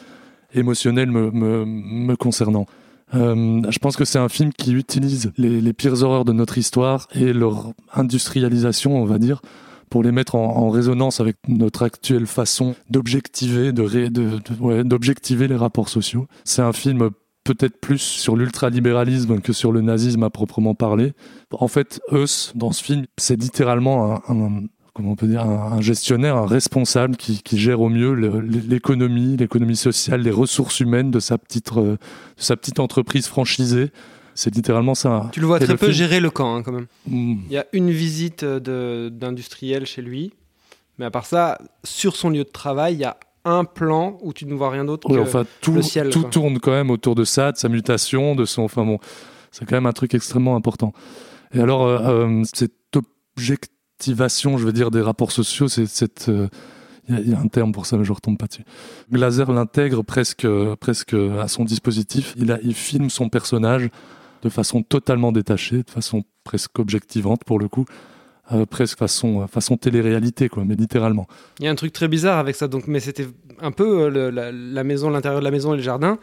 émotionnel 0.53 1.11
me, 1.11 1.31
me, 1.31 2.15
concernant. 2.15 2.65
Euh, 3.13 3.61
je 3.69 3.79
pense 3.79 3.97
que 3.97 4.05
c'est 4.05 4.19
un 4.19 4.29
film 4.29 4.51
qui 4.53 4.73
utilise 4.73 5.31
les, 5.37 5.73
pires 5.73 6.03
horreurs 6.03 6.25
de 6.25 6.33
notre 6.33 6.57
histoire 6.57 7.07
et 7.13 7.33
leur 7.33 7.73
industrialisation, 7.93 9.01
on 9.01 9.05
va 9.05 9.17
dire, 9.17 9.41
pour 9.89 10.03
les 10.03 10.11
mettre 10.11 10.35
en, 10.35 10.69
résonance 10.69 11.19
avec 11.19 11.37
notre 11.47 11.83
actuelle 11.83 12.27
façon 12.27 12.75
d'objectiver, 12.89 13.71
de, 13.71 14.83
d'objectiver 14.83 15.47
les 15.47 15.55
rapports 15.55 15.89
sociaux. 15.89 16.27
C'est 16.43 16.61
un 16.61 16.73
film 16.73 17.09
peut-être 17.43 17.79
plus 17.79 17.99
sur 17.99 18.35
l'ultralibéralisme 18.35 19.41
que 19.41 19.53
sur 19.53 19.71
le 19.71 19.81
nazisme 19.81 20.21
à 20.23 20.29
proprement 20.29 20.75
parler. 20.75 21.13
En 21.51 21.67
fait, 21.67 21.99
Eus, 22.11 22.51
dans 22.53 22.71
ce 22.71 22.83
film, 22.83 23.05
c'est 23.17 23.41
littéralement 23.41 24.21
un 24.29 24.65
comment 24.99 25.11
on 25.13 25.15
peut 25.15 25.27
dire, 25.27 25.43
un, 25.43 25.77
un 25.77 25.81
gestionnaire, 25.81 26.35
un 26.35 26.45
responsable 26.45 27.15
qui, 27.15 27.41
qui 27.41 27.57
gère 27.57 27.79
au 27.79 27.87
mieux 27.87 28.11
l'économie, 28.11 29.37
l'économie 29.37 29.77
sociale, 29.77 30.23
les 30.23 30.31
ressources 30.31 30.81
humaines 30.81 31.09
de 31.09 31.21
sa 31.21 31.37
petite, 31.37 31.71
euh, 31.77 31.93
de 31.93 31.97
sa 32.35 32.57
petite 32.57 32.81
entreprise 32.81 33.27
franchisée. 33.27 33.91
C'est 34.35 34.53
littéralement 34.53 34.95
ça. 34.95 35.29
Tu 35.31 35.39
le 35.39 35.45
vois 35.45 35.59
très 35.59 35.71
le 35.71 35.77
peu 35.77 35.85
film... 35.85 35.95
gérer 35.95 36.19
le 36.19 36.29
camp, 36.29 36.53
hein, 36.53 36.63
quand 36.63 36.73
même. 36.73 36.87
Mm. 37.07 37.35
Il 37.47 37.53
y 37.53 37.57
a 37.57 37.65
une 37.71 37.91
visite 37.91 38.43
d'industriel 38.43 39.85
chez 39.85 40.01
lui, 40.01 40.33
mais 40.97 41.05
à 41.05 41.11
part 41.11 41.25
ça, 41.25 41.59
sur 41.85 42.17
son 42.17 42.29
lieu 42.29 42.43
de 42.43 42.49
travail, 42.49 42.95
il 42.95 42.99
y 42.99 43.05
a 43.05 43.15
un 43.45 43.63
plan 43.63 44.17
où 44.21 44.33
tu 44.33 44.45
ne 44.45 44.53
vois 44.53 44.69
rien 44.69 44.83
d'autre 44.83 45.09
oui, 45.09 45.15
que 45.15 45.21
enfin, 45.21 45.45
tout, 45.61 45.71
le 45.71 45.81
ciel. 45.81 46.09
Tout 46.09 46.23
quoi. 46.23 46.29
tourne 46.29 46.59
quand 46.59 46.71
même 46.71 46.89
autour 46.89 47.15
de 47.15 47.23
ça, 47.23 47.53
de 47.53 47.57
sa 47.57 47.69
mutation, 47.69 48.35
de 48.35 48.43
son. 48.43 48.63
Enfin 48.63 48.83
bon, 48.83 48.99
c'est 49.51 49.63
quand 49.63 49.77
même 49.77 49.85
un 49.85 49.93
truc 49.93 50.13
extrêmement 50.13 50.57
important. 50.57 50.91
Et 51.53 51.61
alors, 51.61 51.87
euh, 51.87 51.99
euh, 51.99 52.43
cette 52.53 52.73
objectivation, 53.99 54.57
je 54.57 54.65
veux 54.65 54.71
dire, 54.71 54.91
des 54.91 55.01
rapports 55.01 55.33
sociaux, 55.33 55.67
c'est 55.67 55.85
cette. 55.85 56.25
Il 56.27 57.15
euh, 57.15 57.19
y, 57.19 57.31
y, 57.31 57.33
a 57.33 57.39
un 57.39 57.47
terme 57.47 57.73
pour 57.73 57.85
ça, 57.85 57.97
mais 57.97 58.05
je 58.05 58.13
retombe 58.13 58.37
pas 58.37 58.47
dessus. 58.47 58.63
Glaser 59.11 59.45
l'intègre 59.49 60.03
presque, 60.03 60.47
presque 60.79 61.13
à 61.13 61.49
son 61.49 61.65
dispositif. 61.65 62.33
Il, 62.37 62.51
a, 62.51 62.59
il 62.63 62.73
filme 62.73 63.09
son 63.09 63.27
personnage 63.27 63.89
de 64.41 64.49
façon 64.49 64.83
totalement 64.83 65.33
détachée, 65.33 65.83
de 65.83 65.89
façon 65.89 66.23
presque 66.45 66.79
objectivante 66.79 67.43
pour 67.43 67.59
le 67.59 67.67
coup. 67.67 67.85
Euh, 68.51 68.65
presque 68.65 68.97
façon, 68.97 69.45
façon 69.47 69.75
télé-réalité, 69.75 70.49
quoi, 70.49 70.63
mais 70.65 70.75
littéralement. 70.75 71.27
Il 71.59 71.65
y 71.65 71.67
a 71.67 71.71
un 71.71 71.75
truc 71.75 71.93
très 71.93 72.07
bizarre 72.07 72.39
avec 72.39 72.55
ça, 72.55 72.67
donc, 72.67 72.87
mais 72.87 72.99
c'était 72.99 73.27
un 73.59 73.71
peu 73.71 74.09
euh, 74.15 74.31
la, 74.31 74.83
maison, 74.83 75.09
l'intérieur 75.09 75.41
de 75.41 75.45
la 75.45 75.51
maison 75.51 75.73
et 75.73 75.77
le 75.77 75.83
jardin. 75.83 76.17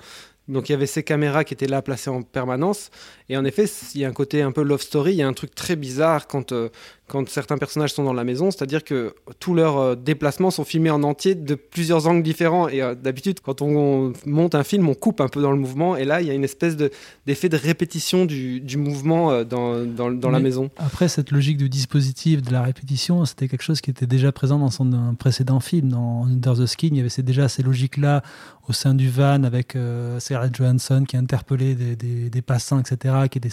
Donc 0.49 0.69
il 0.69 0.73
y 0.73 0.75
avait 0.75 0.87
ces 0.87 1.03
caméras 1.03 1.45
qui 1.45 1.55
étaient 1.55 1.67
là 1.67 1.83
placées 1.83 2.11
en 2.11 2.23
permanence. 2.23 2.91
Et 3.29 3.37
en 3.37 3.45
effet, 3.45 3.65
il 3.95 4.01
y 4.01 4.05
a 4.05 4.09
un 4.09 4.13
côté 4.13 4.43
un 4.43 4.53
peu 4.53 4.63
love 4.63 4.81
story. 4.81 5.13
Il 5.13 5.17
y 5.17 5.23
a 5.23 5.29
un 5.29 5.33
truc 5.33 5.55
très 5.55 5.75
bizarre 5.75 6.29
quand, 6.29 6.53
euh, 6.53 6.69
quand 7.09 7.29
certains 7.29 7.59
personnages 7.59 7.93
sont 7.93 8.05
dans 8.05 8.13
la 8.13 8.23
maison. 8.23 8.53
C'est-à-dire 8.53 8.85
que 8.85 9.15
tous 9.41 9.55
leurs 9.55 9.79
euh, 9.79 9.95
déplacements 9.97 10.53
sont 10.53 10.65
filmés 10.65 10.91
en 10.91 11.03
entier 11.03 11.35
de 11.35 11.57
plusieurs 11.57 12.07
angles 12.07 12.23
différents. 12.23 12.69
Et 12.69 12.81
euh, 12.81 12.95
d'habitude, 12.95 13.41
quand 13.41 13.61
on, 13.63 13.77
on, 13.77 14.13
monte 14.25 14.55
un 14.55 14.63
film, 14.63 14.89
on 14.89 14.95
coupe 14.95 15.21
un 15.21 15.29
peu 15.29 15.43
dans 15.43 15.51
le 15.51 15.59
mouvement. 15.59 15.97
Et 15.97 16.05
là, 16.05 16.21
il 16.21 16.29
y 16.29 16.31
a 16.31 16.35
une 16.35 16.45
espèce 16.45 16.77
d'effet 16.77 17.49
de, 17.49 17.57
de, 17.57 17.63
répétition 17.63 18.25
du, 18.25 18.61
du 18.61 18.77
mouvement 18.77 19.43
dans, 19.43 19.85
dans, 19.85 20.13
dans 20.13 20.31
la 20.31 20.39
maison. 20.39 20.71
Après, 20.77 21.09
cette 21.09 21.33
logique 21.33 21.57
du 21.57 21.69
dispositif, 21.69 22.43
de 22.43 22.53
la 22.53 22.63
répétition, 22.63 23.25
c'était 23.25 23.49
quelque 23.49 23.63
chose 23.63 23.81
qui 23.81 23.91
était 23.91 24.07
déjà 24.07 24.31
présent 24.31 24.61
dans 24.61 24.71
son 24.71 25.15
précédent 25.19 25.59
film. 25.59 25.89
Dans 25.89 26.25
Under 26.27 26.55
the 26.55 26.67
Skin, 26.67 26.89
il 26.93 26.99
y 26.99 27.01
avait 27.01 27.23
déjà 27.23 27.49
ces 27.49 27.63
logiques-là 27.65 28.23
au 28.69 28.73
sein 28.73 28.95
du 28.95 29.09
van 29.09 29.45
avec 29.45 29.77
euh, 29.77 30.19
Scarlett 30.19 30.55
Johansson 30.55 31.05
qui 31.07 31.17
interpellait 31.17 31.75
des, 31.75 31.95
des, 31.95 32.31
des 32.31 32.43
passants, 32.43 32.81
etc., 32.81 33.15
qui 33.31 33.39
étaient 33.39 33.51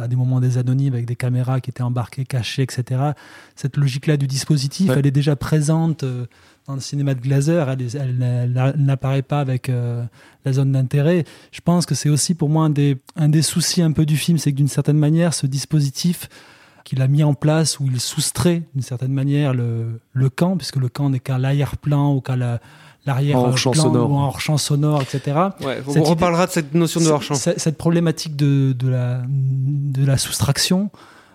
à 0.00 0.08
des 0.08 0.16
moments 0.16 0.40
des 0.40 0.58
anonymes 0.58 0.94
avec 0.94 1.06
des 1.06 1.16
caméras 1.16 1.60
qui 1.60 1.70
étaient 1.70 1.82
embarquées, 1.82 2.24
cachées, 2.24 2.62
etc. 2.62 3.12
Cette 3.56 3.76
logique-là 3.76 4.16
du 4.16 4.26
dispositif, 4.26 4.90
ouais. 4.90 4.96
elle 4.98 5.06
est 5.06 5.10
déjà 5.10 5.36
présente 5.36 6.04
euh, 6.04 6.26
dans 6.66 6.74
le 6.74 6.80
cinéma 6.80 7.14
de 7.14 7.20
Glaser, 7.20 7.64
elle, 7.68 7.82
elle, 7.94 8.72
elle 8.76 8.82
n'apparaît 8.82 9.22
pas 9.22 9.40
avec 9.40 9.68
euh, 9.68 10.02
la 10.46 10.52
zone 10.54 10.72
d'intérêt. 10.72 11.24
Je 11.52 11.60
pense 11.60 11.84
que 11.84 11.94
c'est 11.94 12.08
aussi 12.08 12.34
pour 12.34 12.48
moi 12.48 12.64
un 12.64 12.70
des, 12.70 12.96
un 13.16 13.28
des 13.28 13.42
soucis 13.42 13.82
un 13.82 13.92
peu 13.92 14.06
du 14.06 14.16
film, 14.16 14.38
c'est 14.38 14.50
que 14.50 14.56
d'une 14.56 14.68
certaine 14.68 14.96
manière, 14.96 15.34
ce 15.34 15.46
dispositif 15.46 16.28
qu'il 16.84 17.02
a 17.02 17.08
mis 17.08 17.22
en 17.22 17.34
place, 17.34 17.80
où 17.80 17.86
il 17.86 18.00
soustrait 18.00 18.62
d'une 18.74 18.82
certaine 18.82 19.12
manière 19.12 19.52
le, 19.54 20.00
le 20.12 20.30
camp, 20.30 20.56
puisque 20.56 20.76
le 20.76 20.88
camp 20.88 21.10
n'est 21.10 21.18
qu'à 21.18 21.38
l'arrière-plan 21.38 22.14
ou 22.14 22.20
qu'à 22.20 22.36
la 22.36 22.60
l'arrière 23.06 23.38
en 23.38 23.54
champ 23.56 23.72
sonore. 23.72 24.10
ou 24.10 24.14
en 24.14 24.26
hors-champ 24.26 24.56
sonore, 24.58 25.02
etc. 25.02 25.38
Ouais, 25.64 25.82
on 25.86 26.02
reparlera 26.02 26.46
de 26.46 26.52
cette 26.52 26.74
notion 26.74 27.00
de 27.00 27.08
hors-champ. 27.08 27.34
Cette 27.34 27.76
problématique 27.76 28.36
de, 28.36 28.72
de, 28.72 28.88
la, 28.88 29.22
de 29.26 30.04
la 30.04 30.18
soustraction 30.18 30.90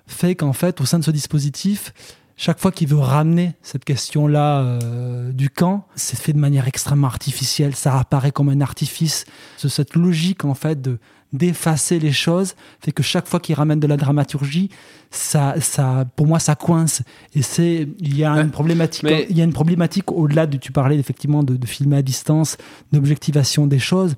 fait 0.08 0.36
qu'en 0.36 0.54
fait, 0.54 0.82
au 0.82 0.86
sein 0.86 1.00
de 1.00 1.04
ce 1.04 1.12
dispositif, 1.12 1.94
chaque 2.36 2.60
fois 2.60 2.72
qu'il 2.72 2.88
veut 2.88 2.98
ramener 2.98 3.54
cette 3.62 3.84
question-là 3.84 4.62
euh, 4.62 5.32
du 5.34 5.50
camp, 5.50 5.86
c'est 5.96 6.18
fait 6.18 6.32
de 6.34 6.40
manière 6.40 6.68
extrêmement 6.68 7.08
artificielle. 7.08 7.76
Ça 7.76 8.00
apparaît 8.00 8.32
comme 8.32 8.50
un 8.50 8.62
artifice. 8.62 9.26
Cette 9.58 9.96
logique, 9.96 10.46
en 10.46 10.54
fait, 10.54 10.82
de 10.82 11.00
d'effacer 11.34 12.00
les 12.00 12.12
choses 12.12 12.56
fait 12.80 12.92
que 12.92 13.04
chaque 13.04 13.28
fois 13.28 13.40
qu'il 13.40 13.56
ramène 13.56 13.80
de 13.80 13.88
la 13.88 13.98
dramaturgie 13.98 14.70
ça 15.12 15.56
ça 15.60 16.06
pour 16.16 16.28
moi 16.28 16.40
ça 16.40 16.56
coince. 16.56 17.02
Et 17.36 17.42
c'est 17.42 17.88
il 18.00 18.18
y 18.18 18.24
a 18.24 18.32
une 18.32 18.52
problématique 18.52 19.04
Mais... 19.04 19.28
il 19.30 19.38
y 19.38 19.42
a 19.42 19.44
une 19.44 19.54
problématique 19.54 20.12
au-delà 20.12 20.48
de 20.48 20.58
tu 20.58 20.72
parlais 20.72 20.98
effectivement 20.98 21.44
de, 21.44 21.56
de 21.56 21.68
filmer 21.68 21.98
à 21.98 22.02
distance 22.02 22.58
d'objectivation 22.92 23.68
des 23.68 23.80
choses. 23.80 24.16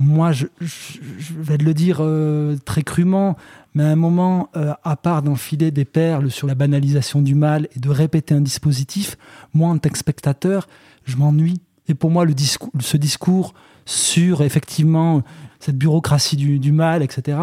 Moi 0.00 0.30
je, 0.30 0.46
je, 0.60 0.98
je, 1.18 1.32
vais 1.36 1.56
le 1.56 1.74
dire 1.74 1.98
euh, 2.00 2.56
très 2.64 2.82
crûment 2.82 3.36
mais 3.74 3.82
à 3.82 3.88
un 3.88 3.96
moment 3.96 4.48
euh, 4.56 4.72
à 4.84 4.96
part 4.96 5.22
d'enfiler 5.22 5.72
des 5.72 5.84
perles 5.84 6.30
sur 6.30 6.46
la 6.46 6.54
banalisation 6.54 7.20
du 7.20 7.34
mal 7.34 7.68
et 7.74 7.80
de 7.80 7.90
répéter 7.90 8.32
un 8.32 8.40
dispositif 8.40 9.18
moi 9.54 9.70
en 9.70 9.78
tant 9.78 9.88
que 9.88 9.98
spectateur 9.98 10.68
je 11.04 11.16
m'ennuie 11.16 11.60
et 11.88 11.94
pour 11.94 12.10
moi 12.10 12.24
le 12.24 12.34
discours 12.34 12.70
ce 12.80 12.96
discours 12.96 13.54
sur 13.84 14.42
effectivement 14.42 15.22
cette 15.60 15.76
bureaucratie 15.76 16.36
du, 16.36 16.58
du 16.58 16.72
mal, 16.72 17.02
etc. 17.02 17.38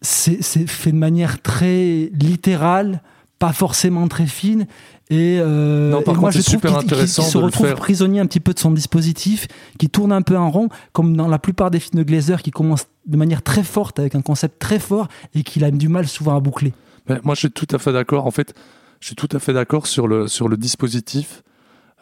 C'est 0.00 0.42
fait 0.42 0.92
de 0.92 0.96
manière 0.96 1.40
très 1.40 2.10
littérale, 2.12 3.00
pas 3.38 3.52
forcément 3.52 4.06
très 4.08 4.26
fine. 4.26 4.66
Et, 5.10 5.38
euh, 5.38 5.90
non, 5.90 6.02
par 6.02 6.14
et 6.14 6.18
moi, 6.18 6.30
contre, 6.30 6.42
je 6.42 6.56
trouve 6.56 6.60
qu'il 6.60 6.96
qu 6.98 7.02
qu 7.02 7.06
se 7.06 7.38
retrouve 7.38 7.74
prisonnier 7.74 8.20
un 8.20 8.26
petit 8.26 8.40
peu 8.40 8.54
de 8.54 8.58
son 8.58 8.70
dispositif, 8.70 9.46
qui 9.78 9.88
tourne 9.88 10.12
un 10.12 10.22
peu 10.22 10.36
en 10.36 10.50
rond, 10.50 10.68
comme 10.92 11.16
dans 11.16 11.28
la 11.28 11.38
plupart 11.38 11.70
des 11.70 11.80
films 11.80 12.02
de 12.02 12.06
Glazer, 12.06 12.42
qui 12.42 12.50
commencent 12.50 12.86
de 13.06 13.16
manière 13.16 13.42
très 13.42 13.62
forte, 13.62 13.98
avec 13.98 14.14
un 14.14 14.22
concept 14.22 14.58
très 14.58 14.78
fort, 14.78 15.08
et 15.34 15.42
qu'il 15.42 15.64
a 15.64 15.70
du 15.70 15.88
mal 15.88 16.08
souvent 16.08 16.36
à 16.36 16.40
boucler. 16.40 16.72
Mais 17.08 17.20
moi, 17.22 17.34
je 17.34 17.40
suis 17.40 17.50
tout 17.50 17.68
à 17.70 17.78
fait 17.78 17.92
d'accord. 17.92 18.26
En 18.26 18.30
fait, 18.30 18.54
je 19.00 19.06
suis 19.06 19.16
tout 19.16 19.28
à 19.32 19.38
fait 19.38 19.52
d'accord 19.52 19.86
sur 19.86 20.08
le, 20.08 20.26
sur 20.26 20.48
le 20.48 20.56
dispositif. 20.56 21.42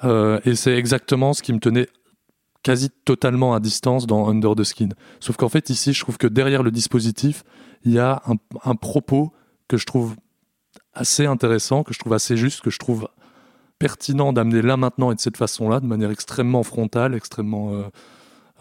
Euh, 0.05 0.41
et 0.45 0.55
c'est 0.55 0.77
exactement 0.77 1.33
ce 1.33 1.43
qui 1.43 1.53
me 1.53 1.59
tenait 1.59 1.89
quasi 2.63 2.91
totalement 3.05 3.55
à 3.55 3.61
distance 3.61 4.07
dans 4.07 4.29
Under 4.29 4.55
the 4.55 4.65
Skin. 4.65 4.91
Sauf 5.21 5.37
qu'en 5.37 5.49
fait, 5.49 5.71
ici, 5.71 5.93
je 5.93 6.01
trouve 6.01 6.17
que 6.17 6.27
derrière 6.27 6.63
le 6.63 6.71
dispositif, 6.71 7.45
il 7.85 7.93
y 7.93 7.99
a 7.99 8.23
un, 8.27 8.35
un, 8.65 8.77
propos 8.77 9.33
que 9.69 9.77
je 9.77 9.87
trouve 9.87 10.15
assez 10.95 11.27
intéressant, 11.27 11.83
que 11.83 11.93
je 11.93 11.99
trouve 11.99 12.13
assez 12.13 12.37
juste, 12.37 12.61
que 12.61 12.71
je 12.71 12.79
trouve 12.79 13.09
pertinent 13.79 14.33
d'amener 14.33 14.63
là 14.63 14.77
maintenant 14.77 15.11
et 15.11 15.17
de 15.17 15.21
cette 15.21 15.37
façon-là, 15.37 15.81
de 15.81 15.87
manière 15.87 16.11
extrêmement 16.11 16.63
frontale, 16.63 17.15
extrêmement, 17.15 17.73
euh, 17.73 17.83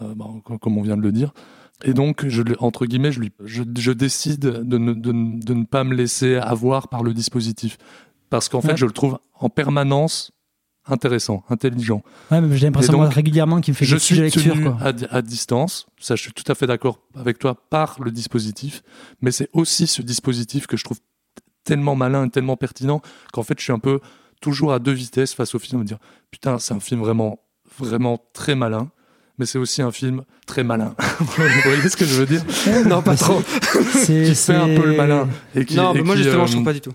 euh, 0.02 0.14
bah, 0.16 0.26
comme 0.60 0.78
on 0.78 0.82
vient 0.82 0.96
de 0.96 1.02
le 1.02 1.12
dire. 1.12 1.32
Et 1.84 1.94
donc, 1.94 2.26
je, 2.26 2.42
entre 2.58 2.86
guillemets, 2.86 3.12
je, 3.12 3.20
lui, 3.20 3.32
je, 3.44 3.62
je 3.76 3.92
décide 3.92 4.40
de 4.40 4.78
ne, 4.78 4.92
de, 4.92 5.12
de 5.12 5.54
ne 5.54 5.64
pas 5.64 5.84
me 5.84 5.94
laisser 5.94 6.36
avoir 6.36 6.88
par 6.88 7.02
le 7.02 7.14
dispositif. 7.14 7.78
Parce 8.30 8.48
qu'en 8.48 8.60
fait, 8.60 8.76
je 8.76 8.86
le 8.86 8.92
trouve 8.92 9.18
en 9.38 9.48
permanence 9.48 10.32
intéressant, 10.86 11.44
intelligent. 11.48 12.02
Ouais, 12.30 12.40
mais 12.40 12.56
j'ai 12.56 12.66
l'impression 12.66 12.92
donc, 12.92 13.12
régulièrement 13.12 13.60
qu'il 13.60 13.72
me 13.72 13.76
fait 13.76 13.84
je 13.84 13.96
suis 13.96 14.16
de 14.16 14.22
lecture. 14.22 14.60
Quoi. 14.60 14.76
À, 14.80 15.16
à, 15.16 15.22
distance, 15.22 15.86
ça 15.98 16.16
je 16.16 16.22
suis 16.22 16.32
tout 16.32 16.50
à 16.50 16.54
fait 16.54 16.66
d'accord 16.66 16.98
avec 17.14 17.38
toi 17.38 17.54
par 17.70 17.96
le 18.00 18.10
dispositif, 18.10 18.82
mais 19.20 19.30
c'est 19.30 19.48
aussi 19.52 19.86
ce 19.86 20.02
dispositif 20.02 20.66
que 20.66 20.76
je 20.76 20.84
trouve 20.84 20.98
tellement 21.64 21.94
malin 21.94 22.26
et 22.26 22.30
tellement 22.30 22.56
pertinent 22.56 23.00
qu'en 23.32 23.42
fait 23.42 23.58
je 23.58 23.64
suis 23.64 23.72
un 23.72 23.78
peu 23.78 24.00
toujours 24.40 24.72
à 24.72 24.78
deux 24.78 24.92
vitesses 24.92 25.34
face 25.34 25.54
au 25.54 25.58
film, 25.58 25.80
me 25.80 25.86
dire 25.86 25.98
putain 26.30 26.58
c'est 26.58 26.74
un 26.74 26.80
film 26.80 27.00
vraiment 27.00 27.38
vraiment 27.78 28.18
très 28.32 28.54
malin. 28.54 28.90
Mais 29.38 29.46
c'est 29.46 29.58
aussi 29.58 29.80
un 29.80 29.90
film 29.90 30.24
très 30.46 30.62
malin. 30.62 30.94
Vous 31.18 31.26
voyez 31.64 31.88
ce 31.88 31.96
que 31.96 32.04
je 32.04 32.14
veux 32.22 32.26
dire? 32.26 32.44
Non, 32.86 33.00
pas 33.00 33.16
trop. 33.16 33.40
qui 34.04 34.34
fait 34.34 34.54
un 34.54 34.66
peu 34.66 34.86
le 34.86 34.96
malin. 34.96 35.26
Et 35.54 35.64
qui, 35.64 35.74
non, 35.74 35.94
mais 35.94 36.02
moi 36.02 36.14
qui, 36.14 36.22
justement, 36.22 36.44
euh, 36.44 36.46
je 36.46 36.52
trouve 36.52 36.64
pas 36.64 36.74
du 36.74 36.82
tout. 36.82 36.92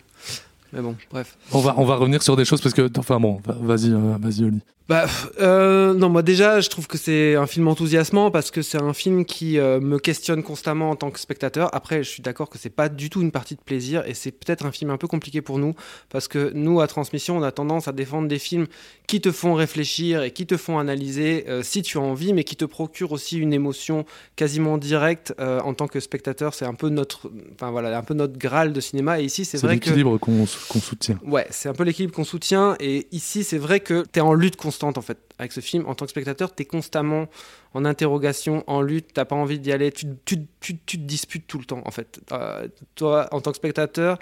Mais 0.73 0.81
bon, 0.81 0.95
bref. 1.11 1.37
On 1.51 1.59
va, 1.59 1.75
on 1.77 1.85
va 1.85 1.95
revenir 1.95 2.21
sur 2.23 2.35
des 2.35 2.45
choses 2.45 2.61
parce 2.61 2.75
que, 2.75 2.89
enfin 2.97 3.19
bon, 3.19 3.41
vas-y, 3.45 3.91
euh, 3.91 4.17
vas-y, 4.19 4.43
Oli. 4.43 4.61
Bah, 4.87 5.05
euh, 5.41 5.93
non, 5.93 6.07
moi 6.07 6.21
déjà, 6.21 6.61
je 6.61 6.69
trouve 6.69 6.87
que 6.87 6.97
c'est 6.97 7.35
un 7.35 7.45
film 7.45 7.67
enthousiasmant 7.67 8.31
parce 8.31 8.51
que 8.51 8.61
c'est 8.61 8.81
un 8.81 8.93
film 8.93 9.25
qui 9.25 9.59
euh, 9.59 9.81
me 9.81 9.99
questionne 9.99 10.43
constamment 10.43 10.91
en 10.91 10.95
tant 10.95 11.11
que 11.11 11.19
spectateur. 11.19 11.69
Après, 11.75 12.03
je 12.03 12.09
suis 12.09 12.23
d'accord 12.23 12.49
que 12.49 12.57
c'est 12.57 12.69
pas 12.69 12.87
du 12.87 13.09
tout 13.09 13.21
une 13.21 13.31
partie 13.31 13.55
de 13.55 13.59
plaisir 13.59 14.03
et 14.07 14.13
c'est 14.13 14.31
peut-être 14.31 14.65
un 14.65 14.71
film 14.71 14.89
un 14.89 14.97
peu 14.97 15.07
compliqué 15.07 15.41
pour 15.41 15.59
nous 15.59 15.75
parce 16.07 16.29
que 16.29 16.53
nous, 16.55 16.79
à 16.79 16.87
Transmission, 16.87 17.37
on 17.37 17.43
a 17.43 17.51
tendance 17.51 17.89
à 17.89 17.91
défendre 17.91 18.29
des 18.29 18.39
films 18.39 18.67
qui 19.07 19.19
te 19.19 19.33
font 19.33 19.55
réfléchir 19.55 20.23
et 20.23 20.31
qui 20.31 20.45
te 20.45 20.55
font 20.55 20.79
analyser 20.79 21.43
euh, 21.49 21.63
si 21.63 21.81
tu 21.81 21.97
as 21.97 22.01
envie, 22.01 22.31
mais 22.31 22.45
qui 22.45 22.55
te 22.55 22.65
procurent 22.65 23.11
aussi 23.11 23.37
une 23.37 23.51
émotion 23.51 24.05
quasiment 24.37 24.77
directe 24.77 25.33
euh, 25.41 25.59
en 25.61 25.73
tant 25.73 25.87
que 25.87 25.99
spectateur. 25.99 26.53
C'est 26.53 26.65
un 26.65 26.73
peu 26.73 26.87
notre, 26.87 27.29
enfin 27.55 27.71
voilà, 27.71 27.97
un 27.97 28.03
peu 28.03 28.13
notre 28.13 28.37
graal 28.37 28.71
de 28.71 28.79
cinéma. 28.79 29.19
Et 29.19 29.25
ici, 29.25 29.43
c'est 29.43 29.57
vrai 29.57 29.73
l'équilibre 29.73 30.17
qu'on 30.17 30.45
qu'on 30.69 30.79
soutient. 30.79 31.19
Ouais, 31.23 31.47
c'est 31.49 31.69
un 31.69 31.73
peu 31.73 31.83
l'équilibre 31.83 32.13
qu'on 32.13 32.23
soutient. 32.23 32.75
Et 32.79 33.07
ici, 33.11 33.43
c'est 33.43 33.57
vrai 33.57 33.79
que 33.79 34.03
tu 34.11 34.19
es 34.19 34.21
en 34.21 34.33
lutte 34.33 34.55
constante, 34.55 34.97
en 34.97 35.01
fait, 35.01 35.17
avec 35.39 35.51
ce 35.51 35.59
film. 35.59 35.85
En 35.87 35.95
tant 35.95 36.05
que 36.05 36.11
spectateur, 36.11 36.53
tu 36.53 36.63
es 36.63 36.65
constamment 36.65 37.27
en 37.73 37.85
interrogation, 37.85 38.63
en 38.67 38.81
lutte, 38.81 39.13
t'as 39.13 39.25
pas 39.25 39.35
envie 39.35 39.59
d'y 39.59 39.71
aller, 39.71 39.91
tu, 39.91 40.07
tu, 40.25 40.47
tu, 40.59 40.77
tu, 40.79 40.97
te 40.97 41.03
disputes 41.03 41.47
tout 41.47 41.59
le 41.59 41.65
temps, 41.65 41.81
en 41.85 41.91
fait. 41.91 42.19
Euh, 42.31 42.67
toi, 42.95 43.27
en 43.31 43.41
tant 43.41 43.51
que 43.51 43.57
spectateur, 43.57 44.19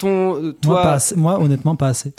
ton, 0.00 0.52
toi... 0.60 0.72
moi, 0.72 0.82
pas 0.82 0.92
assez, 0.94 1.14
moi, 1.14 1.38
honnêtement, 1.38 1.76
pas 1.76 1.88
assez. 1.88 2.12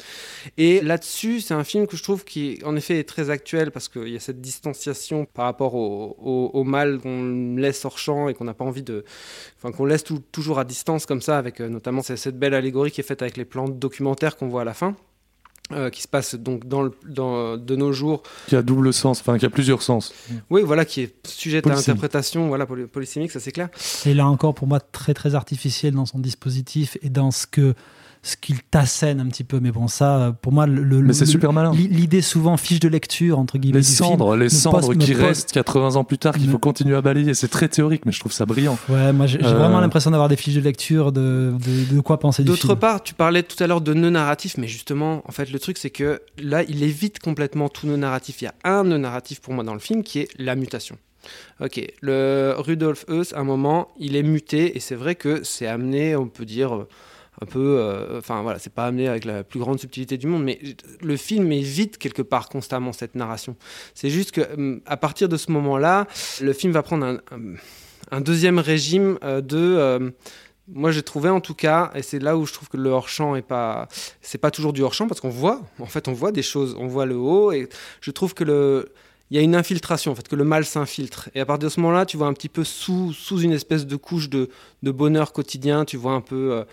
Et 0.57 0.81
là-dessus, 0.81 1.41
c'est 1.41 1.53
un 1.53 1.63
film 1.63 1.87
que 1.87 1.97
je 1.97 2.03
trouve 2.03 2.23
qui, 2.23 2.59
en 2.63 2.75
effet, 2.75 2.99
est 2.99 3.07
très 3.07 3.29
actuel 3.29 3.71
parce 3.71 3.89
qu'il 3.89 4.09
y 4.09 4.15
a 4.15 4.19
cette 4.19 4.39
distanciation 4.39 5.25
par 5.25 5.45
rapport 5.45 5.75
au, 5.75 6.15
au, 6.19 6.51
au 6.53 6.63
mal 6.63 6.99
qu'on 6.99 7.55
laisse 7.57 7.83
hors 7.83 7.97
champ 7.97 8.29
et 8.29 8.33
qu'on 8.33 8.45
n'a 8.45 8.53
pas 8.53 8.65
envie 8.65 8.83
de. 8.83 9.03
Enfin, 9.57 9.71
qu'on 9.75 9.85
laisse 9.85 10.03
tout, 10.03 10.21
toujours 10.31 10.59
à 10.59 10.63
distance 10.63 11.05
comme 11.05 11.21
ça, 11.21 11.37
avec 11.37 11.59
euh, 11.59 11.69
notamment 11.69 12.01
cette 12.01 12.39
belle 12.39 12.53
allégorie 12.53 12.91
qui 12.91 13.01
est 13.01 13.03
faite 13.03 13.21
avec 13.21 13.37
les 13.37 13.45
plans 13.45 13.67
documentaires 13.67 14.37
qu'on 14.37 14.47
voit 14.47 14.61
à 14.61 14.65
la 14.65 14.73
fin. 14.73 14.95
Euh, 15.73 15.89
qui 15.89 16.01
se 16.01 16.07
passe 16.07 16.35
donc 16.35 16.67
dans, 16.67 16.81
le, 16.81 16.93
dans 17.07 17.57
de 17.57 17.75
nos 17.75 17.93
jours. 17.93 18.23
Qui 18.47 18.55
a 18.55 18.61
double 18.61 18.93
sens, 18.93 19.21
enfin 19.21 19.37
qui 19.37 19.45
a 19.45 19.49
plusieurs 19.49 19.81
sens. 19.81 20.13
Oui, 20.49 20.61
voilà, 20.63 20.85
qui 20.85 21.01
est 21.01 21.27
sujet 21.27 21.67
à 21.67 21.73
interprétation, 21.73 22.47
voilà, 22.47 22.65
poly 22.65 22.85
polysémique, 22.85 23.31
ça 23.31 23.39
c'est 23.39 23.51
clair. 23.51 23.69
Et 24.05 24.13
là 24.13 24.27
encore, 24.27 24.53
pour 24.53 24.67
moi, 24.67 24.79
très 24.79 25.13
très 25.13 25.35
artificiel 25.35 25.93
dans 25.93 26.05
son 26.05 26.19
dispositif 26.19 26.97
et 27.01 27.09
dans 27.09 27.31
ce 27.31 27.47
que 27.47 27.73
ce 28.23 28.37
qu'il 28.37 28.61
t'assène 28.61 29.19
un 29.19 29.27
petit 29.27 29.43
peu. 29.43 29.59
Mais 29.59 29.71
bon, 29.71 29.87
ça, 29.87 30.35
pour 30.41 30.51
moi, 30.51 30.67
le, 30.67 31.01
mais 31.01 31.13
c'est 31.13 31.25
super 31.25 31.53
malin. 31.53 31.71
L'idée 31.73 32.21
souvent 32.21 32.57
fiche 32.57 32.79
de 32.79 32.87
lecture 32.87 33.39
entre 33.39 33.57
guillemets. 33.57 33.79
Les 33.79 33.83
cendres, 33.83 34.35
les 34.35 34.49
cendres 34.49 34.93
qui 34.93 35.13
restent 35.13 35.51
80 35.51 35.95
ans 35.95 36.03
plus 36.03 36.17
tard, 36.17 36.35
qu'il 36.35 36.49
faut 36.49 36.59
continuer 36.59 36.95
à 36.95 37.01
balayer. 37.01 37.33
C'est 37.33 37.47
très 37.47 37.67
théorique, 37.67 38.05
mais 38.05 38.11
je 38.11 38.19
trouve 38.19 38.31
ça 38.31 38.45
brillant. 38.45 38.77
Ouais, 38.89 39.11
moi 39.13 39.25
j'ai 39.25 39.43
euh... 39.43 39.53
vraiment 39.53 39.79
l'impression 39.79 40.11
d'avoir 40.11 40.29
des 40.29 40.35
fiches 40.35 40.55
de 40.55 40.61
lecture, 40.61 41.11
de, 41.11 41.53
de, 41.59 41.95
de 41.95 41.99
quoi 42.01 42.19
penser. 42.19 42.43
D'autre 42.43 42.75
part, 42.75 43.01
tu 43.01 43.13
parlais 43.13 43.43
tout 43.43 43.61
à 43.63 43.67
l'heure 43.67 43.81
de 43.81 43.93
nœud 43.93 44.09
narratif, 44.09 44.57
mais 44.57 44.67
justement, 44.67 45.23
en 45.27 45.31
fait, 45.31 45.51
le 45.51 45.59
truc 45.59 45.77
c'est 45.77 45.89
que 45.89 46.21
là, 46.37 46.63
il 46.63 46.83
évite 46.83 47.19
complètement 47.19 47.69
tout 47.69 47.87
nœud 47.87 47.97
narratif. 47.97 48.41
Il 48.41 48.45
y 48.45 48.47
a 48.47 48.53
un 48.63 48.83
nœud 48.83 48.97
narratif 48.97 49.41
pour 49.41 49.53
moi 49.53 49.63
dans 49.63 49.73
le 49.73 49.79
film 49.79 50.03
qui 50.03 50.19
est 50.19 50.27
la 50.37 50.55
mutation. 50.55 50.97
Ok, 51.59 51.79
le 52.01 52.55
Rudolf 52.57 53.05
Heuss, 53.07 53.33
à 53.33 53.39
un 53.39 53.43
moment, 53.43 53.89
il 53.99 54.15
est 54.15 54.23
muté 54.23 54.75
et 54.75 54.79
c'est 54.79 54.95
vrai 54.95 55.15
que 55.15 55.43
c'est 55.43 55.67
amené, 55.67 56.15
on 56.15 56.27
peut 56.27 56.45
dire 56.45 56.85
un 57.41 57.45
peu. 57.45 57.77
euh, 57.79 58.17
Enfin 58.17 58.41
voilà, 58.41 58.59
c'est 58.59 58.73
pas 58.73 58.85
amené 58.85 59.07
avec 59.07 59.25
la 59.25 59.43
plus 59.43 59.59
grande 59.59 59.79
subtilité 59.79 60.17
du 60.17 60.27
monde, 60.27 60.43
mais 60.43 60.59
le 61.01 61.17
film 61.17 61.51
évite 61.51 61.97
quelque 61.97 62.21
part 62.21 62.49
constamment 62.49 62.93
cette 62.93 63.15
narration. 63.15 63.55
C'est 63.93 64.09
juste 64.09 64.31
que 64.31 64.53
hum, 64.53 64.81
à 64.85 64.97
partir 64.97 65.29
de 65.29 65.37
ce 65.37 65.51
moment-là, 65.51 66.07
le 66.41 66.53
film 66.53 66.71
va 66.73 66.83
prendre 66.83 67.21
un 68.11 68.21
deuxième 68.21 68.59
régime 68.59 69.17
euh, 69.23 69.41
de. 69.41 69.57
Euh, 69.57 70.11
moi, 70.73 70.91
j'ai 70.91 71.01
trouvé 71.01 71.29
en 71.29 71.41
tout 71.41 71.55
cas, 71.55 71.91
et 71.95 72.01
c'est 72.01 72.19
là 72.19 72.37
où 72.37 72.45
je 72.45 72.53
trouve 72.53 72.69
que 72.69 72.77
le 72.77 72.89
hors 72.89 73.09
champ 73.09 73.35
est 73.35 73.41
pas, 73.41 73.87
c'est 74.21 74.37
pas 74.37 74.51
toujours 74.51 74.71
du 74.71 74.83
hors 74.83 74.93
champ 74.93 75.07
parce 75.07 75.19
qu'on 75.19 75.29
voit, 75.29 75.61
en 75.79 75.85
fait, 75.85 76.07
on 76.07 76.13
voit 76.13 76.31
des 76.31 76.43
choses, 76.43 76.77
on 76.79 76.87
voit 76.87 77.05
le 77.05 77.17
haut, 77.17 77.51
et 77.51 77.67
je 77.99 78.11
trouve 78.11 78.33
que 78.33 78.45
le, 78.45 78.93
il 79.31 79.37
y 79.37 79.39
a 79.39 79.43
une 79.43 79.55
infiltration, 79.55 80.11
en 80.11 80.15
fait, 80.15 80.27
que 80.27 80.35
le 80.35 80.43
mal 80.43 80.65
s'infiltre. 80.65 81.29
Et 81.33 81.39
à 81.39 81.45
partir 81.45 81.69
de 81.69 81.73
ce 81.73 81.79
moment-là, 81.79 82.05
tu 82.05 82.17
vois 82.17 82.27
un 82.27 82.33
petit 82.33 82.49
peu 82.49 82.65
sous, 82.65 83.13
sous 83.13 83.39
une 83.39 83.53
espèce 83.53 83.87
de 83.87 83.95
couche 83.95 84.29
de, 84.29 84.49
de 84.83 84.91
bonheur 84.91 85.31
quotidien, 85.31 85.85
tu 85.85 85.95
vois 85.95 86.11
un 86.11 86.19
peu 86.19 86.51
euh, 86.51 86.63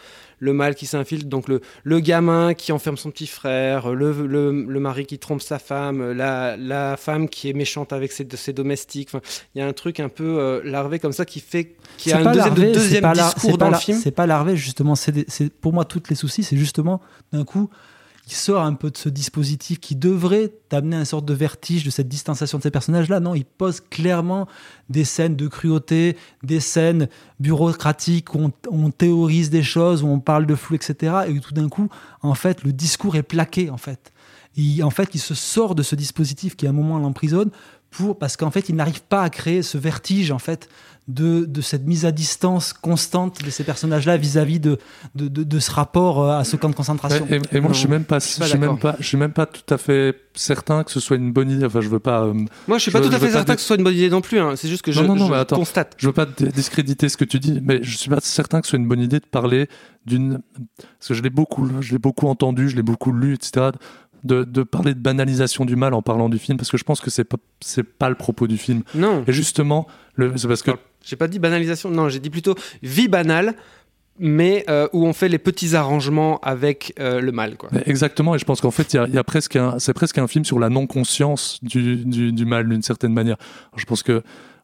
le 0.40 0.52
mal 0.52 0.74
qui 0.74 0.86
s'infiltre. 0.86 1.26
Donc 1.26 1.46
le, 1.46 1.60
le 1.84 2.00
gamin 2.00 2.54
qui 2.54 2.72
enferme 2.72 2.96
son 2.96 3.12
petit 3.12 3.28
frère, 3.28 3.94
le, 3.94 4.10
le, 4.26 4.64
le 4.64 4.80
mari 4.80 5.06
qui 5.06 5.20
trompe 5.20 5.40
sa 5.40 5.60
femme, 5.60 6.10
la, 6.10 6.56
la 6.56 6.96
femme 6.96 7.28
qui 7.28 7.48
est 7.48 7.52
méchante 7.52 7.92
avec 7.92 8.10
ses, 8.10 8.26
ses 8.34 8.52
domestiques. 8.52 9.10
Enfin, 9.12 9.20
il 9.54 9.60
y 9.60 9.62
a 9.62 9.66
un 9.68 9.72
truc 9.72 10.00
un 10.00 10.08
peu 10.08 10.40
euh, 10.40 10.60
larvé 10.64 10.98
comme 10.98 11.12
ça 11.12 11.24
qui 11.24 11.38
fait 11.38 11.76
qu'il 11.96 12.10
y 12.10 12.12
a 12.12 12.18
un 12.18 12.24
deuxième, 12.24 12.44
larvé, 12.56 12.72
deuxième 12.72 13.02
pas 13.02 13.12
discours 13.12 13.56
pas 13.56 13.66
dans 13.66 13.70
le 13.70 13.76
film. 13.76 14.00
C'est 14.02 14.10
pas 14.10 14.26
larvé, 14.26 14.56
justement. 14.56 14.96
C'est 14.96 15.52
pour 15.60 15.72
moi, 15.72 15.84
toutes 15.84 16.10
les 16.10 16.16
soucis, 16.16 16.42
c'est 16.42 16.56
justement 16.56 17.00
d'un 17.32 17.44
coup 17.44 17.70
il 18.28 18.34
sort 18.34 18.62
un 18.62 18.74
peu 18.74 18.90
de 18.90 18.96
ce 18.98 19.08
dispositif 19.08 19.80
qui 19.80 19.96
devrait 19.96 20.52
t'amener 20.68 20.96
à 20.96 20.98
une 20.98 21.04
sorte 21.06 21.24
de 21.24 21.32
vertige 21.32 21.84
de 21.84 21.88
cette 21.88 22.08
distanciation 22.08 22.58
de 22.58 22.62
ces 22.62 22.70
personnages-là. 22.70 23.20
Non, 23.20 23.34
il 23.34 23.46
pose 23.46 23.80
clairement 23.80 24.46
des 24.90 25.04
scènes 25.04 25.34
de 25.34 25.48
cruauté, 25.48 26.14
des 26.42 26.60
scènes 26.60 27.08
bureaucratiques 27.40 28.34
où 28.34 28.52
on, 28.70 28.90
théorise 28.90 29.48
des 29.48 29.62
choses, 29.62 30.02
où 30.02 30.08
on 30.08 30.20
parle 30.20 30.44
de 30.44 30.54
flou, 30.54 30.74
etc. 30.76 31.20
Et 31.28 31.40
tout 31.40 31.54
d'un 31.54 31.70
coup, 31.70 31.88
en 32.20 32.34
fait, 32.34 32.64
le 32.64 32.72
discours 32.74 33.16
est 33.16 33.22
plaqué, 33.22 33.70
en 33.70 33.78
fait. 33.78 34.12
Et 34.58 34.82
en 34.82 34.90
fait, 34.90 35.14
il 35.14 35.20
se 35.20 35.34
sort 35.34 35.74
de 35.74 35.82
ce 35.82 35.94
dispositif 35.94 36.54
qui, 36.54 36.66
à 36.66 36.70
un 36.70 36.74
moment, 36.74 36.98
l'emprisonne 36.98 37.50
pour, 37.90 38.18
parce 38.18 38.36
qu'en 38.36 38.50
fait, 38.50 38.68
il 38.68 38.74
n'arrive 38.74 39.02
pas 39.04 39.22
à 39.22 39.30
créer 39.30 39.62
ce 39.62 39.78
vertige, 39.78 40.32
en 40.32 40.38
fait, 40.38 40.68
de, 41.08 41.46
de, 41.46 41.60
cette 41.62 41.86
mise 41.86 42.04
à 42.04 42.12
distance 42.12 42.74
constante 42.74 43.42
de 43.42 43.50
ces 43.50 43.64
personnages-là 43.64 44.18
vis-à-vis 44.18 44.60
de, 44.60 44.78
de, 45.14 45.28
de, 45.28 45.42
de, 45.42 45.58
ce 45.58 45.70
rapport 45.70 46.22
euh, 46.22 46.38
à 46.38 46.44
ce 46.44 46.56
camp 46.56 46.68
de 46.68 46.74
concentration. 46.74 47.26
Et, 47.30 47.40
et 47.56 47.60
moi, 47.60 47.68
non, 47.68 47.74
je 47.74 47.78
suis 47.80 47.88
même 47.88 48.04
pas, 48.04 48.18
je 48.18 48.26
suis, 48.26 48.44
suis 48.44 48.58
même 48.58 48.78
pas, 48.78 48.96
je 49.00 49.06
suis 49.06 49.16
même 49.16 49.32
pas 49.32 49.46
tout 49.46 49.74
à 49.74 49.78
fait 49.78 50.14
certain 50.34 50.84
que 50.84 50.90
ce 50.90 51.00
soit 51.00 51.16
une 51.16 51.32
bonne 51.32 51.50
idée. 51.50 51.64
Enfin, 51.64 51.80
je 51.80 51.88
veux 51.88 51.98
pas. 51.98 52.24
Euh, 52.24 52.34
moi, 52.66 52.76
je 52.76 52.82
suis 52.82 52.90
pas 52.90 53.02
je, 53.02 53.08
tout 53.08 53.14
à 53.14 53.18
fait 53.18 53.30
certain 53.30 53.54
que 53.54 53.60
ce 53.60 53.66
soit 53.66 53.76
une 53.76 53.84
bonne 53.84 53.94
idée 53.94 54.10
non 54.10 54.20
plus. 54.20 54.38
Hein. 54.38 54.54
C'est 54.56 54.68
juste 54.68 54.82
que 54.82 54.92
je, 54.92 55.02
non, 55.02 55.16
non, 55.16 55.28
je 55.28 55.32
attends, 55.32 55.56
constate. 55.56 55.94
Je 55.96 56.06
veux 56.06 56.12
pas 56.12 56.26
discréditer 56.26 57.08
ce 57.08 57.16
que 57.16 57.24
tu 57.24 57.38
dis, 57.38 57.60
mais 57.62 57.80
je 57.82 57.96
suis 57.96 58.10
pas 58.10 58.20
certain 58.20 58.60
que 58.60 58.66
ce 58.66 58.70
soit 58.70 58.78
une 58.78 58.88
bonne 58.88 59.00
idée 59.00 59.20
de 59.20 59.26
parler 59.26 59.68
d'une. 60.04 60.40
Parce 60.98 61.08
que 61.08 61.14
je 61.14 61.22
l'ai 61.22 61.30
beaucoup, 61.30 61.68
je 61.80 61.92
l'ai 61.92 61.98
beaucoup 61.98 62.26
entendu, 62.28 62.68
je 62.68 62.76
l'ai 62.76 62.82
beaucoup 62.82 63.12
lu, 63.12 63.34
etc. 63.34 63.70
De, 64.24 64.44
de, 64.44 64.62
parler 64.64 64.94
de 64.94 64.98
banalisation 64.98 65.64
du 65.64 65.76
mal 65.76 65.94
en 65.94 66.02
parlant 66.02 66.28
du 66.28 66.38
film 66.38 66.58
parce 66.58 66.70
que 66.70 66.76
je 66.76 66.84
pense 66.84 67.00
que 67.00 67.08
c'est 67.08 67.24
pas 67.24 67.36
c'est 67.60 67.84
pas 67.84 68.08
le 68.08 68.14
propos 68.16 68.46
du 68.46 68.58
film. 68.58 68.82
Non. 68.94 69.22
Et 69.26 69.32
justement, 69.32 69.86
c'est 70.36 70.48
parce 70.48 70.62
que 70.62 70.72
j'ai 71.04 71.16
pas 71.16 71.28
dit 71.28 71.38
banalisation, 71.38 71.90
non, 71.90 72.08
j'ai 72.08 72.18
dit 72.18 72.30
plutôt 72.30 72.54
vie 72.82 73.08
banale, 73.08 73.54
mais 74.18 74.64
euh, 74.68 74.88
où 74.92 75.06
on 75.06 75.12
fait 75.12 75.28
les 75.28 75.38
petits 75.38 75.76
arrangements 75.76 76.38
avec 76.40 76.92
euh, 76.98 77.20
le 77.20 77.32
mal. 77.32 77.56
Quoi. 77.56 77.70
Exactement, 77.86 78.34
et 78.34 78.38
je 78.38 78.44
pense 78.44 78.60
qu'en 78.60 78.70
fait, 78.70 78.92
il 78.94 79.04
y, 79.08 79.14
y, 79.14 79.18
a 79.18 79.24
presque 79.24 79.56
un, 79.56 79.78
c'est 79.78 79.94
presque 79.94 80.18
un 80.18 80.26
film 80.26 80.44
sur 80.44 80.58
la 80.58 80.68
non-conscience 80.68 81.62
du, 81.62 82.04
du, 82.04 82.32
du, 82.32 82.44
mal 82.44 82.68
d'une 82.68 82.82
certaine 82.82 83.12
manière. 83.12 83.36
Alors, 83.70 83.78
je 83.78 83.86
pense 83.86 84.02
que 84.02 84.22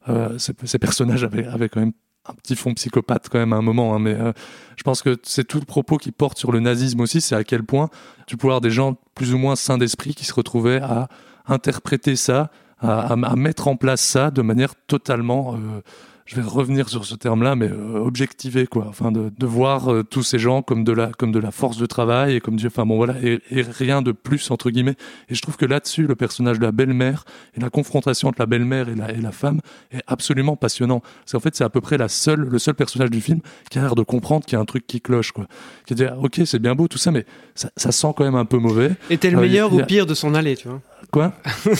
euh, 0.08 0.36
ces, 0.38 0.52
ces, 0.64 0.78
personnages 0.78 1.24
avaient, 1.24 1.46
avaient 1.46 1.68
quand 1.68 1.80
même 1.80 1.92
un 2.26 2.34
petit 2.34 2.56
fond 2.56 2.72
psychopathe 2.74 3.28
quand 3.30 3.38
même 3.38 3.52
à 3.52 3.56
un 3.56 3.62
moment, 3.62 3.94
hein, 3.94 3.98
mais 3.98 4.14
euh, 4.14 4.32
je 4.76 4.82
pense 4.82 5.02
que 5.02 5.16
c'est 5.22 5.44
tout 5.44 5.60
le 5.60 5.66
propos 5.66 5.98
qui 5.98 6.10
porte 6.10 6.38
sur 6.38 6.52
le 6.52 6.60
nazisme 6.60 7.00
aussi, 7.00 7.20
c'est 7.20 7.34
à 7.34 7.44
quel 7.44 7.62
point 7.62 7.90
tu 8.26 8.36
peux 8.36 8.46
avoir 8.46 8.60
des 8.60 8.70
gens 8.70 8.96
plus 9.14 9.34
ou 9.34 9.38
moins 9.38 9.56
sains 9.56 9.78
d'esprit 9.78 10.14
qui 10.14 10.24
se 10.24 10.32
retrouvaient 10.32 10.80
à 10.80 11.08
interpréter 11.46 12.16
ça, 12.16 12.50
à, 12.80 13.16
mettre 13.36 13.68
en 13.68 13.76
place 13.76 14.00
ça 14.00 14.30
de 14.30 14.42
manière 14.42 14.74
totalement 14.86 15.54
euh, 15.54 15.80
je 16.26 16.36
vais 16.36 16.42
revenir 16.42 16.88
sur 16.88 17.04
ce 17.04 17.14
terme-là, 17.14 17.54
mais 17.54 17.68
euh, 17.68 17.98
objectiver 17.98 18.66
quoi, 18.66 18.86
enfin 18.88 19.12
de, 19.12 19.30
de 19.36 19.46
voir 19.46 19.92
euh, 19.92 20.02
tous 20.02 20.22
ces 20.22 20.38
gens 20.38 20.62
comme 20.62 20.82
de 20.82 20.92
la 20.92 21.08
comme 21.08 21.32
de 21.32 21.38
la 21.38 21.50
force 21.50 21.76
de 21.76 21.86
travail 21.86 22.36
et 22.36 22.40
comme 22.40 22.56
Dieu, 22.56 22.68
enfin 22.68 22.86
bon 22.86 22.96
voilà, 22.96 23.14
et, 23.22 23.40
et, 23.50 23.62
rien 23.62 24.00
de 24.00 24.12
plus 24.12 24.50
entre 24.50 24.70
guillemets. 24.70 24.96
Et 25.28 25.34
je 25.34 25.42
trouve 25.42 25.56
que 25.56 25.66
là-dessus, 25.66 26.06
le 26.06 26.14
personnage 26.14 26.58
de 26.58 26.64
la 26.64 26.72
belle-mère 26.72 27.24
et 27.56 27.60
la 27.60 27.68
confrontation 27.68 28.28
entre 28.28 28.40
la 28.40 28.46
belle-mère 28.46 28.88
et 28.88 28.94
la 28.94 29.12
et 29.12 29.20
la 29.20 29.32
femme 29.32 29.60
est 29.92 30.02
absolument 30.06 30.56
passionnant. 30.56 31.02
C'est 31.26 31.36
en 31.36 31.40
fait 31.40 31.54
c'est 31.54 31.64
à 31.64 31.70
peu 31.70 31.80
près 31.80 31.98
la 31.98 32.08
seule 32.08 32.40
le 32.40 32.58
seul 32.58 32.74
personnage 32.74 33.10
du 33.10 33.20
film 33.20 33.40
qui 33.70 33.78
a 33.78 33.82
l'air 33.82 33.94
de 33.94 34.02
comprendre 34.02 34.46
qu'il 34.46 34.54
y 34.54 34.58
a 34.58 34.60
un 34.60 34.64
truc 34.64 34.86
qui 34.86 35.00
cloche 35.00 35.32
quoi, 35.32 35.46
qui 35.84 35.94
dit 35.94 36.04
ah, 36.04 36.16
ok 36.18 36.40
c'est 36.46 36.58
bien 36.58 36.74
beau 36.74 36.88
tout 36.88 36.98
ça, 36.98 37.10
mais 37.10 37.26
ça, 37.54 37.70
ça, 37.76 37.92
sent 37.92 38.08
quand 38.16 38.24
même 38.24 38.34
un 38.34 38.44
peu 38.44 38.58
mauvais. 38.58 38.92
Était 39.10 39.30
le 39.30 39.40
meilleur 39.40 39.72
euh, 39.72 39.82
ou 39.82 39.84
pire 39.84 40.06
de 40.06 40.14
son 40.14 40.34
aller, 40.34 40.56
tu 40.56 40.68
vois? 40.68 40.80
Quoi? 41.10 41.32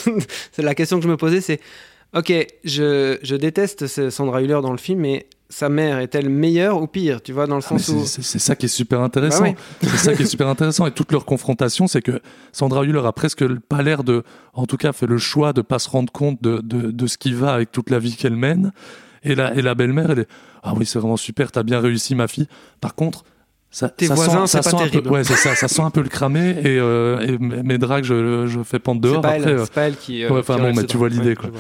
C'est 0.53 0.63
la 0.63 0.75
question 0.75 0.99
que 0.99 1.05
je 1.05 1.09
me 1.09 1.17
posais, 1.17 1.41
c'est 1.41 1.61
Ok, 2.15 2.33
je, 2.65 3.19
je 3.23 3.37
déteste 3.37 4.11
Sandra 4.11 4.41
Hüller 4.41 4.61
dans 4.63 4.73
le 4.73 4.79
film, 4.79 5.01
mais 5.01 5.27
sa 5.49 5.69
mère 5.69 5.99
est-elle 5.99 6.29
meilleure 6.29 6.81
ou 6.81 6.87
pire 6.87 7.23
Tu 7.23 7.33
vois, 7.33 7.47
dans 7.47 7.57
le 7.57 7.61
sens 7.61 7.91
ah, 7.91 7.93
où. 7.93 8.05
C'est 8.07 8.39
ça 8.39 8.57
qui 8.57 8.67
est 8.67 8.69
super 8.69 9.01
intéressant. 9.01 9.45
Bah 9.45 9.55
c'est 9.83 9.97
ça 9.97 10.15
qui 10.15 10.23
est 10.23 10.27
super 10.27 10.49
intéressant. 10.49 10.87
Et 10.87 10.93
toute 10.93 11.13
leur 11.13 11.25
confrontation, 11.25 11.87
c'est 11.87 12.03
que 12.03 12.21
Sandra 12.53 12.85
Hüller 12.85 13.03
a 13.05 13.13
presque 13.13 13.47
pas 13.61 13.83
l'air 13.83 14.05
de. 14.05 14.23
En 14.53 14.67
tout 14.67 14.77
cas, 14.77 14.93
fait 14.93 15.07
le 15.07 15.19
choix 15.19 15.53
de 15.53 15.61
pas 15.61 15.79
se 15.79 15.91
rendre 15.91 16.13
compte 16.13 16.43
de, 16.43 16.61
de, 16.63 16.91
de 16.91 17.07
ce 17.07 17.19
qui 17.19 17.33
va 17.33 17.53
avec 17.53 17.73
toute 17.73 17.91
la 17.91 17.99
vie 17.99 18.17
qu'elle 18.17 18.37
mène. 18.37 18.73
Et 19.23 19.35
la, 19.35 19.55
et 19.55 19.63
la 19.63 19.75
belle-mère, 19.75 20.11
elle 20.11 20.21
est. 20.21 20.29
Ah 20.63 20.75
oui, 20.77 20.87
c'est 20.87 20.99
vraiment 20.99 21.17
super, 21.17 21.51
t'as 21.51 21.63
bien 21.63 21.81
réussi, 21.81 22.15
ma 22.15 22.29
fille. 22.29 22.47
Par 22.81 22.95
contre. 22.95 23.25
Ça, 23.71 23.89
Tes 23.89 24.07
ça 24.07 24.15
voisins, 24.15 24.47
sent, 24.47 24.63
ça 24.63 24.71
sent 24.71 24.77
un 24.77 25.01
peu, 25.01 25.09
ouais, 25.09 25.25
c'est 25.25 25.35
ça, 25.35 25.57
ça 25.57 25.67
sent 25.67 25.83
un 25.83 25.91
peu 25.91 26.01
le 26.01 26.09
cramé 26.09 26.51
et, 26.61 26.79
euh, 26.79 27.19
et 27.27 27.39
mes 27.39 27.77
dragues, 27.77 28.05
je, 28.05 28.47
je 28.47 28.63
fais 28.63 28.79
pente 28.79 29.01
dehors. 29.01 29.17
C'est 29.17 29.23
pas, 29.23 29.37
elle, 29.37 29.49
euh, 29.49 29.67
pas 29.67 29.83
elle 29.89 29.97
qui. 29.97 30.23
Euh, 30.23 30.31
ouais, 30.31 30.39
enfin 30.39 30.59
bon, 30.59 30.73
mais 30.73 30.85
tu 30.85 30.97
vois 30.97 31.09
l'idée, 31.09 31.31
ouais, 31.31 31.35
quoi. 31.35 31.51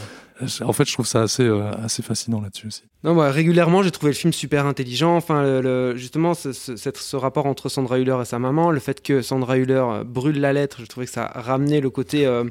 En 0.62 0.72
fait, 0.72 0.84
je 0.84 0.92
trouve 0.92 1.06
ça 1.06 1.22
assez, 1.22 1.44
euh, 1.44 1.70
assez 1.82 2.02
fascinant 2.02 2.40
là-dessus 2.40 2.66
aussi. 2.66 2.82
Non, 3.04 3.14
bah, 3.14 3.30
régulièrement, 3.30 3.82
j'ai 3.82 3.92
trouvé 3.92 4.10
le 4.10 4.16
film 4.16 4.32
super 4.32 4.66
intelligent. 4.66 5.16
Enfin, 5.16 5.42
le, 5.42 5.60
le, 5.60 5.96
justement, 5.96 6.34
ce, 6.34 6.52
ce, 6.52 6.76
ce, 6.76 7.16
rapport 7.16 7.46
entre 7.46 7.68
Sandra 7.68 7.98
Hüller 7.98 8.18
et 8.20 8.24
sa 8.24 8.40
maman, 8.40 8.72
le 8.72 8.80
fait 8.80 9.00
que 9.00 9.22
Sandra 9.22 9.58
Hüller 9.58 9.84
brûle 10.04 10.40
la 10.40 10.52
lettre, 10.52 10.78
je 10.80 10.86
trouvais 10.86 11.06
que 11.06 11.12
ça 11.12 11.26
ramenait 11.26 11.80
le 11.80 11.90
côté, 11.90 12.26
euh, 12.26 12.44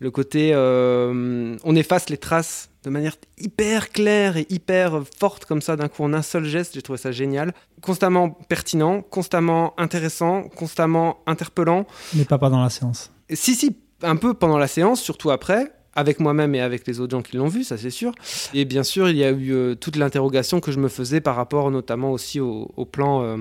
le 0.00 0.10
côté, 0.10 0.50
euh, 0.52 1.56
on 1.64 1.76
efface 1.76 2.10
les 2.10 2.18
traces 2.18 2.68
de 2.84 2.90
manière 2.90 3.16
hyper 3.38 3.88
claire 3.88 4.36
et 4.36 4.46
hyper 4.50 5.02
forte 5.18 5.46
comme 5.46 5.62
ça 5.62 5.76
d'un 5.76 5.88
coup 5.88 6.04
en 6.04 6.12
un 6.12 6.20
seul 6.20 6.44
geste. 6.44 6.74
J'ai 6.74 6.82
trouvé 6.82 6.98
ça 6.98 7.10
génial, 7.10 7.54
constamment 7.80 8.28
pertinent, 8.28 9.00
constamment 9.00 9.72
intéressant, 9.80 10.42
constamment 10.42 11.22
interpellant. 11.26 11.86
Mais 12.12 12.26
pas 12.26 12.36
pendant 12.36 12.62
la 12.62 12.68
séance. 12.68 13.10
Si, 13.30 13.54
si, 13.54 13.78
un 14.02 14.16
peu 14.16 14.34
pendant 14.34 14.58
la 14.58 14.68
séance, 14.68 15.00
surtout 15.00 15.30
après 15.30 15.72
avec 15.96 16.20
moi-même 16.20 16.54
et 16.54 16.60
avec 16.60 16.86
les 16.86 17.00
autres 17.00 17.12
gens 17.16 17.22
qui 17.22 17.36
l'ont 17.36 17.48
vu, 17.48 17.64
ça 17.64 17.76
c'est 17.78 17.90
sûr. 17.90 18.12
Et 18.52 18.64
bien 18.64 18.82
sûr, 18.82 19.08
il 19.08 19.16
y 19.16 19.24
a 19.24 19.30
eu 19.30 19.52
euh, 19.52 19.74
toute 19.74 19.96
l'interrogation 19.96 20.60
que 20.60 20.72
je 20.72 20.78
me 20.80 20.88
faisais 20.88 21.20
par 21.20 21.36
rapport 21.36 21.70
notamment 21.70 22.10
aussi 22.12 22.40
au, 22.40 22.70
au 22.76 22.84
plan, 22.84 23.22
euh, 23.22 23.36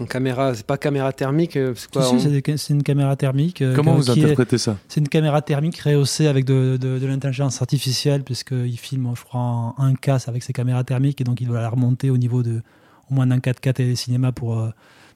En 0.00 0.06
caméra, 0.06 0.52
c'est 0.54 0.66
pas 0.66 0.76
caméra 0.76 1.12
thermique, 1.12 1.56
euh, 1.56 1.72
c'est 1.76 1.88
quoi 1.90 2.02
Si, 2.02 2.18
si, 2.20 2.26
on- 2.26 2.56
c'est 2.56 2.72
une 2.74 2.82
caméra 2.82 3.14
thermique. 3.14 3.62
euh, 3.62 3.76
Comment 3.76 3.94
vous 3.94 4.10
est- 4.10 4.18
interprétez 4.24 4.58
ça? 4.58 4.76
C'est 4.88 4.98
une 5.00 5.08
caméra 5.08 5.40
thermique 5.40 5.78
rehaussée 5.78 6.26
avec 6.26 6.44
de, 6.44 6.76
de- 6.80 6.98
de 6.98 7.06
l'intelligence 7.06 7.62
artificielle, 7.62 8.24
puisqu'il 8.24 8.76
filme, 8.76 9.08
je 9.16 9.22
crois, 9.22 9.40
en 9.40 9.74
1K 9.78 10.28
avec 10.28 10.42
ses 10.42 10.52
caméras 10.52 10.82
thermiques, 10.82 11.20
et 11.20 11.24
donc 11.24 11.40
il 11.40 11.46
doit 11.46 11.60
la 11.60 11.68
remonter 11.68 12.10
au 12.10 12.16
niveau 12.18 12.42
de 12.42 12.60
au 13.10 13.14
moins 13.14 13.26
d'un 13.28 13.38
4K 13.38 13.72
télécinéma 13.74 14.32
pour, 14.32 14.58
euh, 14.58 14.70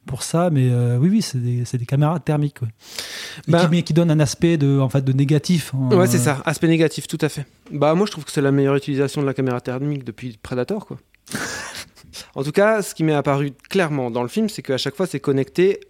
pour 0.08 0.24
ça. 0.24 0.50
Mais 0.50 0.68
euh, 0.70 0.98
oui, 0.98 1.08
oui, 1.10 1.22
c'est 1.22 1.38
des, 1.38 1.86
caméras 1.86 2.18
thermiques. 2.18 2.60
ouais. 2.62 2.68
Bah- 3.46 3.60
qui, 3.64 3.70
mais 3.70 3.82
qui 3.82 3.92
donnent 3.92 4.10
un 4.10 4.18
aspect 4.18 4.56
de, 4.56 4.80
en 4.80 4.88
fait, 4.88 5.04
de 5.04 5.12
négatif. 5.12 5.72
hein. 5.74 5.94
Ouais, 5.94 6.08
c'est 6.08 6.18
ça, 6.18 6.42
aspect 6.44 6.66
négatif, 6.66 7.06
tout 7.06 7.18
à 7.20 7.28
fait. 7.28 7.46
Bah, 7.70 7.94
moi, 7.94 8.06
je 8.06 8.10
trouve 8.10 8.24
que 8.24 8.32
c'est 8.32 8.42
la 8.42 8.50
meilleure 8.50 8.74
utilisation 8.74 9.20
de 9.20 9.26
la 9.26 9.34
caméra 9.34 9.60
thermique 9.60 10.02
depuis 10.04 10.36
Predator, 10.42 10.84
quoi. 10.86 10.98
en 12.34 12.42
tout 12.42 12.52
cas, 12.52 12.82
ce 12.82 12.94
qui 12.94 13.04
m'est 13.04 13.14
apparu 13.14 13.52
clairement 13.68 14.10
dans 14.10 14.22
le 14.22 14.28
film, 14.28 14.48
c'est 14.48 14.62
qu'à 14.62 14.78
chaque 14.78 14.96
fois, 14.96 15.06
c'est 15.06 15.20
connecté 15.20 15.80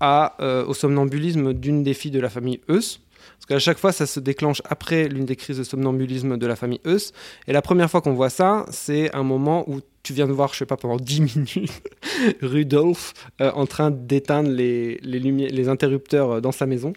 à, 0.00 0.36
euh, 0.40 0.64
au 0.64 0.74
somnambulisme 0.74 1.52
d'une 1.52 1.82
des 1.82 1.94
filles 1.94 2.12
de 2.12 2.20
la 2.20 2.30
famille 2.30 2.60
Eus. 2.68 3.00
Parce 3.38 3.46
qu'à 3.48 3.58
chaque 3.58 3.78
fois, 3.78 3.90
ça 3.90 4.06
se 4.06 4.20
déclenche 4.20 4.62
après 4.64 5.08
l'une 5.08 5.24
des 5.24 5.34
crises 5.34 5.58
de 5.58 5.64
somnambulisme 5.64 6.36
de 6.36 6.46
la 6.46 6.54
famille 6.54 6.80
Eus. 6.86 7.12
Et 7.48 7.52
la 7.52 7.60
première 7.62 7.90
fois 7.90 8.00
qu'on 8.00 8.14
voit 8.14 8.30
ça, 8.30 8.64
c'est 8.70 9.12
un 9.16 9.24
moment 9.24 9.68
où 9.68 9.80
tu 10.04 10.12
viens 10.12 10.28
de 10.28 10.32
voir, 10.32 10.52
je 10.52 10.58
sais 10.58 10.66
pas, 10.66 10.76
pendant 10.76 10.96
10 10.96 11.20
minutes, 11.36 11.70
Rudolf 12.42 13.14
euh, 13.40 13.50
en 13.54 13.66
train 13.66 13.90
d'éteindre 13.90 14.50
les, 14.50 14.98
les, 15.02 15.68
interrupteurs 15.68 16.30
euh, 16.30 16.40
dans 16.40 16.52
sa 16.52 16.66
maison. 16.66 16.92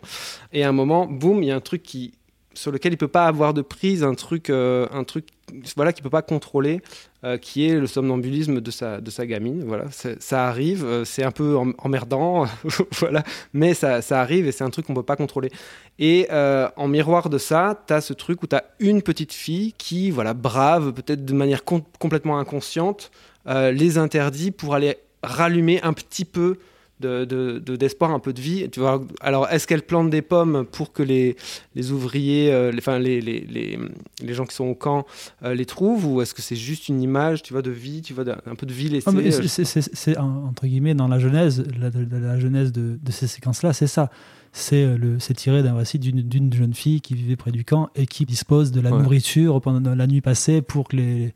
Et 0.53 0.63
à 0.63 0.69
un 0.69 0.73
moment, 0.73 1.07
boum, 1.07 1.43
il 1.43 1.47
y 1.47 1.51
a 1.51 1.55
un 1.55 1.61
truc 1.61 1.83
qui, 1.83 2.13
sur 2.53 2.71
lequel 2.71 2.93
il 2.93 2.97
peut 2.97 3.07
pas 3.07 3.25
avoir 3.25 3.53
de 3.53 3.61
prise, 3.61 4.03
un 4.03 4.15
truc, 4.15 4.49
euh, 4.49 4.87
un 4.91 5.03
truc 5.03 5.27
voilà, 5.75 5.93
qu'il 5.93 6.03
peut 6.03 6.09
pas 6.09 6.23
contrôler, 6.23 6.81
euh, 7.23 7.37
qui 7.37 7.67
est 7.67 7.75
le 7.75 7.85
somnambulisme 7.85 8.61
de 8.61 8.71
sa, 8.71 8.99
de 8.99 9.11
sa 9.11 9.27
gamine. 9.27 9.63
Voilà, 9.65 9.85
ça 9.91 10.47
arrive, 10.47 11.03
c'est 11.05 11.23
un 11.23 11.31
peu 11.31 11.55
em- 11.55 11.75
emmerdant, 11.77 12.45
voilà, 12.99 13.23
mais 13.53 13.75
ça, 13.75 14.01
ça 14.01 14.21
arrive 14.21 14.47
et 14.47 14.51
c'est 14.51 14.63
un 14.63 14.71
truc 14.71 14.87
qu'on 14.87 14.95
peut 14.95 15.03
pas 15.03 15.15
contrôler. 15.15 15.51
Et 15.99 16.27
en 16.31 16.87
miroir 16.87 17.29
de 17.29 17.37
ça, 17.37 17.83
tu 17.87 17.93
as 17.93 18.01
ce 18.01 18.13
truc 18.13 18.41
où 18.41 18.47
tu 18.47 18.55
as 18.55 18.63
une 18.79 19.03
petite 19.03 19.33
fille 19.33 19.73
qui, 19.73 20.09
voilà, 20.09 20.33
brave, 20.33 20.93
peut-être 20.93 21.23
de 21.23 21.33
manière 21.33 21.63
com- 21.63 21.83
complètement 21.99 22.39
inconsciente, 22.39 23.11
les 23.47 23.99
interdits 23.99 24.49
pour 24.49 24.73
aller 24.73 24.97
rallumer 25.25 25.81
un 25.81 25.93
petit 25.93 26.25
peu 26.25 26.57
de, 27.01 27.25
de- 27.25 27.59
de- 27.59 27.75
d'espoir, 27.75 28.11
un 28.11 28.19
peu 28.19 28.31
de 28.31 28.39
vie. 28.39 28.69
Tu 28.69 28.79
vois, 28.79 29.03
alors, 29.19 29.49
est-ce 29.49 29.67
qu'elle 29.67 29.81
plante 29.81 30.09
des 30.09 30.21
pommes 30.21 30.65
pour 30.71 30.93
que 30.93 31.03
les, 31.03 31.35
les 31.75 31.91
ouvriers, 31.91 32.53
euh, 32.53 32.71
les, 32.71 32.77
enfin, 32.77 32.99
les, 32.99 33.19
les, 33.19 33.41
les, 33.41 33.77
les 34.23 34.33
gens 34.33 34.45
qui 34.45 34.55
sont 34.55 34.63
au 34.67 34.75
camp 34.75 35.05
euh, 35.43 35.53
les 35.53 35.65
trouvent 35.65 36.05
Ou 36.07 36.21
est-ce 36.21 36.33
que 36.33 36.41
c'est 36.41 36.55
juste 36.55 36.87
une 36.87 37.01
image, 37.01 37.43
tu 37.43 37.51
vois, 37.51 37.61
de 37.61 37.69
vie, 37.71 38.01
tu 38.01 38.13
vois, 38.13 38.23
un 38.45 38.55
peu 38.55 38.65
de 38.65 38.71
vie 38.71 38.87
laissée 38.87 39.09
Ah, 39.09 39.17
euh, 39.17 39.29
c'est- 39.31 39.47
c'est- 39.49 39.65
c'est- 39.65 39.89
c'est, 39.93 40.17
en- 40.17 40.45
entre 40.47 40.67
guillemets 40.67 40.93
dans 40.95 41.09
la 41.09 41.19
genèse, 41.19 41.65
la, 41.77 41.89
la- 41.89 42.19
la 42.33 42.39
genèse 42.39 42.71
de, 42.71 42.97
de 43.03 43.11
ces 43.11 43.27
séquences-là, 43.27 43.73
c'est 43.73 43.87
ça. 43.87 44.09
C'est 44.53 44.85
euh, 44.85 44.97
le, 44.97 45.19
c'est 45.19 45.33
tiré 45.33 45.63
d'un 45.63 45.75
récit 45.75 45.99
d'une, 45.99 46.21
d'une 46.21 46.53
jeune 46.53 46.73
fille 46.73 47.01
qui 47.01 47.13
vivait 47.13 47.35
près 47.35 47.51
du 47.51 47.65
camp 47.65 47.89
et 47.93 48.05
qui 48.05 48.23
dispose 48.25 48.71
de 48.71 48.79
la 48.79 48.91
Ouais. 48.91 49.01
nourriture 49.03 49.59
pendant 49.59 49.93
la 49.95 50.07
nuit 50.07 50.21
passée 50.21 50.61
pour 50.61 50.87
que 50.87 50.95
les, 50.95 51.33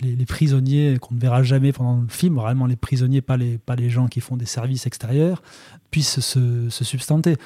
les, 0.00 0.16
les 0.16 0.26
prisonniers 0.26 0.96
qu'on 1.00 1.14
ne 1.14 1.20
verra 1.20 1.42
jamais 1.42 1.72
pendant 1.72 2.00
le 2.00 2.08
film, 2.08 2.36
vraiment 2.36 2.66
les 2.66 2.76
prisonniers, 2.76 3.20
pas 3.22 3.36
les, 3.36 3.58
pas 3.58 3.76
les 3.76 3.90
gens 3.90 4.06
qui 4.08 4.20
font 4.20 4.36
des 4.36 4.46
services 4.46 4.86
extérieurs, 4.86 5.42
puissent 5.90 6.20
se, 6.20 6.68
se 6.68 6.84
substanter. 6.84 7.36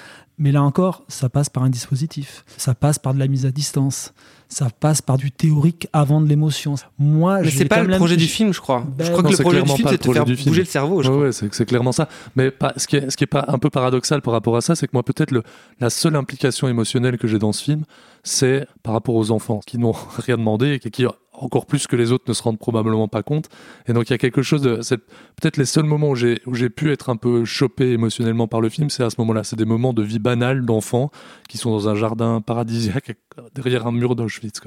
Mais 0.40 0.53
là 0.53 0.62
encore, 0.62 1.03
ça 1.09 1.28
passe 1.28 1.49
par 1.51 1.64
un 1.64 1.68
dispositif, 1.68 2.44
ça 2.57 2.72
passe 2.74 2.99
par 3.01 3.12
de 3.12 3.18
la 3.18 3.26
mise 3.26 3.44
à 3.44 3.51
distance, 3.51 4.14
ça 4.49 4.68
passe 4.70 5.03
par 5.03 5.18
du 5.18 5.32
théorique 5.32 5.88
avant 5.92 6.20
de 6.20 6.28
l'émotion. 6.28 6.76
Moi, 6.96 7.40
Mais 7.42 7.51
c'est 7.51 7.64
pas 7.64 7.82
le 7.82 7.96
projet 7.96 8.16
du 8.16 8.26
film, 8.28 8.53
je 8.55 8.61
crois. 8.61 8.84
Ben, 8.96 9.05
je 9.05 9.11
crois 9.11 9.22
Non, 9.24 9.30
que 9.30 9.36
le 9.36 9.42
projet 9.42 9.62
du 9.62 9.68
film, 9.72 9.88
c'est 9.90 10.07
de 10.07 10.12
faire 10.12 10.24
film. 10.24 10.36
bouger 10.46 10.61
le 10.62 10.66
cerveau. 10.66 11.03
je 11.03 11.09
Ouais, 11.09 11.14
crois. 11.14 11.26
ouais, 11.26 11.32
c'est 11.32 11.53
c'est 11.53 11.66
clairement 11.66 11.90
ça. 11.90 12.09
Mais 12.36 12.53
pas, 12.53 12.72
ce, 12.76 12.86
qui 12.86 12.96
est, 12.96 13.11
ce 13.11 13.16
qui 13.16 13.24
est 13.24 13.28
pas 13.28 13.46
un 13.49 13.59
peu 13.59 13.68
paradoxal 13.68 14.22
par 14.22 14.32
rapport 14.32 14.57
à 14.57 14.61
ça, 14.61 14.76
c'est 14.76 14.86
que 14.86 14.92
moi, 14.94 15.03
peut-être 15.03 15.32
le- 15.32 15.42
la 15.80 15.90
seule 15.90 16.14
implication 16.14 16.68
émotionnelle 16.68 17.18
que 17.18 17.26
j'ai 17.26 17.40
dans 17.40 17.53
ce 17.53 17.64
film, 17.64 17.82
c'est 18.22 18.64
par 18.84 18.94
rapport 18.94 19.16
aux 19.16 19.32
enfants 19.32 19.59
qui 19.66 19.76
n'ont 19.76 19.92
rien 20.18 20.36
demandé 20.38 20.74
et 20.74 20.78
qui, 20.78 20.90
qui, 20.92 21.05
encore 21.45 21.66
plus 21.66 21.86
que 21.86 21.97
les 21.97 22.12
autres, 22.12 22.24
ne 22.28 22.32
se 22.32 22.43
rendent 22.43 22.59
probablement 22.59 23.09
pas 23.09 23.22
compte. 23.22 23.49
Et 23.86 23.93
donc, 23.93 24.09
il 24.09 24.12
y 24.12 24.14
a 24.14 24.18
quelque 24.18 24.43
chose 24.43 24.62
de. 24.62 24.76
Peut-être 24.76 25.57
les 25.57 25.64
seuls 25.64 25.84
moments 25.84 26.11
où 26.11 26.14
j'ai 26.14 26.41
où 26.47 26.55
j'ai 26.55 26.70
pu 26.70 26.93
être 26.93 27.11
un 27.11 27.16
peu 27.16 27.45
chopé 27.45 27.93
émotionnellement 27.93 28.49
par 28.49 28.61
le 28.61 28.68
film, 28.68 28.91
c'est 28.91 29.05
à 29.05 29.11
ce 29.11 29.16
moment-là. 29.18 29.45
C'est 29.45 29.57
des 29.57 29.64
moments 29.64 29.93
de 29.93 30.03
vie 30.03 30.18
banale 30.18 30.64
d'enfants 30.64 31.11
qui 31.49 31.59
sont 31.59 31.70
dans 31.70 31.89
un 31.89 31.95
jardin 31.95 32.41
paradisiaque 32.41 33.16
derrière 33.55 33.86
un 33.86 33.93
mur 33.93 34.16
d'Auschwitz. 34.16 34.61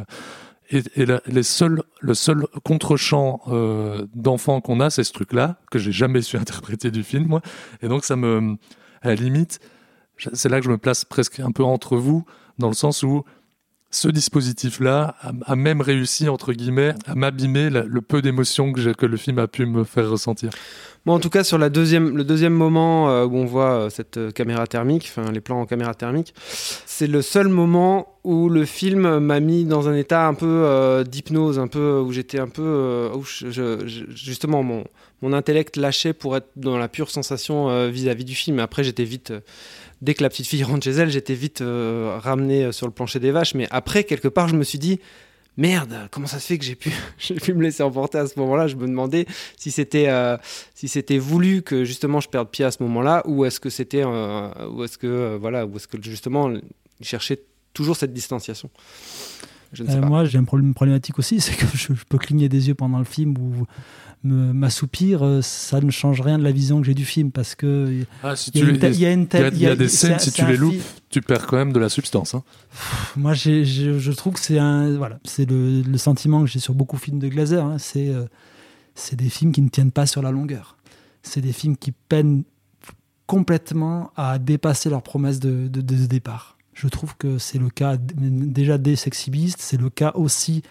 Et, 0.72 0.84
les 1.26 1.44
seuls, 1.44 1.84
le 2.00 2.14
seul 2.14 2.46
contre-champ 2.64 3.42
euh, 3.48 4.06
d'enfants 4.16 4.62
qu'on 4.62 4.80
a, 4.80 4.90
c'est 4.90 5.04
ce 5.04 5.12
truc-là, 5.12 5.58
que 5.70 5.80
j'ai 5.80 5.92
jamais 5.92 6.22
su 6.22 6.38
interpréter 6.38 6.92
du 6.92 7.04
film, 7.04 7.28
moi. 7.28 7.42
Et 7.82 7.88
donc, 7.88 8.06
ça 8.06 8.16
me. 8.16 8.58
À 9.04 9.10
la 9.10 9.16
limite, 9.16 9.60
c'est 10.34 10.48
là 10.48 10.60
que 10.60 10.66
je 10.66 10.70
me 10.70 10.78
place 10.78 11.06
presque 11.06 11.40
un 11.40 11.52
peu 11.52 11.64
entre 11.64 11.98
vous, 11.98 12.24
dans 12.60 12.68
le 12.68 12.76
sens 12.76 13.02
où 13.02 13.24
ce 13.92 14.08
dispositif-là 14.08 15.16
a, 15.46 15.56
même 15.56 15.82
réussi, 15.82 16.30
entre 16.30 16.54
guillemets, 16.54 16.96
à 17.06 17.14
m'abîmer 17.14 17.70
le 17.70 18.02
peu 18.02 18.22
d'émotions 18.22 18.72
que, 18.72 19.06
le 19.06 19.18
film 19.18 19.38
a 19.40 19.48
pu 19.48 19.66
me 19.66 19.84
faire 19.84 20.10
ressentir. 20.10 20.50
Moi, 21.06 21.16
en 21.16 21.20
tout 21.20 21.30
cas, 21.30 21.44
sur 21.44 21.58
la 21.58 21.70
deuxième, 21.70 22.16
le 22.16 22.24
deuxième 22.24 22.54
moment 22.54 23.10
euh, 23.10 23.26
où 23.26 23.36
on 23.36 23.46
voit 23.46 23.72
euh, 23.72 23.90
cette 23.90 24.18
euh, 24.18 24.30
caméra 24.32 24.68
thermique, 24.68 25.10
enfin 25.12 25.32
les 25.32 25.42
plans 25.42 25.60
en 25.60 25.66
caméra 25.66 25.96
thermique, 25.96 26.36
c'est 26.38 27.08
le 27.08 27.24
seul 27.24 27.48
moment 27.48 28.20
où 28.24 28.50
le 28.50 28.66
film 28.66 29.18
m'a 29.18 29.40
mis 29.40 29.66
dans 29.66 29.90
un 29.90 29.96
état 29.96 30.28
un 30.28 30.36
peu 30.36 31.04
d'hypnose, 31.08 31.58
un 31.58 31.68
peu 31.68 32.00
où 32.00 32.12
j'étais 32.12 32.38
un 32.38 32.50
peu, 32.50 33.10
je- 33.26 33.84
justement 34.14 34.62
mon 34.62 35.34
intellect 35.34 35.76
lâchait 35.76 36.14
pour 36.14 36.38
être 36.38 36.50
dans 36.56 36.78
la 36.78 36.88
pure 36.88 37.10
sensation 37.10 37.90
vis-à-vis 37.90 38.24
du 38.24 38.36
film. 38.36 38.60
Après, 38.60 38.84
j'étais 38.84 39.06
vite, 39.06 39.34
dès 40.02 40.14
que 40.14 40.24
la 40.24 40.30
petite 40.30 40.48
fille 40.48 40.64
rentre 40.64 40.84
chez 40.84 40.92
elle, 40.92 41.10
j'étais 41.10 41.34
vite 41.34 41.62
euh, 41.62 42.18
ramené 42.20 42.66
euh, 42.66 42.72
sur 42.72 42.88
le 42.88 42.94
plancher 42.94 43.20
des 43.20 43.32
vaches. 43.32 43.54
Mais 43.54 43.68
après, 43.72 44.04
quelque 44.04 44.28
part, 44.28 44.48
je 44.48 44.56
me 44.56 44.64
suis 44.64 44.80
dit. 44.80 45.00
Merde, 45.58 46.08
comment 46.12 46.28
ça 46.28 46.40
se 46.40 46.48
fait 46.48 46.58
que 46.58 46.64
j'ai 46.64 46.76
pu, 46.76 46.92
j'ai 47.18 47.36
pu 47.36 47.54
me 47.54 47.62
laisser 47.62 47.84
emporter 47.84 48.18
à 48.18 48.28
ce 48.28 48.40
moment-là? 48.40 48.68
Je 48.68 48.76
me 48.76 48.88
demandais 48.88 49.26
si 49.58 49.70
c'était 49.70 50.08
euh, 50.08 50.38
si 50.74 50.88
c'était 50.88 51.18
voulu 51.18 51.62
que 51.62 51.84
justement 51.84 52.20
je 52.22 52.30
perde 52.30 52.50
pied 52.50 52.64
à 52.64 52.72
ce 52.72 52.82
moment-là, 52.84 53.22
ou 53.26 53.44
est-ce 53.44 53.60
que 53.60 53.70
c'était, 53.70 54.04
euh, 54.06 54.50
ou 54.70 54.84
est-ce 54.84 54.98
que 54.98 55.08
euh, 55.08 55.38
voilà, 55.40 55.66
ou 55.66 55.76
est-ce 55.76 55.88
que 55.88 56.02
justement 56.02 56.50
il 56.50 57.06
cherchait 57.06 57.42
toujours 57.74 57.98
cette 57.98 58.14
distanciation? 58.14 58.70
Je 59.74 59.84
ne 59.84 59.90
sais 59.90 60.00
pas. 60.00 60.08
moi, 60.08 60.26
j'ai 60.26 60.38
un 60.38 60.44
problème 60.44 60.74
problématique 60.74 61.20
aussi, 61.20 61.42
c'est 61.42 61.56
que 61.56 61.66
je, 61.76 61.94
je 61.94 62.06
peux 62.08 62.18
cligner 62.18 62.48
des 62.48 62.70
yeux 62.70 62.76
pendant 62.76 63.00
le 63.00 63.06
film 63.06 63.38
ou 63.38 63.66
m'assoupir, 64.24 65.24
euh, 65.24 65.42
ça 65.42 65.82
ne 65.82 65.90
change 65.90 66.22
rien 66.22 66.38
de 66.38 66.44
la 66.44 66.52
vision 66.52 66.80
que 66.80 66.86
j'ai 66.86 66.94
du 66.94 67.06
film 67.06 67.32
parce 67.32 67.56
que 67.56 68.04
Ah, 68.24 68.36
si 68.36 68.52
il 68.54 68.60
y 68.60 69.06
a 69.06 69.66
y 69.66 69.68
y 69.70 69.74
y 69.74 69.78
des 69.78 69.88
scènes, 69.88 70.20
si 70.20 70.32
tu 70.32 70.46
les 70.46 70.58
loupes, 70.58 70.74
film- 70.74 70.84
tu 71.10 71.22
perds 71.22 71.48
quand 71.48 71.58
même 71.58 71.74
de 71.74 71.80
la 71.80 71.90
substance. 71.90 72.36
hein. 72.36 72.44
Moi, 73.16 73.34
je, 73.34 73.64
je 74.00 74.12
trouve 74.12 74.34
que 74.36 74.40
c'est 74.40 74.60
un, 74.60 74.96
voilà, 74.98 75.20
c'est 75.26 75.50
le, 75.50 75.82
le 75.82 75.98
sentiment 75.98 76.42
que 76.42 76.48
j'ai 76.48 76.60
sur 76.60 76.74
beaucoup 76.74 76.98
de 76.98 77.02
films 77.02 77.20
de 77.20 77.28
Glazer. 77.30 77.66
hein, 77.66 77.78
c'est, 77.80 78.10
euh, 78.10 78.26
c'est 78.96 79.16
des 79.16 79.30
films 79.30 79.52
qui 79.52 79.62
ne 79.62 79.70
tiennent 79.70 79.92
pas 79.92 80.06
sur 80.06 80.22
la 80.22 80.32
longueur. 80.32 80.78
C'est 81.24 81.42
des 81.42 81.54
films 81.54 81.76
qui 81.78 81.92
peinent 81.92 82.44
complètement 83.28 84.12
à 84.16 84.40
dépasser 84.40 84.90
leurs 84.90 85.04
promesses 85.04 85.40
de, 85.40 85.68
de, 85.68 85.82
de 85.82 86.06
départ. 86.06 86.58
Je 86.74 86.88
trouve 86.88 87.16
que 87.18 87.38
c'est 87.38 87.58
le 87.60 87.70
cas 87.70 87.98
déjà 87.98 88.78
des 88.78 88.96
Sexy 88.96 89.54
c'est 89.58 89.80
le 89.80 89.90
cas 89.90 90.12
aussi 90.16 90.62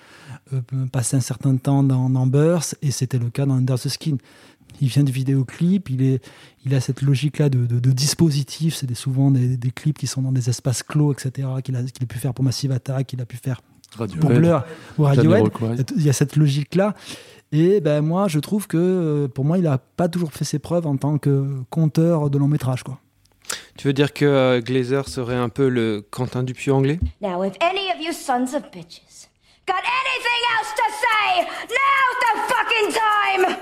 euh, 0.53 0.61
passer 0.91 1.17
un 1.17 1.21
certain 1.21 1.57
temps 1.57 1.83
dans, 1.83 2.09
dans 2.09 2.27
Burst, 2.27 2.77
et 2.83 2.91
c'était 2.91 3.19
le 3.19 3.31
cas 3.31 3.47
dans 3.47 3.55
Under 3.55 3.79
the 3.79 3.89
Skin. 3.89 4.17
Il 4.81 4.89
vient 4.89 5.03
du 5.03 5.13
vidéoclip, 5.13 5.91
il, 5.91 6.03
est, 6.03 6.25
il 6.65 6.75
a 6.75 6.81
cette 6.81 7.03
logique-là 7.03 7.51
de, 7.51 7.67
de, 7.67 7.79
de 7.81 7.91
dispositif, 7.91 8.75
c'est 8.75 8.87
des- 8.87 8.95
souvent 8.95 9.31
des, 9.31 9.57
des 9.57 9.71
clips 9.71 9.99
qui 9.99 10.07
sont 10.07 10.23
dans 10.23 10.33
des 10.33 10.49
espaces 10.49 10.83
clos, 10.83 11.13
etc., 11.13 11.49
qu'il 11.63 11.77
a, 11.77 11.83
pu 11.83 12.19
faire 12.19 12.33
pour 12.33 12.45
Massive 12.45 12.73
Attack, 12.73 13.09
qu'il 13.09 13.21
a 13.21 13.27
pu 13.27 13.37
faire 13.37 13.61
Radiohead, 13.97 14.21
pour 14.21 14.31
Blur 14.31 14.65
ou 14.99 15.03
Radiohead. 15.03 15.43
Il 15.97 16.03
y 16.03 16.09
a 16.09 16.13
cette 16.13 16.37
logique-là. 16.37 16.95
Et 17.53 17.81
ben 17.81 18.01
moi, 18.01 18.29
je 18.29 18.39
trouve 18.39 18.69
que 18.69 18.77
euh, 18.79 19.29
pour 19.29 19.45
moi, 19.45 19.59
il 19.59 19.65
n'a 19.65 19.79
pas 19.79 20.09
toujours 20.09 20.33
fait 20.33 20.45
ses 20.45 20.61
preuves 20.61 20.87
en 20.87 20.97
tant 20.97 21.19
que 21.19 21.63
conteur 21.69 22.31
de 22.31 22.39
long 22.39 22.47
métrage. 22.47 22.85
Quoi. 22.85 23.01
Tu 23.77 23.87
veux 23.87 23.93
dire 23.93 24.13
que 24.13 24.25
euh, 24.25 24.61
Glazer 24.61 25.09
serait 25.09 25.37
un 25.37 25.49
peu 25.49 25.69
le 25.69 26.03
Quentin 26.11 26.43
Dupieux 26.43 26.73
anglais? 26.73 27.01
Now, 27.21 27.43
if 27.45 27.55
any 27.61 27.89
of 27.95 28.01
you 28.01 28.13
sons 28.13 28.55
of 28.55 28.63
bitches 28.73 29.29
got 29.67 29.75
anything 29.75 30.43
else 30.59 30.75
to 30.77 30.83
say, 31.01 31.47
now's 31.69 32.17
the 32.21 32.53
fucking 32.53 32.93
time! 32.93 33.57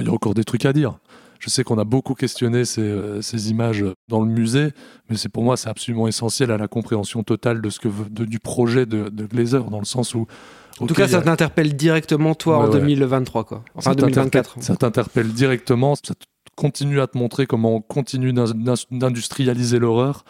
Il 0.00 0.06
y 0.06 0.08
a 0.08 0.12
encore 0.12 0.34
des 0.34 0.44
trucs 0.44 0.64
à 0.64 0.72
dire. 0.72 0.98
Je 1.38 1.48
sais 1.48 1.64
qu'on 1.64 1.78
a 1.78 1.84
beaucoup 1.84 2.14
questionné 2.14 2.64
ces, 2.66 2.82
euh, 2.82 3.22
ces 3.22 3.50
images 3.50 3.84
dans 4.08 4.20
le 4.20 4.26
musée, 4.30 4.68
mais 5.08 5.16
c'est 5.16 5.30
pour 5.30 5.42
moi 5.42 5.56
c'est 5.56 5.70
absolument 5.70 6.06
essentiel 6.06 6.50
à 6.50 6.58
la 6.58 6.68
compréhension 6.68 7.22
totale 7.22 7.62
de 7.62 7.70
ce 7.70 7.80
que 7.80 7.88
de- 8.10 8.26
du 8.26 8.38
projet 8.40 8.84
de, 8.86 9.08
de 9.08 9.24
Glazer, 9.24 9.64
dans 9.70 9.78
le 9.78 9.86
sens 9.86 10.14
où. 10.14 10.26
En 10.80 10.86
tout 10.86 10.94
cas, 10.94 11.04
a- 11.04 11.08
ça 11.08 11.22
t'interpelle 11.22 11.74
directement 11.76 12.34
toi 12.34 12.58
en 12.58 12.60
Ouais, 12.68 12.74
ouais. 12.74 12.80
2023, 12.80 13.44
quoi. 13.44 13.64
Enfin 13.74 13.90
ça 13.92 13.96
t'interpelle- 13.96 14.14
2024. 14.14 14.56
Ça 14.60 14.76
t'interpelle 14.76 15.28
directement, 15.32 15.94
ça 15.94 16.14
te 16.14 16.24
continue 16.60 17.00
à 17.00 17.06
te 17.06 17.16
montrer 17.18 17.46
comment 17.46 17.74
on 17.76 17.80
continue 17.80 18.32
d'in- 18.32 18.44
d'in- 18.54 18.74
d'industrialiser 18.90 19.78
l'horreur. 19.78 20.24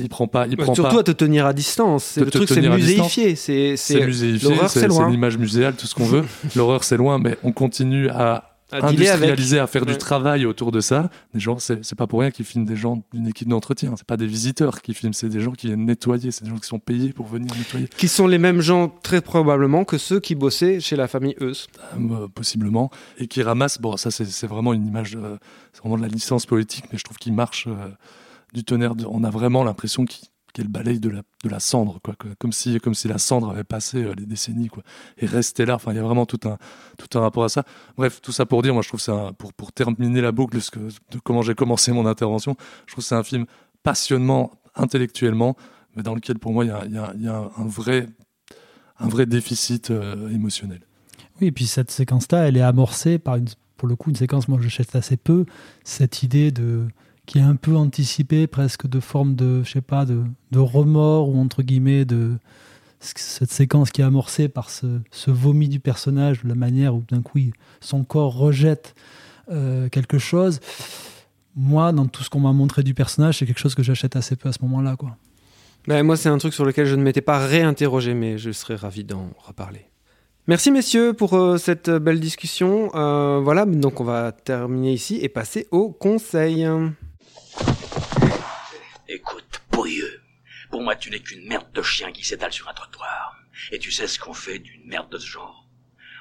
Il 0.00 0.08
prend 0.08 0.26
pas, 0.26 0.46
il 0.48 0.56
prend 0.56 0.74
surtout 0.74 0.96
pas. 0.96 1.00
à 1.00 1.04
te 1.04 1.12
tenir 1.12 1.46
à 1.46 1.52
distance. 1.52 2.02
C'est 2.04 2.20
le 2.24 2.30
truc, 2.30 2.48
c'est 2.48 2.60
muséifié. 2.76 3.36
C'est 3.76 3.76
muséifié, 4.06 4.48
c'est 4.68 4.88
l'image 5.10 5.38
muséale, 5.38 5.74
tout 5.76 5.86
ce 5.86 5.94
qu'on 5.94 6.06
veut. 6.06 6.24
L'horreur, 6.56 6.82
c'est 6.82 6.96
loin, 6.96 7.18
mais 7.18 7.36
on 7.44 7.52
continue 7.52 8.08
à 8.08 8.49
Dealer 8.78 8.82
avec. 8.84 9.00
industrialisé 9.00 9.58
à 9.58 9.66
faire 9.66 9.82
Ouais. 9.82 9.92
du 9.92 9.98
travail 9.98 10.46
autour 10.46 10.70
de 10.72 10.80
ça. 10.80 11.10
Des 11.34 11.40
gens, 11.40 11.58
c'est 11.58 11.94
pas 11.96 12.06
pour 12.06 12.20
rien 12.20 12.30
qu'ils 12.30 12.44
filment 12.44 12.64
des 12.64 12.76
gens 12.76 13.02
d'une 13.12 13.26
équipe 13.28 13.48
d'entretien. 13.48 13.94
C'est 13.96 14.06
pas 14.06 14.16
des 14.16 14.26
visiteurs 14.26 14.80
qui 14.82 14.94
filment, 14.94 15.12
c'est 15.12 15.28
des 15.28 15.40
gens 15.40 15.52
qui 15.52 15.66
viennent 15.68 15.84
nettoyer. 15.84 16.30
C'est 16.30 16.44
des 16.44 16.50
gens 16.50 16.56
qui 16.58 16.68
sont 16.68 16.78
payés 16.78 17.12
pour 17.12 17.26
venir 17.26 17.54
nettoyer. 17.56 17.88
Qui 17.96 18.08
sont 18.08 18.26
les 18.26 18.38
mêmes 18.38 18.60
gens, 18.60 18.88
très 18.88 19.20
probablement, 19.20 19.84
que 19.84 19.98
ceux 19.98 20.20
qui 20.20 20.34
bossaient 20.34 20.80
chez 20.80 20.96
la 20.96 21.08
famille 21.08 21.34
Eus. 21.40 21.66
Euh, 21.98 22.28
possiblement, 22.28 22.90
et 23.18 23.26
qui 23.26 23.42
ramasse. 23.42 23.80
Bon, 23.80 23.96
ça 23.96 24.10
c'est 24.10 24.46
vraiment 24.46 24.72
une 24.72 24.86
image, 24.86 25.16
euh, 25.16 25.36
c'est 25.72 25.80
vraiment 25.82 25.96
de 25.96 26.02
la 26.02 26.08
licence 26.08 26.46
poétique, 26.46 26.84
mais 26.92 26.98
je 26.98 27.04
trouve 27.04 27.18
qu'il 27.18 27.32
marche 27.34 27.66
euh, 27.68 27.88
du 28.54 28.64
tonnerre. 28.64 28.94
de- 28.94 29.06
on 29.06 29.22
a 29.24 29.30
vraiment 29.30 29.62
l'impression 29.64 30.04
qu'il 30.04 30.28
qu'elle 30.52 30.68
balaye 30.68 31.00
de 31.00 31.08
la, 31.10 31.22
de 31.44 31.48
la 31.48 31.60
cendre, 31.60 32.00
quoi, 32.02 32.14
comme 32.38 32.52
si 32.52 32.78
comme 32.80 32.94
si 32.94 33.08
la 33.08 33.18
cendre 33.18 33.50
avait 33.50 33.64
passé 33.64 34.02
euh, 34.02 34.14
les 34.16 34.26
décennies, 34.26 34.68
quoi, 34.68 34.82
et 35.18 35.26
restait 35.26 35.66
là. 35.66 35.74
Enfin, 35.76 35.92
il 35.92 35.96
y 35.96 35.98
a 35.98 36.02
vraiment 36.02 36.26
tout 36.26 36.40
un 36.48 36.58
tout 36.98 37.18
un 37.18 37.22
rapport 37.22 37.44
à 37.44 37.48
ça. 37.48 37.64
Bref, 37.96 38.20
tout 38.20 38.32
ça 38.32 38.46
pour 38.46 38.62
dire, 38.62 38.72
moi 38.74 38.82
je 38.82 38.88
trouve 38.88 39.02
un- 39.14 39.32
pour 39.32 39.52
pour 39.52 39.72
terminer 39.72 40.20
la 40.20 40.32
boucle 40.32 40.56
de, 40.58 40.88
de 41.12 41.18
comment 41.22 41.42
j'ai 41.42 41.54
commencé 41.54 41.92
mon 41.92 42.06
intervention, 42.06 42.56
je 42.86 42.92
trouve 42.92 43.04
que 43.04 43.08
c'est 43.08 43.14
un 43.14 43.22
film 43.22 43.46
passionnant 43.82 44.50
intellectuellement, 44.76 45.56
mais 45.96 46.02
dans 46.02 46.14
lequel 46.14 46.38
pour 46.38 46.52
moi 46.52 46.64
il 46.64 46.68
y 46.68 46.70
a, 46.72 46.84
y 46.86 46.98
a- 46.98 47.12
y 47.16 47.28
a 47.28 47.36
un 47.56 47.66
vrai 47.66 48.06
un 48.98 49.08
vrai 49.08 49.24
déficit 49.26 49.90
euh, 49.90 50.28
émotionnel. 50.30 50.80
Oui, 51.40 51.46
et 51.46 51.52
puis 51.52 51.66
cette 51.66 51.90
séquence-là, 51.90 52.46
elle 52.48 52.58
est 52.58 52.62
amorcée 52.62 53.18
par, 53.18 53.36
une, 53.36 53.46
pour 53.78 53.88
le 53.88 53.96
coup, 53.96 54.10
une 54.10 54.16
séquence, 54.16 54.46
moi 54.46 54.58
j'achète 54.60 54.94
assez 54.94 55.16
peu, 55.16 55.46
cette 55.84 56.22
idée 56.22 56.50
de 56.50 56.86
qui 57.30 57.38
est 57.38 57.42
un 57.42 57.54
peu 57.54 57.76
anticipée, 57.76 58.48
presque 58.48 58.88
de 58.88 58.98
forme 58.98 59.36
de, 59.36 59.62
je 59.62 59.70
sais 59.70 59.80
pas, 59.80 60.04
de, 60.04 60.24
de 60.50 60.58
remords 60.58 61.28
ou 61.28 61.40
entre 61.40 61.62
guillemets 61.62 62.04
de 62.04 62.32
cette 62.98 63.52
séquence 63.52 63.92
qui 63.92 64.00
est 64.00 64.04
amorcée 64.04 64.48
par 64.48 64.68
ce, 64.68 64.98
ce 65.12 65.30
vomi 65.30 65.68
du 65.68 65.78
personnage, 65.78 66.42
la 66.42 66.56
manière 66.56 66.92
où 66.96 67.04
d'un 67.08 67.22
coup 67.22 67.38
son 67.80 68.02
corps 68.02 68.36
rejette 68.36 68.96
euh, 69.48 69.88
quelque 69.90 70.18
chose. 70.18 70.58
Moi, 71.54 71.92
dans 71.92 72.06
tout 72.06 72.24
ce 72.24 72.30
qu'on 72.30 72.40
m'a 72.40 72.52
montré 72.52 72.82
du 72.82 72.94
personnage, 72.94 73.38
c'est 73.38 73.46
quelque 73.46 73.60
chose 73.60 73.76
que 73.76 73.84
j'achète 73.84 74.16
assez 74.16 74.34
peu 74.34 74.48
à 74.48 74.52
ce 74.52 74.58
moment-là, 74.62 74.96
quoi. 74.96 75.16
Ben, 75.86 76.02
moi, 76.02 76.16
c'est 76.16 76.28
un 76.28 76.38
truc 76.38 76.52
sur 76.52 76.64
lequel 76.64 76.86
je 76.86 76.96
ne 76.96 77.02
m'étais 77.04 77.20
pas 77.20 77.38
réinterrogé, 77.38 78.12
mais 78.12 78.38
je 78.38 78.50
serais 78.50 78.74
ravi 78.74 79.04
d'en 79.04 79.30
reparler. 79.38 79.86
Merci 80.48 80.72
messieurs 80.72 81.12
pour 81.12 81.34
euh, 81.34 81.58
cette 81.58 81.90
belle 81.90 82.18
discussion. 82.18 82.90
Euh, 82.96 83.38
voilà, 83.40 83.66
donc 83.66 84.00
on 84.00 84.04
va 84.04 84.32
terminer 84.32 84.94
ici 84.94 85.20
et 85.22 85.28
passer 85.28 85.68
au 85.70 85.90
conseil. 85.90 86.66
Pour 90.70 90.82
moi 90.82 90.96
tu 90.96 91.10
n'es 91.10 91.20
qu'une 91.20 91.46
merde 91.46 91.70
de 91.72 91.82
chien 91.82 92.12
qui 92.12 92.24
s'étale 92.24 92.52
sur 92.52 92.68
un 92.68 92.74
trottoir. 92.74 93.36
Et 93.72 93.78
tu 93.78 93.90
sais 93.90 94.06
ce 94.06 94.18
qu'on 94.18 94.34
fait 94.34 94.58
d'une 94.58 94.86
merde 94.86 95.10
de 95.10 95.18
ce 95.18 95.26
genre? 95.26 95.66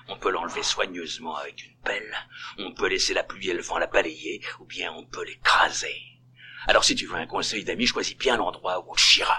On 0.07 0.17
peut 0.17 0.31
l'enlever 0.31 0.63
soigneusement 0.63 1.35
avec 1.35 1.63
une 1.63 1.77
pelle, 1.83 2.15
on 2.57 2.73
peut 2.73 2.87
laisser 2.87 3.13
la 3.13 3.23
pluie 3.23 3.49
et 3.49 3.53
le 3.53 3.61
vent 3.61 3.77
la 3.77 3.87
balayer, 3.87 4.41
ou 4.59 4.65
bien 4.65 4.91
on 4.93 5.05
peut 5.05 5.23
l'écraser. 5.23 6.01
Alors 6.67 6.83
si 6.83 6.95
tu 6.95 7.05
veux 7.05 7.15
un 7.15 7.27
conseil 7.27 7.63
d'ami, 7.63 7.85
choisis 7.85 8.17
bien 8.17 8.37
l'endroit 8.37 8.79
où 8.79 8.91
on 8.91 8.95
te 8.95 8.99
chiera. 8.99 9.37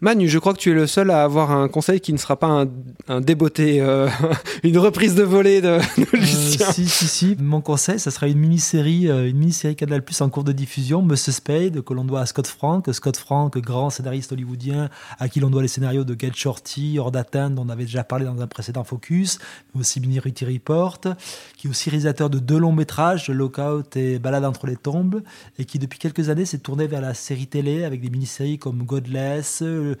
Manu, 0.00 0.28
je 0.28 0.38
crois 0.38 0.52
que 0.54 0.58
tu 0.60 0.70
es 0.70 0.74
le 0.74 0.86
seul 0.86 1.10
à 1.10 1.24
avoir 1.24 1.50
un 1.50 1.66
conseil 1.66 2.00
qui 2.00 2.12
ne 2.12 2.18
sera 2.18 2.36
pas 2.38 2.46
un, 2.46 2.68
un 3.08 3.20
débeauté, 3.20 3.80
euh, 3.80 4.08
une 4.62 4.78
reprise 4.78 5.16
de 5.16 5.24
volée 5.24 5.60
de, 5.60 5.78
de 5.96 6.06
Euh, 6.14 6.16
Lucien. 6.16 6.70
si, 6.70 6.88
si, 6.88 7.08
si. 7.08 7.36
Mon 7.40 7.60
conseil, 7.60 7.98
ça 7.98 8.12
sera 8.12 8.28
une 8.28 8.38
mini-série, 8.38 9.08
euh, 9.10 9.28
une 9.28 9.36
mini-série 9.38 9.74
Canal 9.74 10.04
Plus 10.04 10.20
en 10.20 10.28
cours 10.30 10.44
de 10.44 10.52
diffusion, 10.52 11.02
Monsieur 11.02 11.32
Spade, 11.32 11.82
que 11.82 11.92
l'on 11.94 12.04
doit 12.04 12.20
à 12.20 12.26
Scott 12.26 12.46
Frank. 12.46 12.88
Scott 12.92 13.16
Frank, 13.16 13.58
grand 13.58 13.90
scénariste 13.90 14.30
hollywoodien, 14.30 14.88
à 15.18 15.28
qui 15.28 15.40
l'on 15.40 15.50
doit 15.50 15.62
les 15.62 15.68
scénarios 15.68 16.04
de 16.04 16.14
Get 16.16 16.30
Shorty, 16.32 17.00
Hors 17.00 17.10
d'atteinte, 17.10 17.56
dont 17.56 17.64
on 17.66 17.68
avait 17.68 17.84
déjà 17.86 18.04
parlé 18.04 18.24
dans 18.24 18.40
un 18.40 18.46
précédent 18.46 18.84
focus, 18.84 19.40
mais 19.74 19.80
aussi 19.80 19.98
Minority 19.98 20.44
Report, 20.44 21.00
qui 21.56 21.66
est 21.66 21.70
aussi 21.70 21.90
réalisateur 21.90 22.30
de 22.30 22.38
deux 22.38 22.58
longs 22.58 22.70
métrages, 22.72 23.28
Lockout 23.30 23.96
et 23.96 24.20
Balade 24.20 24.44
entre 24.44 24.68
les 24.68 24.76
tombes, 24.76 25.22
et 25.58 25.64
qui 25.64 25.80
depuis 25.80 25.98
quelques 25.98 26.28
années 26.28 26.44
s'est 26.44 26.58
tourné 26.58 26.86
vers 26.86 27.00
la 27.00 27.14
série 27.14 27.48
télé 27.48 27.82
avec 27.82 28.00
des 28.00 28.10
mini-séries 28.10 28.60
comme 28.60 28.84
Godless, 28.84 29.64
le 29.88 29.96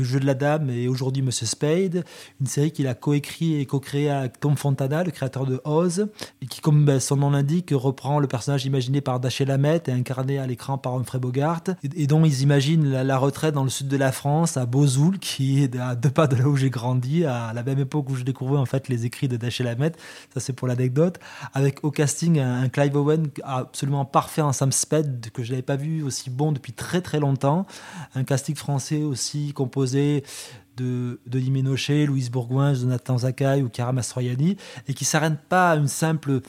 jeu 0.00 0.20
de 0.20 0.26
la 0.26 0.34
dame 0.34 0.70
et 0.70 0.88
aujourd'hui 0.88 1.22
Monsieur 1.22 1.46
Spade, 1.46 2.04
une 2.40 2.46
série 2.46 2.72
qu'il 2.72 2.86
a 2.86 2.94
coécrit 2.94 3.60
et 3.60 3.66
co-créé 3.66 4.10
avec 4.10 4.40
Tom 4.40 4.56
Fontana, 4.56 5.04
le 5.04 5.10
créateur 5.10 5.46
de 5.46 5.60
Oz, 5.64 6.08
et 6.40 6.46
qui, 6.46 6.60
comme 6.60 6.84
ben, 6.84 7.00
son 7.00 7.16
nom 7.16 7.30
l'indique, 7.30 7.70
reprend 7.72 8.18
le 8.18 8.26
personnage 8.26 8.64
imaginé 8.64 9.00
par 9.00 9.20
Dashiell 9.20 9.50
Hammett 9.50 9.88
et 9.88 9.92
incarné 9.92 10.38
à 10.38 10.46
l'écran 10.46 10.78
par 10.78 10.94
Humphrey 10.94 11.18
Bogart, 11.18 11.62
et, 11.82 12.06
dont 12.06 12.24
ils 12.24 12.42
imaginent 12.42 12.90
la, 12.90 13.18
retraite 13.18 13.54
dans 13.54 13.64
le 13.64 13.70
sud 13.70 13.88
de 13.88 13.96
la 13.96 14.12
France, 14.12 14.56
à 14.56 14.66
Bozoul, 14.66 15.18
qui 15.18 15.62
est 15.62 15.76
à 15.76 15.94
deux 15.94 16.10
pas 16.10 16.26
de 16.26 16.36
là 16.36 16.48
où 16.48 16.56
j'ai 16.56 16.70
grandi, 16.70 17.24
à 17.24 17.52
la 17.54 17.62
même 17.62 17.78
époque 17.78 18.08
où 18.10 18.16
je 18.16 18.24
découvrais 18.24 18.58
en 18.58 18.66
fait 18.66 18.88
les 18.88 19.06
écrits 19.06 19.28
de 19.28 19.36
Dashiell 19.36 19.68
Hammett, 19.68 19.96
ça 20.32 20.40
c'est 20.40 20.52
pour 20.52 20.68
l'anecdote, 20.68 21.18
avec 21.54 21.84
au 21.84 21.90
casting 21.90 22.38
un 22.38 22.68
Clive 22.68 22.96
Owen 22.96 23.28
absolument 23.44 24.04
parfait 24.04 24.42
en 24.42 24.52
Sam 24.52 24.72
Spade, 24.72 25.26
que 25.32 25.42
je 25.42 25.50
n'avais 25.50 25.62
pas 25.62 25.76
vu 25.76 26.02
aussi 26.02 26.30
bon 26.30 26.52
depuis 26.52 26.72
très 26.72 27.00
très 27.00 27.20
longtemps, 27.20 27.66
un 28.14 28.24
casting 28.24 28.56
français 28.56 29.02
aussi 29.02 29.52
composé 29.52 29.81
de 29.90 31.20
Denis 31.26 31.50
Ménochet, 31.50 32.06
Louise 32.06 32.30
Bourgoin, 32.30 32.74
Jonathan 32.74 33.18
Zakaï 33.18 33.62
ou 33.62 33.68
Kara 33.68 33.92
Mastroianni, 33.92 34.56
et 34.88 34.94
qui 34.94 35.04
s'arrête 35.04 35.38
pas 35.48 35.72
à 35.72 35.76
une 35.76 35.88
simple 35.88 36.40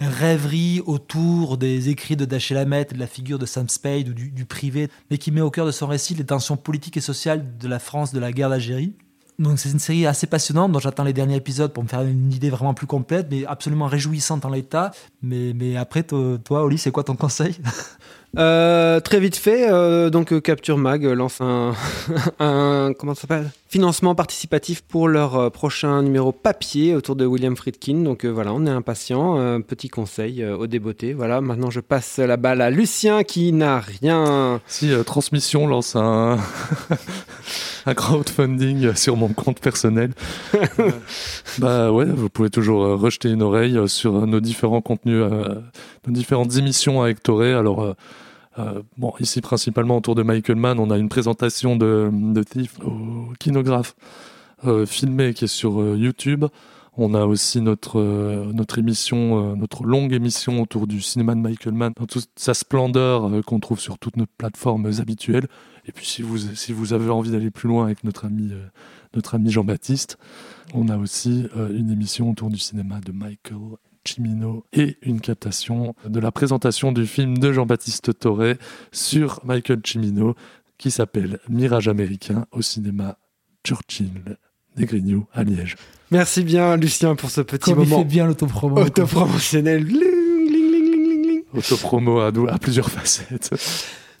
rêverie 0.00 0.82
autour 0.86 1.56
des 1.56 1.88
écrits 1.88 2.16
de 2.16 2.24
Dashiell 2.24 2.58
Hammett, 2.58 2.94
de 2.94 2.98
la 2.98 3.06
figure 3.06 3.38
de 3.38 3.46
Sam 3.46 3.68
Spade 3.68 4.08
ou 4.08 4.12
du, 4.12 4.30
du 4.30 4.44
privé, 4.44 4.88
mais 5.10 5.18
qui 5.18 5.30
met 5.30 5.40
au 5.40 5.50
cœur 5.50 5.66
de 5.66 5.70
son 5.70 5.86
récit 5.86 6.14
les 6.14 6.24
tensions 6.24 6.56
politiques 6.56 6.96
et 6.96 7.00
sociales 7.00 7.56
de 7.58 7.68
la 7.68 7.78
France 7.78 8.12
de 8.12 8.18
la 8.18 8.32
guerre 8.32 8.50
d'Algérie. 8.50 8.94
Donc 9.38 9.58
c'est 9.58 9.70
une 9.70 9.80
série 9.80 10.06
assez 10.06 10.28
passionnante 10.28 10.70
dont 10.70 10.78
j'attends 10.78 11.02
les 11.02 11.12
derniers 11.12 11.36
épisodes 11.36 11.72
pour 11.72 11.82
me 11.82 11.88
faire 11.88 12.02
une 12.02 12.32
idée 12.32 12.50
vraiment 12.50 12.74
plus 12.74 12.86
complète, 12.86 13.26
mais 13.30 13.44
absolument 13.46 13.86
réjouissante 13.86 14.44
en 14.44 14.50
l'état. 14.50 14.92
Mais, 15.22 15.52
mais 15.54 15.76
après, 15.76 16.04
toi 16.04 16.62
Oli, 16.62 16.78
c'est 16.78 16.92
quoi 16.92 17.02
ton 17.02 17.16
conseil? 17.16 17.56
Euh, 18.36 19.00
très 19.00 19.20
vite 19.20 19.36
fait, 19.36 19.70
euh, 19.70 20.10
donc 20.10 20.32
euh, 20.32 20.40
Capture 20.40 20.76
Mag 20.76 21.04
euh, 21.04 21.14
lance 21.14 21.40
un, 21.40 21.74
un 22.40 22.92
comment 22.98 23.14
ça 23.14 23.22
s'appelle? 23.22 23.50
Financement 23.68 24.14
participatif 24.14 24.82
pour 24.82 25.08
leur 25.08 25.50
prochain 25.50 26.02
numéro 26.02 26.30
papier 26.30 26.94
autour 26.94 27.16
de 27.16 27.26
William 27.26 27.56
Friedkin. 27.56 28.02
Donc 28.02 28.24
euh, 28.24 28.28
voilà, 28.28 28.52
on 28.52 28.66
est 28.66 28.70
impatient. 28.70 29.60
Petit 29.62 29.88
conseil 29.88 30.44
au 30.44 30.68
débeauté. 30.68 31.12
Voilà, 31.12 31.40
maintenant 31.40 31.70
je 31.70 31.80
passe 31.80 32.18
la 32.18 32.36
balle 32.36 32.60
à 32.60 32.70
Lucien 32.70 33.24
qui 33.24 33.52
n'a 33.52 33.80
rien. 33.80 34.60
Si 34.68 34.92
Transmission 35.04 35.66
lance 35.66 35.96
un, 35.96 36.38
un 37.86 37.94
crowdfunding 37.94 38.94
sur 38.94 39.16
mon 39.16 39.28
compte 39.28 39.58
personnel, 39.58 40.12
bah 41.58 41.90
ouais, 41.90 42.04
vous 42.06 42.28
pouvez 42.28 42.50
toujours 42.50 43.00
rejeter 43.00 43.28
une 43.30 43.42
oreille 43.42 43.88
sur 43.88 44.24
nos 44.26 44.40
différents 44.40 44.82
contenus, 44.82 45.24
nos 46.06 46.12
différentes 46.12 46.56
émissions 46.56 47.02
à 47.02 47.08
Hectoré. 47.08 47.52
Alors 47.52 47.96
euh, 48.58 48.82
bon, 48.96 49.12
ici 49.20 49.40
principalement 49.40 49.96
autour 49.96 50.14
de 50.14 50.22
Michael 50.22 50.56
Mann, 50.56 50.78
on 50.78 50.90
a 50.90 50.98
une 50.98 51.08
présentation 51.08 51.76
de, 51.76 52.10
de 52.12 52.42
Thief 52.42 52.78
au 52.80 53.32
kinographe 53.38 53.96
euh, 54.66 54.86
filmé 54.86 55.34
qui 55.34 55.44
est 55.44 55.48
sur 55.48 55.80
euh, 55.80 55.96
YouTube. 55.96 56.46
On 56.96 57.12
a 57.12 57.26
aussi 57.26 57.60
notre, 57.60 57.98
euh, 57.98 58.50
notre 58.52 58.78
émission, 58.78 59.56
notre 59.56 59.84
longue 59.84 60.12
émission 60.12 60.62
autour 60.62 60.86
du 60.86 61.02
cinéma 61.02 61.34
de 61.34 61.40
Michael 61.40 61.74
Mann, 61.74 61.92
dans 61.96 62.06
toute 62.06 62.30
sa 62.36 62.54
splendeur 62.54 63.44
qu'on 63.44 63.58
trouve 63.58 63.80
sur 63.80 63.98
toutes 63.98 64.16
nos 64.16 64.26
plateformes 64.38 64.86
habituelles. 65.00 65.48
Et 65.86 65.92
puis 65.92 66.06
si 66.06 66.22
vous, 66.22 66.38
si 66.38 66.72
vous 66.72 66.92
avez 66.92 67.10
envie 67.10 67.32
d'aller 67.32 67.50
plus 67.50 67.68
loin 67.68 67.84
avec 67.84 68.04
notre 68.04 68.26
ami, 68.26 68.52
notre 69.12 69.34
ami 69.34 69.50
Jean-Baptiste, 69.50 70.18
on 70.72 70.88
a 70.88 70.96
aussi 70.96 71.46
une 71.54 71.90
émission 71.90 72.30
autour 72.30 72.48
du 72.48 72.58
cinéma 72.58 73.00
de 73.00 73.10
Michael 73.10 73.58
Cimino 74.06 74.64
et 74.72 74.96
une 75.02 75.20
captation 75.20 75.94
de 76.06 76.20
la 76.20 76.30
présentation 76.32 76.92
du 76.92 77.06
film 77.06 77.38
de 77.38 77.52
Jean-Baptiste 77.52 78.18
Toré 78.18 78.58
sur 78.92 79.40
Michael 79.44 79.80
Cimino 79.84 80.34
qui 80.78 80.90
s'appelle 80.90 81.38
Mirage 81.48 81.88
américain 81.88 82.46
au 82.52 82.62
cinéma 82.62 83.18
Churchill 83.66 84.36
des 84.76 84.86
Grignoux 84.86 85.26
à 85.32 85.44
Liège. 85.44 85.76
Merci 86.10 86.42
bien 86.44 86.76
Lucien 86.76 87.14
pour 87.14 87.30
ce 87.30 87.40
petit 87.40 87.70
Comme 87.72 87.82
il 87.82 87.88
moment 87.88 88.02
fait 88.02 88.08
bien 88.08 88.26
l'autopromo. 88.26 88.80
autopromotionnel. 88.82 89.86
Autopromo 91.52 92.20
à, 92.20 92.28
à 92.28 92.58
plusieurs 92.58 92.90
facettes. 92.90 93.50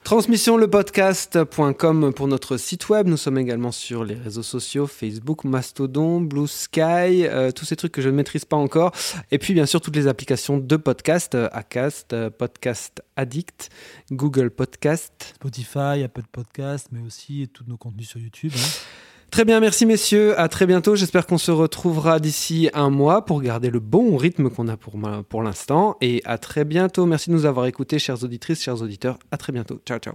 Transmission 0.04 0.58
le 0.58 0.68
podcast.com 0.68 2.12
pour 2.12 2.28
notre 2.28 2.58
site 2.58 2.90
web. 2.90 3.08
Nous 3.08 3.16
sommes 3.16 3.38
également 3.38 3.72
sur 3.72 4.04
les 4.04 4.14
réseaux 4.14 4.42
sociaux 4.42 4.86
Facebook, 4.86 5.44
Mastodon, 5.44 6.20
Blue 6.20 6.46
Sky, 6.46 7.24
euh, 7.26 7.50
tous 7.52 7.64
ces 7.64 7.74
trucs 7.74 7.92
que 7.92 8.02
je 8.02 8.10
ne 8.10 8.14
maîtrise 8.14 8.44
pas 8.44 8.58
encore. 8.58 8.92
Et 9.30 9.38
puis 9.38 9.54
bien 9.54 9.64
sûr 9.64 9.80
toutes 9.80 9.96
les 9.96 10.06
applications 10.06 10.58
de 10.58 10.76
podcast, 10.76 11.34
euh, 11.34 11.48
Acast, 11.52 12.12
euh, 12.12 12.28
Podcast 12.28 13.02
Addict, 13.16 13.70
Google 14.12 14.50
Podcast. 14.50 15.32
Spotify, 15.36 16.02
Apple 16.04 16.24
Podcast, 16.30 16.88
mais 16.92 17.00
aussi 17.00 17.48
tous 17.54 17.64
nos 17.66 17.78
contenus 17.78 18.10
sur 18.10 18.20
YouTube. 18.20 18.52
hein. 18.54 18.68
Très 19.34 19.44
bien, 19.44 19.58
merci 19.58 19.84
messieurs. 19.84 20.38
À 20.38 20.46
très 20.46 20.64
bientôt. 20.64 20.94
J'espère 20.94 21.26
qu'on 21.26 21.38
se 21.38 21.50
retrouvera 21.50 22.20
d'ici 22.20 22.70
un 22.72 22.88
mois 22.88 23.24
pour 23.24 23.42
garder 23.42 23.68
le 23.68 23.80
bon 23.80 24.16
rythme 24.16 24.48
qu'on 24.48 24.68
a 24.68 24.76
pour, 24.76 24.94
pour 25.28 25.42
l'instant. 25.42 25.96
Et 26.00 26.22
à 26.24 26.38
très 26.38 26.64
bientôt. 26.64 27.04
Merci 27.04 27.30
de 27.30 27.34
nous 27.34 27.44
avoir 27.44 27.66
écoutés, 27.66 27.98
chères 27.98 28.22
auditrices, 28.22 28.62
chers 28.62 28.80
auditeurs. 28.80 29.18
À 29.32 29.36
très 29.36 29.52
bientôt. 29.52 29.80
Ciao, 29.84 29.98
ciao. 29.98 30.14